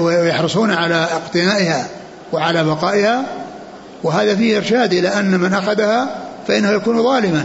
ويحرصون 0.00 0.70
على 0.70 0.94
اقتنائها 0.94 1.86
وعلى 2.32 2.64
بقائها. 2.64 3.41
وهذا 4.02 4.36
فيه 4.36 4.58
إرشاد 4.58 4.92
إلى 4.92 5.08
أن 5.08 5.40
من 5.40 5.54
أخذها 5.54 6.18
فإنه 6.48 6.70
يكون 6.70 7.02
ظالما. 7.02 7.44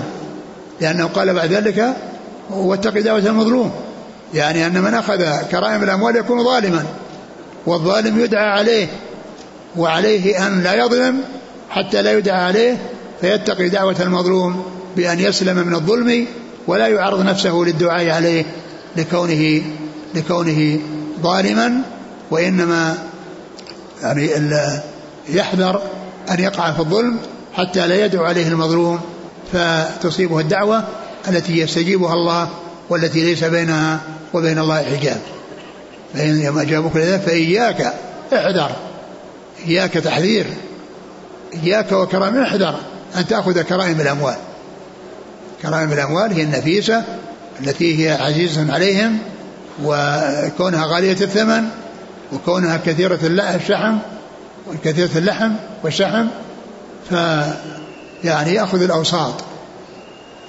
لأنه 0.82 1.06
قال 1.06 1.34
بعد 1.34 1.54
ذلك 1.54 1.94
واتق 2.50 3.00
دعوة 3.00 3.20
المظلوم. 3.20 3.72
يعني 4.34 4.68
أن 4.68 4.82
من 4.82 4.94
أخذ 4.94 5.42
كرائم 5.52 5.84
الأموال 5.84 6.16
يكون 6.16 6.44
ظالما. 6.44 6.86
والظالم 7.66 8.20
يدعى 8.20 8.50
عليه 8.50 8.88
وعليه 9.78 10.48
أن 10.48 10.64
لا 10.64 10.74
يظلم 10.74 11.22
حتى 11.70 12.02
لا 12.02 12.18
يدعى 12.18 12.44
عليه 12.44 12.78
فيتقي 13.22 13.70
دعوة 13.70 13.96
المظلوم 14.02 14.66
بأن 14.96 15.20
يسلم 15.20 15.68
من 15.68 15.76
الظلم 15.76 16.28
ولا 16.68 16.88
يعرض 16.88 17.26
نفسه 17.26 17.64
للدعاء 17.66 18.10
عليه 18.10 18.46
لكونه 18.96 19.62
لكونه 20.16 20.80
ظالما. 21.22 21.82
وإنما 22.32 22.98
يعني 24.04 24.30
يحذر 25.30 25.82
أن 26.32 26.40
يقع 26.40 26.72
في 26.72 26.80
الظلم 26.80 27.20
حتى 27.54 27.88
لا 27.88 28.06
يدعو 28.06 28.26
عليه 28.26 28.48
المظلوم 28.48 29.00
فتصيبه 29.54 30.40
الدعوة 30.40 30.84
التي 31.28 31.60
يستجيبها 31.60 32.14
الله 32.14 32.50
والتي 32.90 33.24
ليس 33.24 33.44
بينها 33.44 34.00
وبين 34.34 34.60
الله 34.60 34.84
حجاب. 34.84 35.22
فإن 36.14 36.42
يوم 36.42 36.60
أجابك 36.60 36.96
لذلك 36.96 37.22
فإياك 37.22 37.94
احذر 38.34 38.72
إياك 39.68 39.94
تحذير 39.94 40.46
إياك 41.64 41.92
وكرائم 41.92 42.38
احذر 42.38 42.76
أن 43.18 43.28
تأخذ 43.28 43.62
كرائم 43.62 44.02
الأموال. 44.02 44.36
كرائم 45.62 45.92
الأموال 45.92 46.34
هي 46.34 46.44
النفيسة 46.44 47.04
التي 47.60 48.06
هي 48.06 48.12
عزيزة 48.12 48.74
عليهم 48.74 49.18
وكونها 49.84 50.86
غالية 50.86 51.12
الثمن 51.12 51.70
وكونها 52.34 52.78
كثيرة 52.86 53.20
الشحم 53.56 53.98
وكثيرة 54.70 55.10
اللحم 55.16 55.52
والشحم 55.84 56.28
ف 57.10 57.14
يعني 58.24 58.54
يأخذ 58.54 58.82
الأوساط 58.82 59.34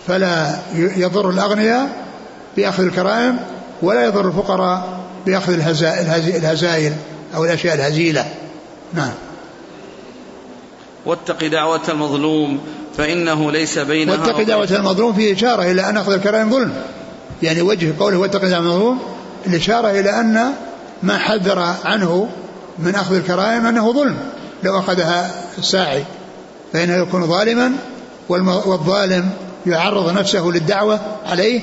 فلا 0.07 0.59
يضر 0.75 1.31
الأغنياء 1.31 1.89
بأخذ 2.57 2.83
الكرائم 2.83 3.39
ولا 3.83 4.05
يضر 4.05 4.29
الفقراء 4.29 5.01
بأخذ 5.27 5.53
الهزائل 6.35 6.93
أو 7.35 7.45
الأشياء 7.45 7.75
الهزيلة. 7.75 8.27
نعم. 8.95 9.12
واتق 11.07 11.47
دعوة 11.47 11.81
المظلوم 11.89 12.61
فإنه 12.97 13.53
ليس 13.53 13.79
بينها 13.79 14.14
واتق 14.14 14.43
دعوة 14.43 14.69
المظلوم 14.71 15.12
فيه 15.12 15.35
إشارة 15.35 15.62
إلى 15.62 15.89
أن 15.89 15.97
أخذ 15.97 16.12
الكرائم 16.12 16.51
ظلم. 16.51 16.73
يعني 17.43 17.62
وجه 17.62 17.95
قوله 18.01 18.16
واتق 18.16 18.45
دعوة 18.45 18.62
المظلوم 18.62 18.99
الإشارة 19.47 19.91
إلى 19.91 20.21
أن 20.21 20.53
ما 21.03 21.19
حذر 21.19 21.59
عنه 21.85 22.29
من 22.79 22.95
أخذ 22.95 23.14
الكرائم 23.14 23.66
أنه 23.66 23.93
ظلم. 23.93 24.16
لو 24.62 24.79
أخذها 24.79 25.45
الساعي 25.59 26.05
فإنه 26.72 26.97
يكون 26.97 27.26
ظالما 27.26 27.72
والظالم 28.29 29.31
يعرض 29.66 30.12
نفسه 30.18 30.47
للدعوة 30.47 31.01
عليه 31.26 31.61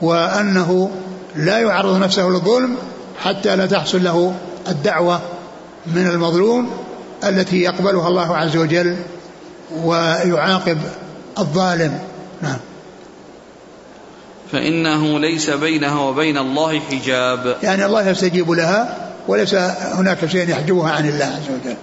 وأنه 0.00 0.90
لا 1.36 1.58
يعرض 1.58 1.98
نفسه 1.98 2.28
للظلم 2.28 2.76
حتى 3.22 3.56
لا 3.56 3.66
تحصل 3.66 4.04
له 4.04 4.34
الدعوة 4.68 5.20
من 5.86 6.06
المظلوم 6.06 6.70
التي 7.24 7.60
يقبلها 7.60 8.08
الله 8.08 8.36
عز 8.36 8.56
وجل 8.56 8.96
ويعاقب 9.84 10.78
الظالم. 11.38 11.98
نعم. 12.42 12.58
فإنه 14.52 15.18
ليس 15.18 15.50
بينها 15.50 16.00
وبين 16.00 16.38
الله 16.38 16.80
حجاب. 16.80 17.56
يعني 17.62 17.86
الله 17.86 18.08
يستجيب 18.08 18.50
لها 18.50 19.11
وليس 19.28 19.54
هناك 19.54 20.26
شيء 20.26 20.48
يحجبها 20.48 20.90
عن 20.90 21.08
الله 21.08 21.24
عز 21.24 21.50
وجل. 21.50 21.76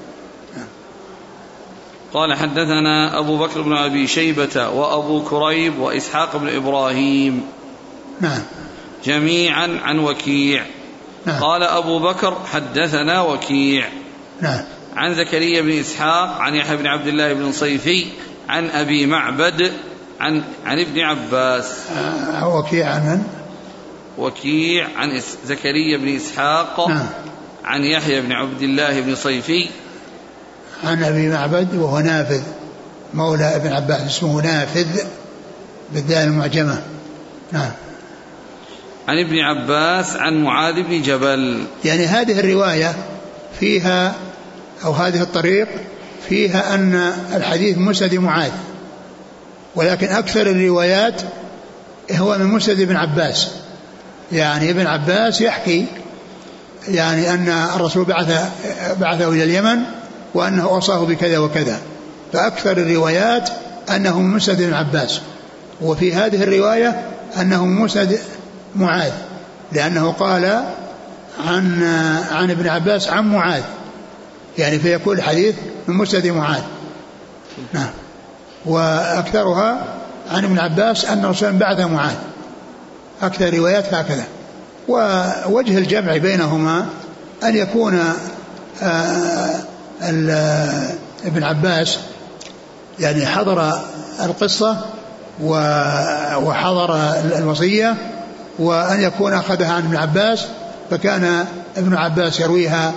قال 2.14 2.38
حدثنا 2.38 3.20
أبو 3.20 3.38
بكر 3.38 3.62
بن 3.62 3.78
أبي 3.78 4.08
شيبة 4.08 4.70
وأبو 4.70 5.24
كريب 5.24 5.80
وإسحاق 5.80 6.38
بن 6.38 6.56
إبراهيم. 6.56 7.44
نعم. 8.22 8.42
جميعا 9.06 9.80
عن 9.84 10.00
وكيع. 10.00 10.66
نعم. 11.26 11.44
قال 11.44 11.64
أبو 11.64 12.00
بكر 12.00 12.38
حدثنا 12.54 13.22
وكيع. 13.22 13.88
نعم. 14.42 14.62
عن 14.96 15.16
زكريا 15.16 15.62
بن 15.62 15.72
إسحاق 15.72 16.38
عن 16.40 16.56
يحيى 16.56 16.78
بن 16.78 16.88
عبد 16.88 17.08
الله 17.08 17.34
بن 17.34 17.52
صيفي 17.52 18.06
عن 18.50 18.70
أبي 18.70 19.06
معبد 19.06 19.72
عن 20.20 20.44
عن 20.66 20.80
ابن 20.80 21.00
عباس. 21.00 21.78
آه 22.34 22.58
وكيع 22.58 22.90
عن 22.90 23.02
من؟ 23.02 23.39
وكيع 24.20 24.88
عن 24.96 25.22
زكريا 25.46 25.98
بن 25.98 26.16
إسحاق 26.16 26.90
نعم. 26.90 27.06
عن 27.66 27.84
يحيى 27.84 28.22
بن 28.22 28.32
عبد 28.32 28.62
الله 28.62 29.02
بن 29.02 29.16
صيفي. 29.16 29.70
عن 30.84 31.04
أبي 31.04 31.30
معبد 31.30 31.76
وهو 31.76 32.00
نافذ. 32.00 32.42
مولى 33.14 33.56
ابن 33.56 33.74
عباس 33.74 34.02
اسمه 34.02 34.42
نافذ 34.42 34.88
بالدال 35.94 36.18
المعجمة. 36.18 36.82
نعم. 37.52 37.72
عن 39.08 39.20
ابن 39.20 39.40
عباس 39.40 40.16
عن 40.16 40.44
معاذ 40.44 40.84
بن 40.84 41.02
جبل. 41.02 41.64
يعني 41.86 42.06
هذه 42.06 42.40
الرواية 42.40 42.96
فيها 43.60 44.16
أو 44.86 44.92
هذه 44.92 45.22
الطريق 45.22 45.68
فيها 46.30 46.76
أن 46.76 47.14
الحديث 47.34 47.78
مسند 47.78 48.16
معاذ. 48.16 48.52
ولكن 49.76 50.08
أكثر 50.08 50.42
الروايات 50.42 51.22
هو 52.12 52.38
من 52.38 52.46
مسند 52.46 52.80
ابن 52.80 52.96
عباس. 52.96 53.52
يعني 54.32 54.72
ابن 54.72 54.88
عباس 54.88 55.42
يحكي 55.42 55.86
يعني 56.88 57.34
أن 57.34 57.50
الرسول 57.76 58.06
بعث 58.06 58.52
بعثه 59.00 59.30
إلى 59.30 59.44
اليمن 59.44 59.80
وأنه 60.34 60.64
أوصاه 60.64 61.06
بكذا 61.06 61.38
وكذا. 61.38 61.80
فأكثر 62.34 62.72
الروايات 62.72 63.50
أنه 63.96 64.22
من 64.22 64.36
مسند 64.36 64.62
ابن 64.62 64.74
عباس 64.74 65.22
وفي 65.82 66.14
هذه 66.14 66.44
الرواية 66.44 67.02
أنه 67.42 67.66
مسند 67.66 68.20
معاذ 68.76 69.12
لأنه 69.72 70.12
قال 70.12 70.64
عن 71.48 71.84
عن 72.32 72.52
ابن 72.52 72.68
عباس 72.68 73.08
عن 73.08 73.32
معاذ. 73.32 73.64
يعني 74.58 74.80
فيكون 74.80 75.18
الحديث 75.18 75.56
من 75.88 75.96
مسند 75.96 76.28
معاذ. 76.28 76.62
نعم. 77.74 77.90
وأكثرها 78.66 79.84
عن 80.32 80.44
ابن 80.44 80.60
عباس 80.60 81.06
أن 81.06 81.26
الرسول 81.26 81.52
بعث 81.52 81.80
معاذ. 81.80 82.16
أكثر 83.22 83.54
روايات 83.54 83.94
هكذا. 83.94 84.24
ووجه 84.88 85.78
الجمع 85.78 86.18
بينهما 86.18 86.86
أن 87.44 87.56
يكون 87.56 88.00
آه، 88.84 89.56
ابن 91.26 91.44
عباس 91.44 92.00
يعني 93.00 93.26
حضر 93.26 93.82
القصة 94.24 94.78
وحضر 96.42 96.96
الوصية 97.38 97.96
وأن 98.60 99.02
يكون 99.02 99.34
أخذها 99.34 99.74
عن 99.74 99.86
ابن 99.86 99.96
عباس 99.96 100.46
فكان 100.92 101.46
ابن 101.78 101.96
عباس 101.96 102.40
يرويها 102.40 102.94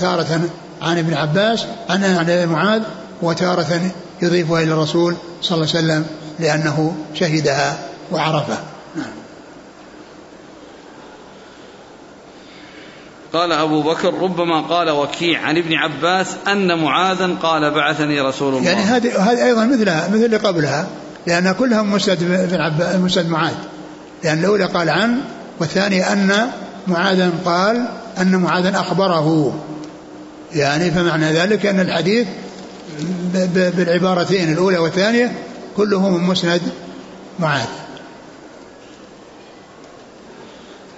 تارة 0.00 0.40
عن 0.82 0.98
ابن 0.98 1.14
عباس 1.14 1.64
عن 1.90 2.04
عن 2.04 2.48
معاذ 2.48 2.82
وتارة 3.22 3.80
يضيفها 4.22 4.62
إلى 4.62 4.72
الرسول 4.72 5.16
صلى 5.42 5.56
الله 5.56 5.68
عليه 5.74 5.86
وسلم 5.86 6.06
لأنه 6.40 6.94
شهدها 7.14 7.78
وعرفها 8.12 8.58
قال 13.32 13.52
أبو 13.52 13.82
بكر 13.82 14.14
ربما 14.14 14.60
قال 14.60 14.90
وكيع 14.90 15.40
عن 15.40 15.56
ابن 15.58 15.74
عباس 15.74 16.26
أن 16.46 16.82
معاذا 16.82 17.34
قال 17.42 17.70
بعثني 17.70 18.20
رسول 18.20 18.54
الله. 18.54 18.70
يعني 18.70 18.82
هذه 18.82 19.32
هذه 19.32 19.44
أيضا 19.44 19.64
مثلها 19.64 20.08
مثل 20.08 20.24
اللي 20.24 20.36
قبلها 20.36 20.86
لأن 21.26 21.52
كلها 21.52 21.82
مسند 21.82 22.18
بن 22.50 22.60
عباس 22.60 22.96
مسند 22.96 23.30
معاذ. 23.30 23.54
لأن 24.24 24.38
الأولى 24.38 24.64
قال 24.64 24.90
عن 24.90 25.20
والثانية 25.60 26.12
أن 26.12 26.50
معاذا 26.86 27.32
قال 27.44 27.88
أن 28.20 28.36
معاذا 28.36 28.80
أخبره. 28.80 29.58
يعني 30.54 30.90
فمعنى 30.90 31.32
ذلك 31.32 31.66
أن 31.66 31.80
الحديث 31.80 32.26
بالعبارتين 33.54 34.52
الأولى 34.52 34.78
والثانية 34.78 35.32
كله 35.76 36.08
من 36.08 36.24
مسند 36.24 36.62
معاذ. 37.40 37.68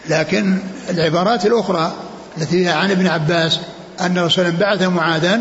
لكن 0.09 0.59
العبارات 0.91 1.47
الأخرى 1.47 1.93
التي 2.39 2.51
فيها 2.51 2.75
عن 2.75 2.91
ابن 2.91 3.07
عباس 3.07 3.61
أن 4.01 4.19
رسولا 4.19 4.51
بعث 4.51 4.83
معاذا 4.83 5.41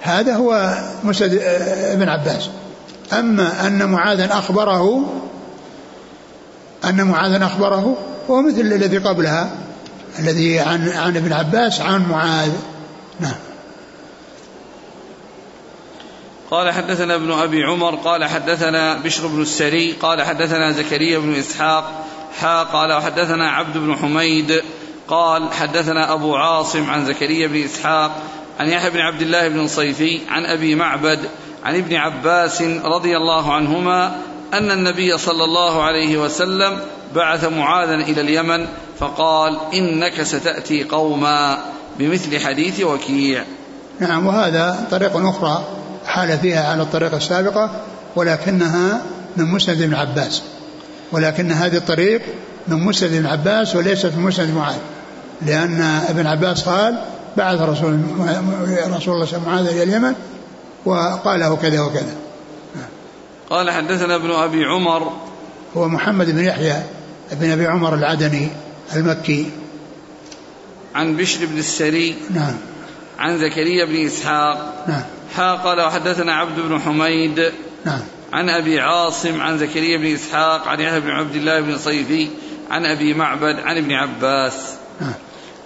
هذا 0.00 0.36
هو 0.36 0.78
مسند 1.04 1.40
ابن 1.92 2.08
عباس. 2.08 2.48
أما 3.12 3.66
أن 3.66 3.88
معاذا 3.88 4.32
أخبره 4.32 5.12
أن 6.84 7.04
معاذا 7.04 7.46
أخبره 7.46 7.96
هو 8.30 8.42
مثل 8.42 8.60
الذي 8.60 8.98
قبلها 8.98 9.50
الذي 10.18 10.58
عن 10.60 10.88
عن 10.88 11.16
ابن 11.16 11.32
عباس 11.32 11.80
عن 11.80 12.06
معاذ. 12.08 12.52
نعم. 13.20 13.34
قال 16.50 16.70
حدثنا 16.70 17.14
ابن 17.14 17.32
أبي 17.32 17.64
عمر 17.64 17.94
قال 17.94 18.24
حدثنا 18.24 18.98
بشر 18.98 19.26
بن 19.26 19.42
السري 19.42 19.92
قال 19.92 20.22
حدثنا 20.22 20.72
زكريا 20.72 21.18
بن 21.18 21.34
إسحاق 21.34 22.06
حا 22.40 22.62
قال 22.62 22.92
وحدثنا 22.92 23.50
عبد 23.50 23.78
بن 23.78 23.96
حميد 23.96 24.62
قال 25.12 25.52
حدثنا 25.52 26.12
أبو 26.12 26.36
عاصم 26.36 26.90
عن 26.90 27.06
زكريا 27.06 27.46
بن 27.46 27.64
إسحاق 27.64 28.22
عن 28.60 28.68
يحيى 28.68 28.90
بن 28.90 28.98
عبد 28.98 29.22
الله 29.22 29.48
بن 29.48 29.66
صيفي 29.66 30.20
عن 30.28 30.44
أبي 30.44 30.74
معبد 30.74 31.18
عن 31.64 31.76
ابن 31.76 31.94
عباس 31.94 32.62
رضي 32.84 33.16
الله 33.16 33.52
عنهما 33.52 34.16
أن 34.54 34.70
النبي 34.70 35.18
صلى 35.18 35.44
الله 35.44 35.82
عليه 35.82 36.18
وسلم 36.18 36.78
بعث 37.14 37.44
معاذا 37.44 37.94
إلى 37.94 38.20
اليمن 38.20 38.66
فقال 38.98 39.58
إنك 39.74 40.22
ستأتي 40.22 40.84
قوما 40.84 41.58
بمثل 41.98 42.38
حديث 42.40 42.80
وكيع. 42.80 43.44
نعم 44.00 44.26
وهذا 44.26 44.86
طريق 44.90 45.16
أخرى 45.16 45.64
حال 46.06 46.38
فيها 46.38 46.72
على 46.72 46.82
الطريقة 46.82 47.16
السابقة 47.16 47.70
ولكنها 48.16 49.02
من 49.36 49.44
مسند 49.44 49.82
ابن 49.82 49.94
عباس 49.94 50.42
ولكن 51.12 51.52
هذه 51.52 51.76
الطريق 51.76 52.22
من 52.68 52.76
مسند 52.84 53.14
ابن 53.14 53.26
عباس 53.26 53.76
وليست 53.76 54.12
من 54.16 54.22
مسند 54.22 54.54
معاذ. 54.54 54.78
لأن 55.46 55.80
ابن 56.08 56.26
عباس 56.26 56.68
قال 56.68 56.98
بعث 57.36 57.60
رسول 57.60 58.00
رسول 58.86 59.14
الله 59.14 59.30
صلى 59.30 59.44
الله 59.44 59.48
عليه 59.48 59.62
وسلم 59.62 59.68
إلى 59.72 59.82
اليمن 59.82 60.14
وقال 60.84 61.40
له 61.40 61.56
كذا 61.56 61.80
وكذا. 61.80 62.14
قال 63.50 63.70
حدثنا 63.70 64.14
ابن 64.14 64.30
أبي 64.30 64.64
عمر. 64.64 65.12
هو 65.76 65.88
محمد 65.88 66.30
بن 66.30 66.44
يحيى 66.44 66.82
بن 67.32 67.50
أبي 67.50 67.66
عمر 67.66 67.94
العدني 67.94 68.48
المكي. 68.96 69.50
عن 70.94 71.16
بشر 71.16 71.46
بن 71.46 71.58
السري. 71.58 72.16
نعم. 72.30 72.54
عن 73.18 73.38
زكريا 73.38 73.84
بن 73.84 74.06
إسحاق. 74.06 74.84
نعم. 74.88 75.02
حا 75.36 75.54
قال 75.54 75.80
وحدثنا 75.80 76.34
عبد 76.34 76.60
بن 76.60 76.80
حميد. 76.80 77.52
نعم. 77.84 78.00
عن 78.32 78.48
أبي 78.48 78.80
عاصم 78.80 79.40
عن 79.40 79.58
زكريا 79.58 79.98
بن 79.98 80.14
إسحاق 80.14 80.68
عن 80.68 80.80
يحيى 80.80 81.00
بن 81.00 81.10
عبد 81.10 81.34
الله 81.34 81.60
بن 81.60 81.78
صيفي 81.78 82.28
عن 82.70 82.86
أبي 82.86 83.14
معبد 83.14 83.56
عن 83.64 83.76
ابن 83.76 83.92
عباس. 83.92 84.54
نعم. 85.00 85.12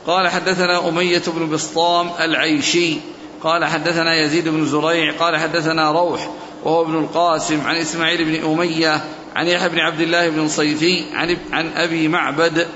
قال 0.06 0.28
حدثنا 0.28 0.88
أمية 0.88 1.22
بن 1.26 1.50
بسطام 1.50 2.10
العيشي. 2.20 2.96
قال 3.42 3.64
حدثنا 3.64 4.24
يزيد 4.24 4.48
بن 4.48 4.66
زريع. 4.66 5.12
قال 5.12 5.36
حدثنا 5.36 5.92
روح 5.92 6.30
وهو 6.64 6.82
ابن 6.82 6.98
القاسم. 6.98 7.60
عن 7.66 7.76
إسماعيل 7.76 8.24
بن 8.24 8.52
أمية 8.52 9.00
عن 9.36 9.46
يحيى 9.46 9.68
بن 9.68 9.78
عبد 9.78 10.00
الله 10.00 10.28
بن 10.28 10.48
صيفي 10.48 11.04
عن, 11.14 11.36
عن 11.52 11.70
أبي 11.76 12.08
معبد 12.08 12.66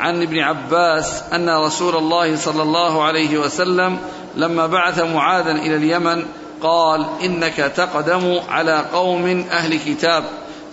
عن 0.00 0.22
ابن 0.22 0.38
عباس 0.38 1.22
أن 1.32 1.48
رسول 1.48 1.96
الله 1.96 2.36
صلى 2.36 2.62
الله 2.62 3.02
عليه 3.02 3.38
وسلم 3.38 3.98
لما 4.36 4.66
بعث 4.66 5.00
معاذا 5.00 5.52
إلى 5.52 5.76
اليمن 5.76 6.24
قال 6.62 7.06
إنك 7.22 7.72
تقدم 7.76 8.40
على 8.48 8.84
قوم 8.92 9.46
أهل 9.50 9.78
كتاب 9.86 10.24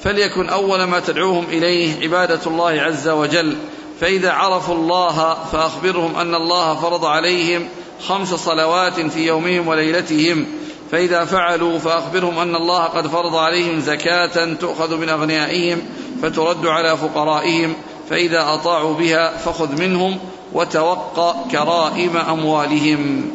فليكن 0.03 0.49
أول 0.49 0.83
ما 0.83 0.99
تدعوهم 0.99 1.45
إليه 1.49 2.03
عبادة 2.03 2.39
الله 2.47 2.81
عز 2.81 3.07
وجل. 3.07 3.57
فإذا 4.01 4.31
عرفوا 4.31 4.75
الله 4.75 5.37
فأخبرهم 5.51 6.15
أن 6.15 6.35
الله 6.35 6.75
فرض 6.75 7.05
عليهم 7.05 7.67
خمس 8.07 8.33
صلوات 8.33 8.99
في 8.99 9.27
يومهم 9.27 9.67
وليلتهم. 9.67 10.45
فإذا 10.91 11.25
فعلوا 11.25 11.79
فأخبرهم 11.79 12.39
أن 12.39 12.55
الله 12.55 12.83
قد 12.83 13.07
فرض 13.07 13.35
عليهم 13.35 13.79
زكاة 13.79 14.53
تؤخذ 14.53 14.97
من 14.97 15.09
أغنيائهم 15.09 15.81
فترد 16.21 16.65
على 16.65 16.97
فقرائهم. 16.97 17.73
فإذا 18.09 18.53
أطاعوا 18.53 18.93
بها 18.93 19.37
فخذ 19.37 19.81
منهم 19.81 20.19
وتوقى 20.53 21.35
كرائم 21.51 22.17
أموالهم. 22.17 23.31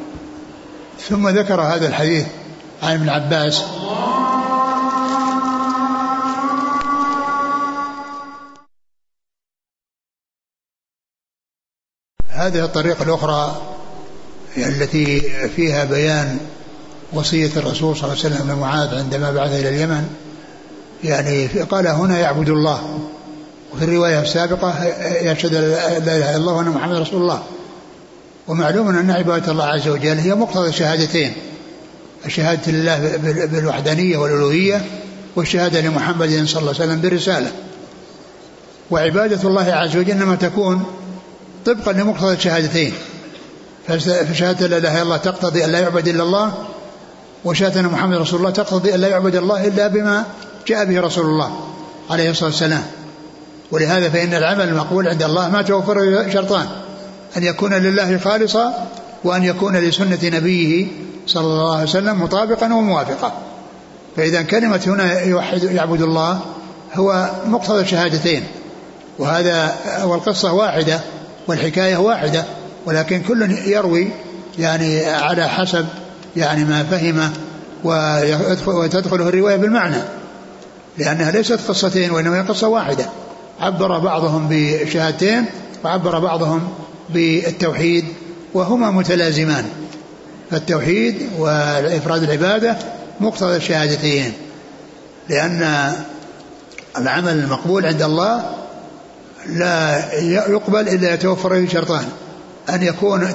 ثم 1.09 1.29
ذكر 1.29 1.61
هذا 1.61 1.89
الحديث 1.89 2.27
عن 2.83 2.95
ابن 2.95 3.09
عباس. 3.09 3.65
هذه 12.41 12.64
الطريقة 12.64 13.03
الأخرى 13.03 13.61
التي 14.57 15.20
فيها 15.57 15.84
بيان 15.84 16.38
وصية 17.12 17.51
الرسول 17.57 17.97
صلى 17.97 18.12
الله 18.12 18.24
عليه 18.24 18.34
وسلم 18.34 18.51
لمعاذ 18.51 18.95
عندما 18.95 19.32
بعث 19.32 19.61
إلى 19.61 19.68
اليمن 19.68 20.09
يعني 21.05 21.47
قال 21.47 21.86
هنا 21.86 22.18
يعبد 22.18 22.49
الله. 22.49 22.99
وفي 23.74 23.84
الرواية 23.84 24.20
السابقة 24.20 24.84
يشهد 25.22 25.55
لا 25.55 25.97
إله 25.97 26.30
إلا 26.30 26.36
الله 26.36 26.53
وأن 26.53 26.68
محمد 26.68 26.97
رسول 26.97 27.22
الله. 27.22 27.43
ومعلوم 28.49 28.88
أن 28.88 29.11
عبادة 29.11 29.53
الله 29.53 29.64
عز 29.64 29.88
وجل 29.88 30.18
هي 30.18 30.34
مقتضى 30.34 30.68
الشهادتين. 30.68 31.32
الشهادة 32.26 32.72
لله 32.72 33.16
بالوحدانية 33.47 34.16
والألوهية 34.16 34.84
والشهادة 35.36 35.80
لمحمد 35.80 36.28
صلى 36.28 36.61
الله 36.61 36.74
عليه 36.74 36.84
وسلم 36.84 37.01
بالرسالة. 37.01 37.53
وعبادة 38.91 39.49
الله 39.49 39.72
عز 39.72 39.97
وجل 39.97 40.11
إنما 40.11 40.36
تكون 40.36 40.84
طبقا 41.67 41.93
لمقتضى 41.93 42.33
الشهادتين. 42.33 42.93
فشهادة 43.89 44.67
لا 44.67 44.77
إله 44.77 44.93
إلا 44.95 45.03
الله 45.03 45.17
تقتضي 45.17 45.65
أن 45.65 45.71
لا 45.71 45.79
يعبد 45.79 46.09
إلا 46.09 46.23
الله 46.23 46.53
وشهادة 47.45 47.81
أن 47.81 47.87
محمد 47.87 48.17
رسول 48.17 48.41
الله 48.41 48.51
تقتضي 48.51 48.95
أن 48.95 49.01
لا 49.01 49.09
يعبد 49.09 49.37
الله 49.37 49.67
إلا 49.67 49.87
بما 49.89 50.25
جاء 50.67 50.85
به 50.85 51.01
رسول 51.01 51.27
الله 51.27 51.61
عليه 52.11 52.31
الصلاة 52.31 52.51
والسلام. 52.51 52.83
ولهذا 53.71 54.09
فإن 54.09 54.35
العمل 54.35 54.69
المقبول 54.69 55.09
عند 55.09 55.23
الله 55.23 55.49
ما 55.51 55.63
توفر 55.63 56.27
شرطان 56.33 56.67
أن 57.37 57.43
يكون 57.43 57.75
لله 57.75 58.19
خالصا 58.19 58.87
وأن 59.25 59.45
يكون 59.45 59.77
لسنة 59.77 60.19
نبيه 60.23 60.87
صلى 61.27 61.45
الله 61.45 61.75
عليه 61.75 61.85
وسلم 61.85 62.23
مطابقا 62.23 62.67
وموافقا. 62.75 63.33
فإذا 64.17 64.43
كلمة 64.43 64.81
هنا 64.87 65.21
يوحد 65.21 65.63
يعبد 65.63 66.03
الله 66.03 66.41
هو 66.95 67.31
مقتضى 67.47 67.81
الشهادتين 67.81 68.45
وهذا 69.19 69.75
والقصة 70.05 70.53
واحدة 70.53 71.01
والحكاية 71.51 71.96
واحدة 71.96 72.44
ولكن 72.86 73.22
كل 73.22 73.51
يروي 73.66 74.09
يعني 74.59 75.05
على 75.05 75.48
حسب 75.48 75.86
يعني 76.36 76.64
ما 76.64 76.82
فهمه 76.82 77.30
وتدخله 78.66 79.28
الرواية 79.28 79.57
بالمعنى 79.57 79.96
لأنها 80.98 81.30
ليست 81.30 81.61
قصتين 81.68 82.11
وإنما 82.11 82.38
هي 82.38 82.42
قصة 82.42 82.68
واحدة. 82.68 83.07
عبر 83.61 83.98
بعضهم 83.98 84.48
بشهادتين 84.51 85.44
وعبر 85.84 86.18
بعضهم 86.18 86.68
بالتوحيد 87.11 88.05
وهما 88.55 88.90
متلازمان. 88.90 89.64
فالتوحيد 90.51 91.28
وإفراد 91.38 92.22
العبادة 92.22 92.76
مقتضى 93.20 93.57
الشهادتين 93.57 94.32
لأن 95.28 95.92
العمل 96.98 97.32
المقبول 97.32 97.86
عند 97.86 98.03
الله 98.03 98.51
لا 99.47 100.12
يقبل 100.22 100.88
إلا 100.88 101.14
يتوفر 101.14 101.51
فيه 101.51 101.68
شرطان. 101.68 102.05
أن 102.70 102.82
يكون 102.82 103.28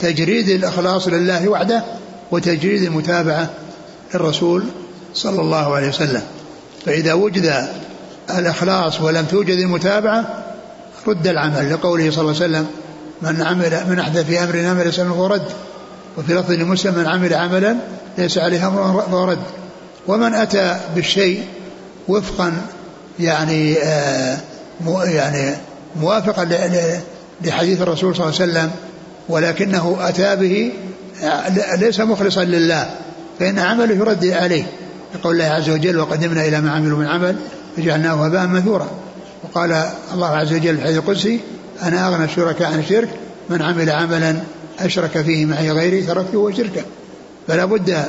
تجريد 0.00 0.48
الإخلاص 0.48 1.08
لله 1.08 1.48
وحده 1.48 1.84
وتجريد 2.30 2.82
المتابعة 2.82 3.50
للرسول 4.14 4.64
صلى 5.14 5.40
الله 5.40 5.74
عليه 5.74 5.88
وسلم. 5.88 6.22
فإذا 6.86 7.12
وجد 7.12 7.68
الإخلاص 8.38 9.00
ولم 9.00 9.24
توجد 9.24 9.58
المتابعة 9.58 10.44
رد 11.06 11.26
العمل 11.26 11.72
لقوله 11.72 12.10
صلى 12.10 12.20
الله 12.20 12.42
عليه 12.42 12.44
وسلم 12.44 12.66
من 13.22 13.42
عمل 13.42 13.84
من 13.88 13.98
أحدث 13.98 14.26
في 14.26 14.44
أمرنا 14.44 14.74
ما 14.74 14.82
ليس 14.82 15.00
منه 15.00 15.26
رد. 15.26 15.48
وفي 16.18 16.34
لفظ 16.34 16.50
لمسلم 16.50 16.94
من 16.94 17.06
عمل 17.06 17.34
عملا 17.34 17.76
ليس 18.18 18.38
عليه 18.38 18.68
أمر 18.68 19.02
فهو 19.10 19.24
رد. 19.24 19.42
ومن 20.06 20.34
أتى 20.34 20.80
بالشيء 20.94 21.44
وفقا 22.08 22.52
يعني 23.20 23.78
آه 23.78 24.38
يعني 25.04 25.56
موافقا 26.00 26.48
لحديث 27.44 27.82
الرسول 27.82 28.16
صلى 28.16 28.26
الله 28.26 28.40
عليه 28.40 28.52
وسلم 28.52 28.70
ولكنه 29.28 29.96
أتى 30.00 30.36
به 30.36 30.72
ليس 31.78 32.00
مخلصا 32.00 32.44
لله 32.44 32.90
فإن 33.38 33.58
عمله 33.58 33.94
يرد 33.94 34.24
عليه. 34.24 34.64
يقول 35.14 35.32
الله 35.32 35.44
عز 35.44 35.70
وجل 35.70 35.98
وقدمنا 35.98 36.44
إلى 36.44 36.60
ما 36.60 36.70
عملوا 36.70 36.98
من 36.98 37.06
عمل 37.06 37.36
فجعلناه 37.76 38.26
هباء 38.26 38.46
منثورا. 38.46 38.86
وقال 39.44 39.84
الله 40.14 40.28
عز 40.28 40.52
وجل 40.52 40.76
في 40.76 40.82
الحديث 40.82 40.98
القدسي 40.98 41.40
أنا 41.82 42.08
أغنى 42.08 42.24
الشركاء 42.24 42.72
عن 42.72 42.78
الشرك 42.78 43.08
من 43.50 43.62
عمل 43.62 43.90
عملا 43.90 44.36
أشرك 44.80 45.22
فيه 45.22 45.46
معي 45.46 45.70
غيري 45.70 46.02
تركته 46.02 46.38
وشركه. 46.38 46.82
فلا 47.48 47.64
بد 47.64 48.04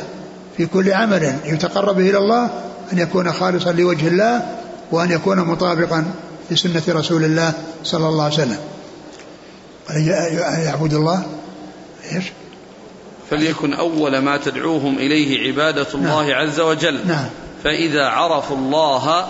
في 0.57 0.66
كل 0.66 0.93
عمل 0.93 1.34
يتقرب 1.45 1.99
إلى 1.99 2.18
الله 2.18 2.49
أن 2.93 2.97
يكون 2.97 3.32
خالصا 3.32 3.72
لوجه 3.72 4.07
الله 4.07 4.41
وأن 4.91 5.11
يكون 5.11 5.39
مطابقا 5.39 6.05
لسنة 6.51 6.83
رسول 6.89 7.23
الله 7.23 7.53
صلى 7.83 8.07
الله 8.07 8.23
عليه 8.23 8.33
وسلم 8.33 8.57
يعبد 10.65 10.93
الله 10.93 11.25
إيش؟ 12.11 12.25
فليكن 13.29 13.73
أول 13.73 14.17
ما 14.17 14.37
تدعوهم 14.37 14.97
إليه 14.97 15.47
عبادة 15.47 15.87
الله 15.95 16.27
نعم. 16.27 16.47
عز 16.47 16.59
وجل 16.59 17.07
نعم. 17.07 17.25
فإذا 17.63 18.05
عرفوا 18.05 18.57
الله 18.57 19.27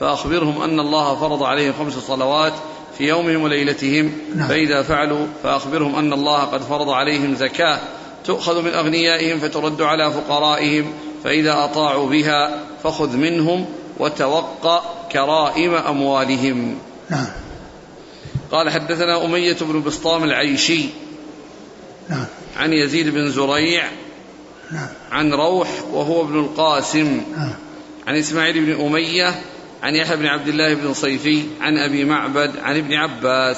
فأخبرهم 0.00 0.62
أن 0.62 0.80
الله 0.80 1.20
فرض 1.20 1.42
عليهم 1.42 1.72
خمس 1.78 1.92
صلوات 1.92 2.52
في 2.98 3.08
يومهم 3.08 3.42
وليلتهم 3.42 4.12
نعم. 4.36 4.48
فإذا 4.48 4.82
فعلوا 4.82 5.26
فأخبرهم 5.42 5.94
أن 5.94 6.12
الله 6.12 6.44
قد 6.44 6.62
فرض 6.62 6.90
عليهم 6.90 7.34
زكاة 7.34 7.78
تؤخذ 8.24 8.62
من 8.62 8.70
أغنيائهم 8.74 9.38
فترد 9.38 9.82
على 9.82 10.12
فقرائهم 10.12 10.92
فإذا 11.24 11.64
أطاعوا 11.64 12.10
بها 12.10 12.60
فخذ 12.84 13.16
منهم 13.16 13.66
وتوقى 13.98 14.82
كرائم 15.12 15.74
أموالهم. 15.74 16.78
نعم. 17.10 17.26
قال 18.52 18.70
حدثنا 18.70 19.24
أمية 19.24 19.56
بن 19.60 19.82
بسطام 19.82 20.24
العيشي. 20.24 20.84
نعم. 22.08 22.24
عن 22.56 22.72
يزيد 22.72 23.08
بن 23.08 23.30
زريع. 23.30 23.84
نعم. 24.72 24.88
عن 25.10 25.32
روح 25.32 25.68
وهو 25.92 26.22
ابن 26.22 26.38
القاسم. 26.40 27.20
نعم. 27.36 27.52
عن 28.06 28.16
إسماعيل 28.16 28.66
بن 28.66 28.86
أمية. 28.86 29.34
عن 29.82 29.94
يحيى 29.94 30.16
بن 30.16 30.26
عبد 30.26 30.48
الله 30.48 30.74
بن 30.74 30.94
صيفي. 30.94 31.42
عن 31.60 31.78
أبي 31.78 32.04
معبد. 32.04 32.50
عن 32.62 32.76
ابن 32.76 32.94
عباس. 32.94 33.56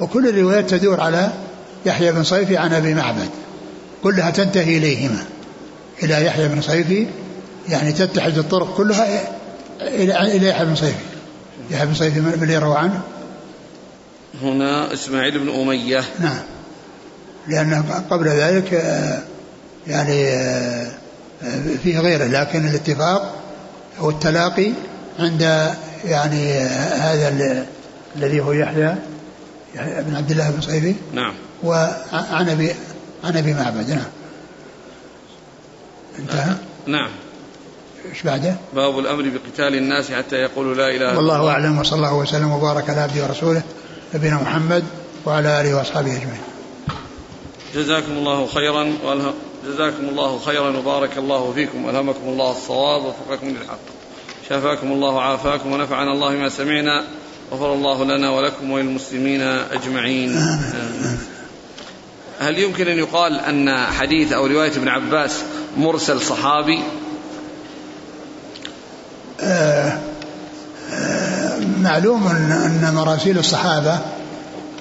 وكل 0.00 0.28
الروايات 0.28 0.70
تدور 0.70 1.00
على 1.00 1.32
يحيى 1.86 2.12
بن 2.12 2.24
صيفي 2.24 2.56
عن 2.56 2.72
أبي 2.72 2.94
معبد. 2.94 3.30
كلها 4.02 4.30
تنتهي 4.30 4.78
إليهما. 4.78 5.24
إلى 6.02 6.24
يحيى 6.26 6.48
بن 6.48 6.60
صيفي. 6.60 7.06
يعني 7.68 7.92
تتحد 7.92 8.38
الطرق 8.38 8.76
كلها 8.76 9.37
إلى 9.80 10.36
إلى 10.36 10.48
يحيى 10.48 10.64
بن 10.64 10.74
صيفي. 10.74 11.04
يحيى 11.70 11.86
بن 11.86 11.94
صيفي 11.94 12.20
من 12.20 12.38
اللي 12.42 12.54
يروى 12.54 12.76
عنه. 12.76 13.00
هنا 14.42 14.92
إسماعيل 14.92 15.38
بن 15.38 15.48
أمية. 15.48 16.04
نعم. 16.20 16.42
لأن 17.48 17.84
قبل 18.10 18.28
ذلك 18.28 18.74
آه، 18.74 19.22
يعني 19.86 20.28
آه، 20.28 20.90
فيه 21.82 21.98
غيره 21.98 22.24
لكن 22.24 22.68
الاتفاق 22.68 23.36
أو 24.00 24.10
التلاقي 24.10 24.72
عند 25.18 25.40
يعني 26.04 26.52
هذا 26.94 27.66
الذي 28.16 28.40
هو 28.40 28.52
يحيى 28.52 28.94
بن 29.74 30.16
عبد 30.16 30.30
الله 30.30 30.50
بن 30.50 30.60
صيفي. 30.60 30.94
نعم. 31.12 31.34
وعن 31.62 32.48
أبي 32.48 32.74
عن 33.24 33.36
أبي 33.36 33.54
معبد. 33.54 33.90
نعم. 33.90 34.04
انتهى. 36.18 36.54
نعم. 36.86 37.10
إيش 38.04 38.22
بعده؟ 38.22 38.56
باب 38.74 38.98
الأمر 38.98 39.22
بقتال 39.22 39.74
الناس 39.74 40.10
حتى 40.10 40.36
يقولوا 40.36 40.74
لا 40.74 40.88
إله 40.88 40.96
إلا 40.96 41.18
الله 41.18 41.40
والله 41.40 41.50
أعلم 41.50 41.78
وصلى 41.78 41.96
الله 41.96 42.14
وسلم 42.14 42.50
وبارك 42.50 42.90
على 42.90 43.00
عبده 43.00 43.24
ورسوله 43.24 43.62
نبينا 44.14 44.34
محمد 44.34 44.84
وعلى 45.26 45.60
آله 45.60 45.76
وأصحابه 45.76 46.16
أجمعين. 46.16 46.40
جزاكم 47.74 48.12
الله 48.12 48.46
خيرا 48.46 48.92
جزاكم 49.66 50.08
الله 50.08 50.38
خيرا 50.38 50.78
وبارك 50.78 51.18
الله 51.18 51.52
فيكم 51.52 51.84
وألهمكم 51.84 52.28
الله 52.28 52.50
الصواب 52.50 53.02
ووفقكم 53.04 53.48
للحق. 53.48 53.78
شفاكم 54.48 54.92
الله 54.92 55.10
وعافاكم 55.10 55.72
ونفعنا 55.72 56.12
الله 56.12 56.30
ما 56.30 56.48
سمعنا 56.48 57.04
غفر 57.52 57.74
الله 57.74 58.04
لنا 58.04 58.30
ولكم 58.30 58.70
وللمسلمين 58.70 59.40
أجمعين. 59.42 60.58
هل 62.40 62.58
يمكن 62.58 62.88
أن 62.88 62.98
يقال 62.98 63.40
أن 63.40 63.86
حديث 63.86 64.32
أو 64.32 64.46
رواية 64.46 64.72
ابن 64.72 64.88
عباس 64.88 65.42
مرسل 65.76 66.20
صحابي؟ 66.20 66.80
آه 69.40 69.98
آه 70.92 71.58
معلوم 71.88 72.26
أن 72.26 72.92
مراسيل 72.94 73.38
الصحابة 73.38 73.98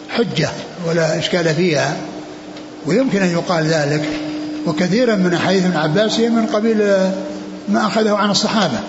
حجة 0.09 0.49
ولا 0.87 1.19
إشكال 1.19 1.55
فيها 1.55 1.97
ويمكن 2.85 3.21
أن 3.21 3.31
يقال 3.31 3.65
ذلك 3.65 4.09
وكثيرا 4.65 5.15
من 5.15 5.33
أحاديث 5.33 5.65
ابن 5.65 5.77
عباس 5.77 6.19
هي 6.19 6.29
من 6.29 6.45
قبيل 6.45 6.77
ما 7.69 7.87
أخذه 7.87 8.15
عن 8.15 8.31
الصحابة 8.31 8.79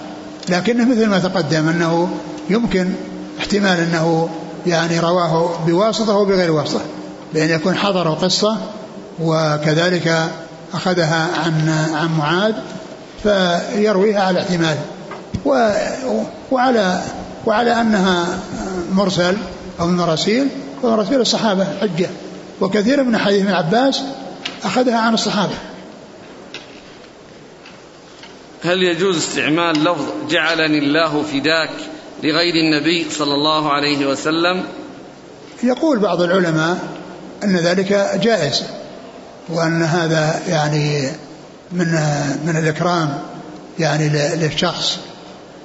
لكنه 0.48 0.84
مثل 0.84 1.06
ما 1.06 1.18
تقدم 1.18 1.68
أنه 1.68 2.08
يمكن 2.50 2.92
احتمال 3.38 3.80
أنه 3.80 4.28
يعني 4.66 5.00
رواه 5.00 5.58
بواسطة 5.66 6.16
وبغير 6.16 6.52
واسطة 6.52 6.80
بأن 7.34 7.50
يكون 7.50 7.74
حضر 7.74 8.14
قصة 8.14 8.56
وكذلك 9.20 10.30
أخذها 10.74 11.28
عن 11.44 11.68
عن 11.94 12.18
معاذ 12.18 12.54
فيرويها 13.22 14.22
على 14.22 14.40
احتمال 14.40 14.76
وعلى 16.50 17.02
وعلى 17.46 17.80
أنها 17.80 18.38
مرسل 18.92 19.36
أو 19.80 19.86
من 19.86 19.96
مراسيل 19.96 20.48
فمراسيل 20.82 21.20
الصحابة 21.20 21.66
حجة. 21.80 22.10
وكثير 22.60 23.02
من 23.04 23.18
حديث 23.18 23.42
ابن 23.42 23.52
عباس 23.52 24.02
أخذها 24.64 24.98
عن 24.98 25.14
الصحابة. 25.14 25.54
هل 28.64 28.82
يجوز 28.82 29.16
استعمال 29.16 29.84
لفظ 29.84 30.04
جعلني 30.30 30.78
الله 30.78 31.22
فداك 31.22 31.70
لغير 32.22 32.54
النبي 32.54 33.10
صلى 33.10 33.34
الله 33.34 33.72
عليه 33.72 34.06
وسلم؟ 34.06 34.64
يقول 35.62 35.98
بعض 35.98 36.22
العلماء 36.22 36.78
أن 37.44 37.56
ذلك 37.56 38.18
جائز 38.22 38.62
وأن 39.48 39.82
هذا 39.82 40.42
يعني 40.48 41.10
من 41.72 41.86
من 42.46 42.56
الإكرام 42.56 43.18
يعني 43.78 44.08
للشخص. 44.36 44.98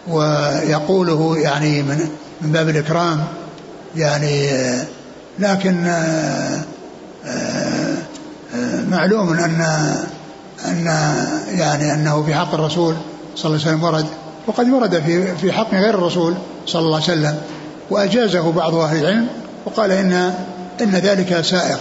ويقوله 0.08 1.38
يعني 1.38 1.84
من 1.84 2.10
من 2.42 2.52
باب 2.52 2.70
الإكرام 2.70 3.24
يعني 3.96 4.50
لكن 5.40 5.84
معلوم 8.90 9.34
أن 9.34 9.62
أن 10.66 10.86
يعني 11.48 11.94
أنه 11.94 12.24
في 12.24 12.36
حق 12.36 12.54
الرسول 12.54 12.96
صلى 13.36 13.46
الله 13.46 13.68
عليه 13.68 13.78
وسلم 13.78 13.84
ورد 13.84 14.06
وقد 14.48 14.70
ورد 14.70 15.00
في 15.00 15.36
في 15.36 15.52
حق 15.52 15.72
غير 15.72 15.96
الرسول 15.96 16.34
صلى 16.66 16.82
الله 16.82 16.96
عليه 16.96 17.06
وسلم 17.06 17.38
وأجازه 17.90 18.52
بعض 18.52 18.76
أهل 18.76 18.98
العلم 18.98 19.28
وقال 19.66 19.92
إن 19.92 20.34
إن 20.82 20.92
ذلك 20.92 21.42
سائغ. 21.42 21.78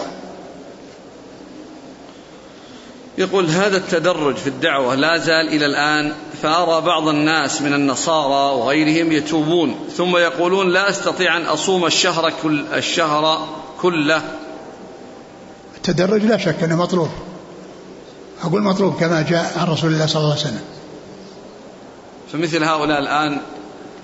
يقول 3.19 3.47
هذا 3.47 3.77
التدرج 3.77 4.37
في 4.37 4.47
الدعوة 4.47 4.95
لا 4.95 5.19
زال 5.19 5.49
إلى 5.49 5.67
الآن 5.67 6.13
فأرى 6.43 6.81
بعض 6.81 7.09
الناس 7.09 7.63
من 7.63 7.75
النصارى 7.75 8.57
وغيرهم 8.59 9.13
يتوبون 9.13 9.89
ثم 9.97 10.17
يقولون 10.17 10.71
لا 10.71 10.91
أستطيع 10.91 11.37
أن 11.37 11.47
أصوم 11.47 11.87
الشهر 11.87 12.33
كل 12.43 12.65
الشهر 12.75 13.49
كله. 13.81 14.23
التدرج 15.77 16.25
لا 16.25 16.39
شك 16.39 16.63
أنه 16.63 16.77
مطلوب. 16.77 17.09
أقول 18.45 18.63
مطلوب 18.63 19.01
كما 19.01 19.23
جاء 19.23 19.59
عن 19.59 19.67
رسول 19.67 19.93
الله 19.93 20.07
صلى 20.07 20.21
الله 20.21 20.31
عليه 20.31 20.41
وسلم. 20.41 20.65
فمثل 22.33 22.65
هؤلاء 22.65 22.99
الآن 22.99 23.41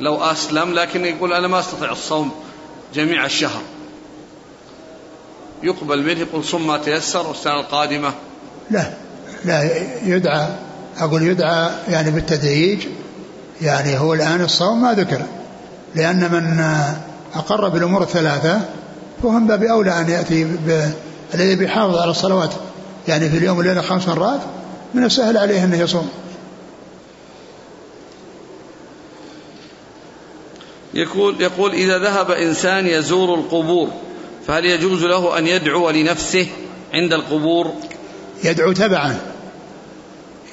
لو 0.01 0.17
أسلم 0.17 0.75
لكن 0.75 1.05
يقول 1.05 1.33
أنا 1.33 1.49
ما 1.49 1.61
أستطيع 1.61 1.93
الصوم 1.93 2.31
جميع 2.95 3.25
الشهر. 3.25 3.63
يقبل 5.63 6.03
منه 6.03 6.21
يقول 6.21 6.45
صم 6.45 6.67
ما 6.67 6.79
تيسر 6.79 7.27
والسنة 7.27 7.61
القادمة. 7.61 8.15
لا 8.71 8.91
لا 9.45 9.71
يدعى 10.05 10.49
أقول 10.99 11.23
يدعى 11.23 11.71
يعني 11.89 12.11
بالتدريج 12.11 12.87
يعني 13.63 13.99
هو 13.99 14.15
الآن 14.15 14.41
الصوم 14.41 14.83
ما 14.83 14.95
ذكر 14.95 15.23
لأن 15.95 16.33
من 16.33 16.65
أقر 17.35 17.69
بالأمور 17.69 18.03
الثلاثة 18.03 18.61
فهو 19.23 19.31
من 19.31 19.47
باب 19.47 19.63
أولى 19.63 20.01
أن 20.01 20.11
يأتي. 20.11 20.47
الذي 21.35 21.57
بيحافظ 21.57 21.97
على 21.97 22.11
الصلوات 22.11 22.51
يعني 23.09 23.31
في 23.31 23.39
اليوم 23.39 23.59
والليلة 23.59 23.81
خمس 23.83 24.09
مرات 24.09 24.41
من 24.95 25.05
السهل 25.05 25.37
عليه 25.37 25.65
أنه 25.65 25.77
يصوم 25.77 26.09
يقول 30.95 31.41
يقول 31.41 31.73
إذا 31.73 31.99
ذهب 31.99 32.31
إنسان 32.31 32.87
يزور 32.87 33.35
القبور 33.35 33.89
فهل 34.47 34.65
يجوز 34.65 35.05
له 35.05 35.39
أن 35.39 35.47
يدعو 35.47 35.91
لنفسه 35.91 36.47
عند 36.95 37.13
القبور 37.13 37.73
يدعو 38.45 38.73
تبعا. 38.73 39.19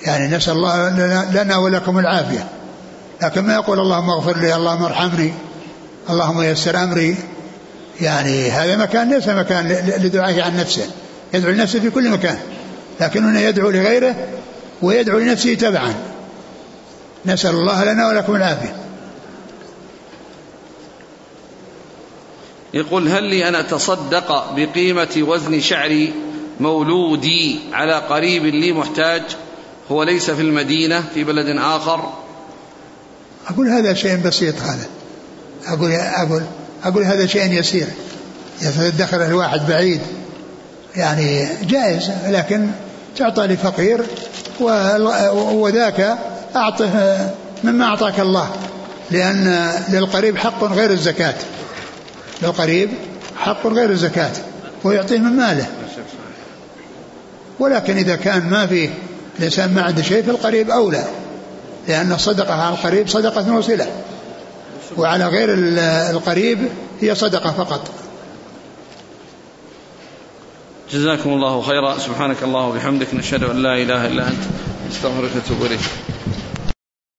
يعني 0.03 0.35
نسأل 0.35 0.53
الله 0.53 0.89
لنا 1.31 1.57
ولكم 1.57 1.99
العافية. 1.99 2.47
لكن 3.23 3.41
ما 3.41 3.53
يقول 3.53 3.79
اللهم 3.79 4.09
اغفر 4.09 4.37
لي 4.37 4.55
اللهم 4.55 4.83
ارحمني 4.83 5.33
اللهم 6.09 6.41
يسر 6.41 6.83
أمري. 6.83 7.15
يعني 8.01 8.51
هذا 8.51 8.75
مكان 8.75 9.13
ليس 9.13 9.27
مكان 9.27 9.67
لدعائه 9.97 10.43
عن 10.43 10.57
نفسه. 10.57 10.89
يدعو 11.33 11.51
لنفسه 11.51 11.79
في 11.79 11.89
كل 11.89 12.09
مكان. 12.09 12.37
لكن 13.01 13.23
هنا 13.23 13.41
يدعو 13.41 13.69
لغيره 13.69 14.15
ويدعو 14.81 15.19
لنفسه 15.19 15.53
تبعا. 15.53 15.93
نسأل 17.25 17.55
الله 17.55 17.83
لنا 17.83 18.07
ولكم 18.07 18.35
العافية. 18.35 18.75
يقول 22.73 23.07
هل 23.07 23.23
لي 23.23 23.47
أن 23.47 23.55
أتصدق 23.55 24.53
بقيمة 24.55 25.15
وزن 25.17 25.59
شعر 25.59 26.07
مولودي 26.59 27.59
على 27.73 27.93
قريب 27.93 28.45
لي 28.45 28.73
محتاج 28.73 29.21
هو 29.91 30.03
ليس 30.03 30.31
في 30.31 30.41
المدينة 30.41 31.03
في 31.13 31.23
بلد 31.23 31.57
آخر. 31.57 32.13
أقول 33.47 33.69
هذا 33.69 33.93
شيء 33.93 34.17
بسيط 34.25 34.55
هذا 34.61 34.85
أقول 35.67 35.91
أقول 35.91 36.43
أقول 36.83 37.03
هذا 37.03 37.25
شيء 37.25 37.51
يسير. 37.51 37.87
يتدخل 38.61 39.21
الواحد 39.21 39.67
بعيد 39.67 40.01
يعني 40.95 41.47
جائز 41.63 42.11
لكن 42.27 42.67
تعطى 43.17 43.47
لفقير 43.47 44.05
وذاك 45.33 46.17
أعطه 46.55 47.17
مما 47.63 47.85
أعطاك 47.85 48.19
الله. 48.19 48.49
لأن 49.11 49.71
للقريب 49.89 50.37
حق 50.37 50.63
غير 50.63 50.91
الزكاة. 50.91 51.35
للقريب 52.41 52.89
حق 53.37 53.67
غير 53.67 53.89
الزكاة 53.89 54.31
ويعطيه 54.83 55.17
من 55.17 55.31
ماله. 55.37 55.67
ولكن 57.59 57.97
إذا 57.97 58.15
كان 58.15 58.49
ما 58.49 58.67
فيه 58.67 58.89
الإنسان 59.39 59.73
ما 59.73 59.81
عنده 59.81 60.01
شيء 60.01 60.23
فالقريب 60.23 60.69
أولى 60.69 61.05
لأن 61.87 62.11
الصدقة 62.11 62.53
على 62.53 62.75
القريب 62.75 63.07
صدقة 63.07 63.57
وصلة 63.57 63.87
وعلى 64.97 65.27
غير 65.27 65.49
القريب 66.11 66.59
هي 67.01 67.15
صدقة 67.15 67.51
فقط. 67.51 67.89
جزاكم 70.91 71.29
الله 71.29 71.61
خيرا. 71.61 71.97
سبحانك 71.97 72.43
الله 72.43 72.67
وبحمدك 72.67 73.13
نشهد 73.13 73.43
أن 73.43 73.63
لا 73.63 73.73
إله 73.73 74.07
إلا 74.07 74.27
أنت 74.27 74.43
نستغفرك 74.89 75.29
ونتوب 75.35 75.65
إليك. 75.65 75.79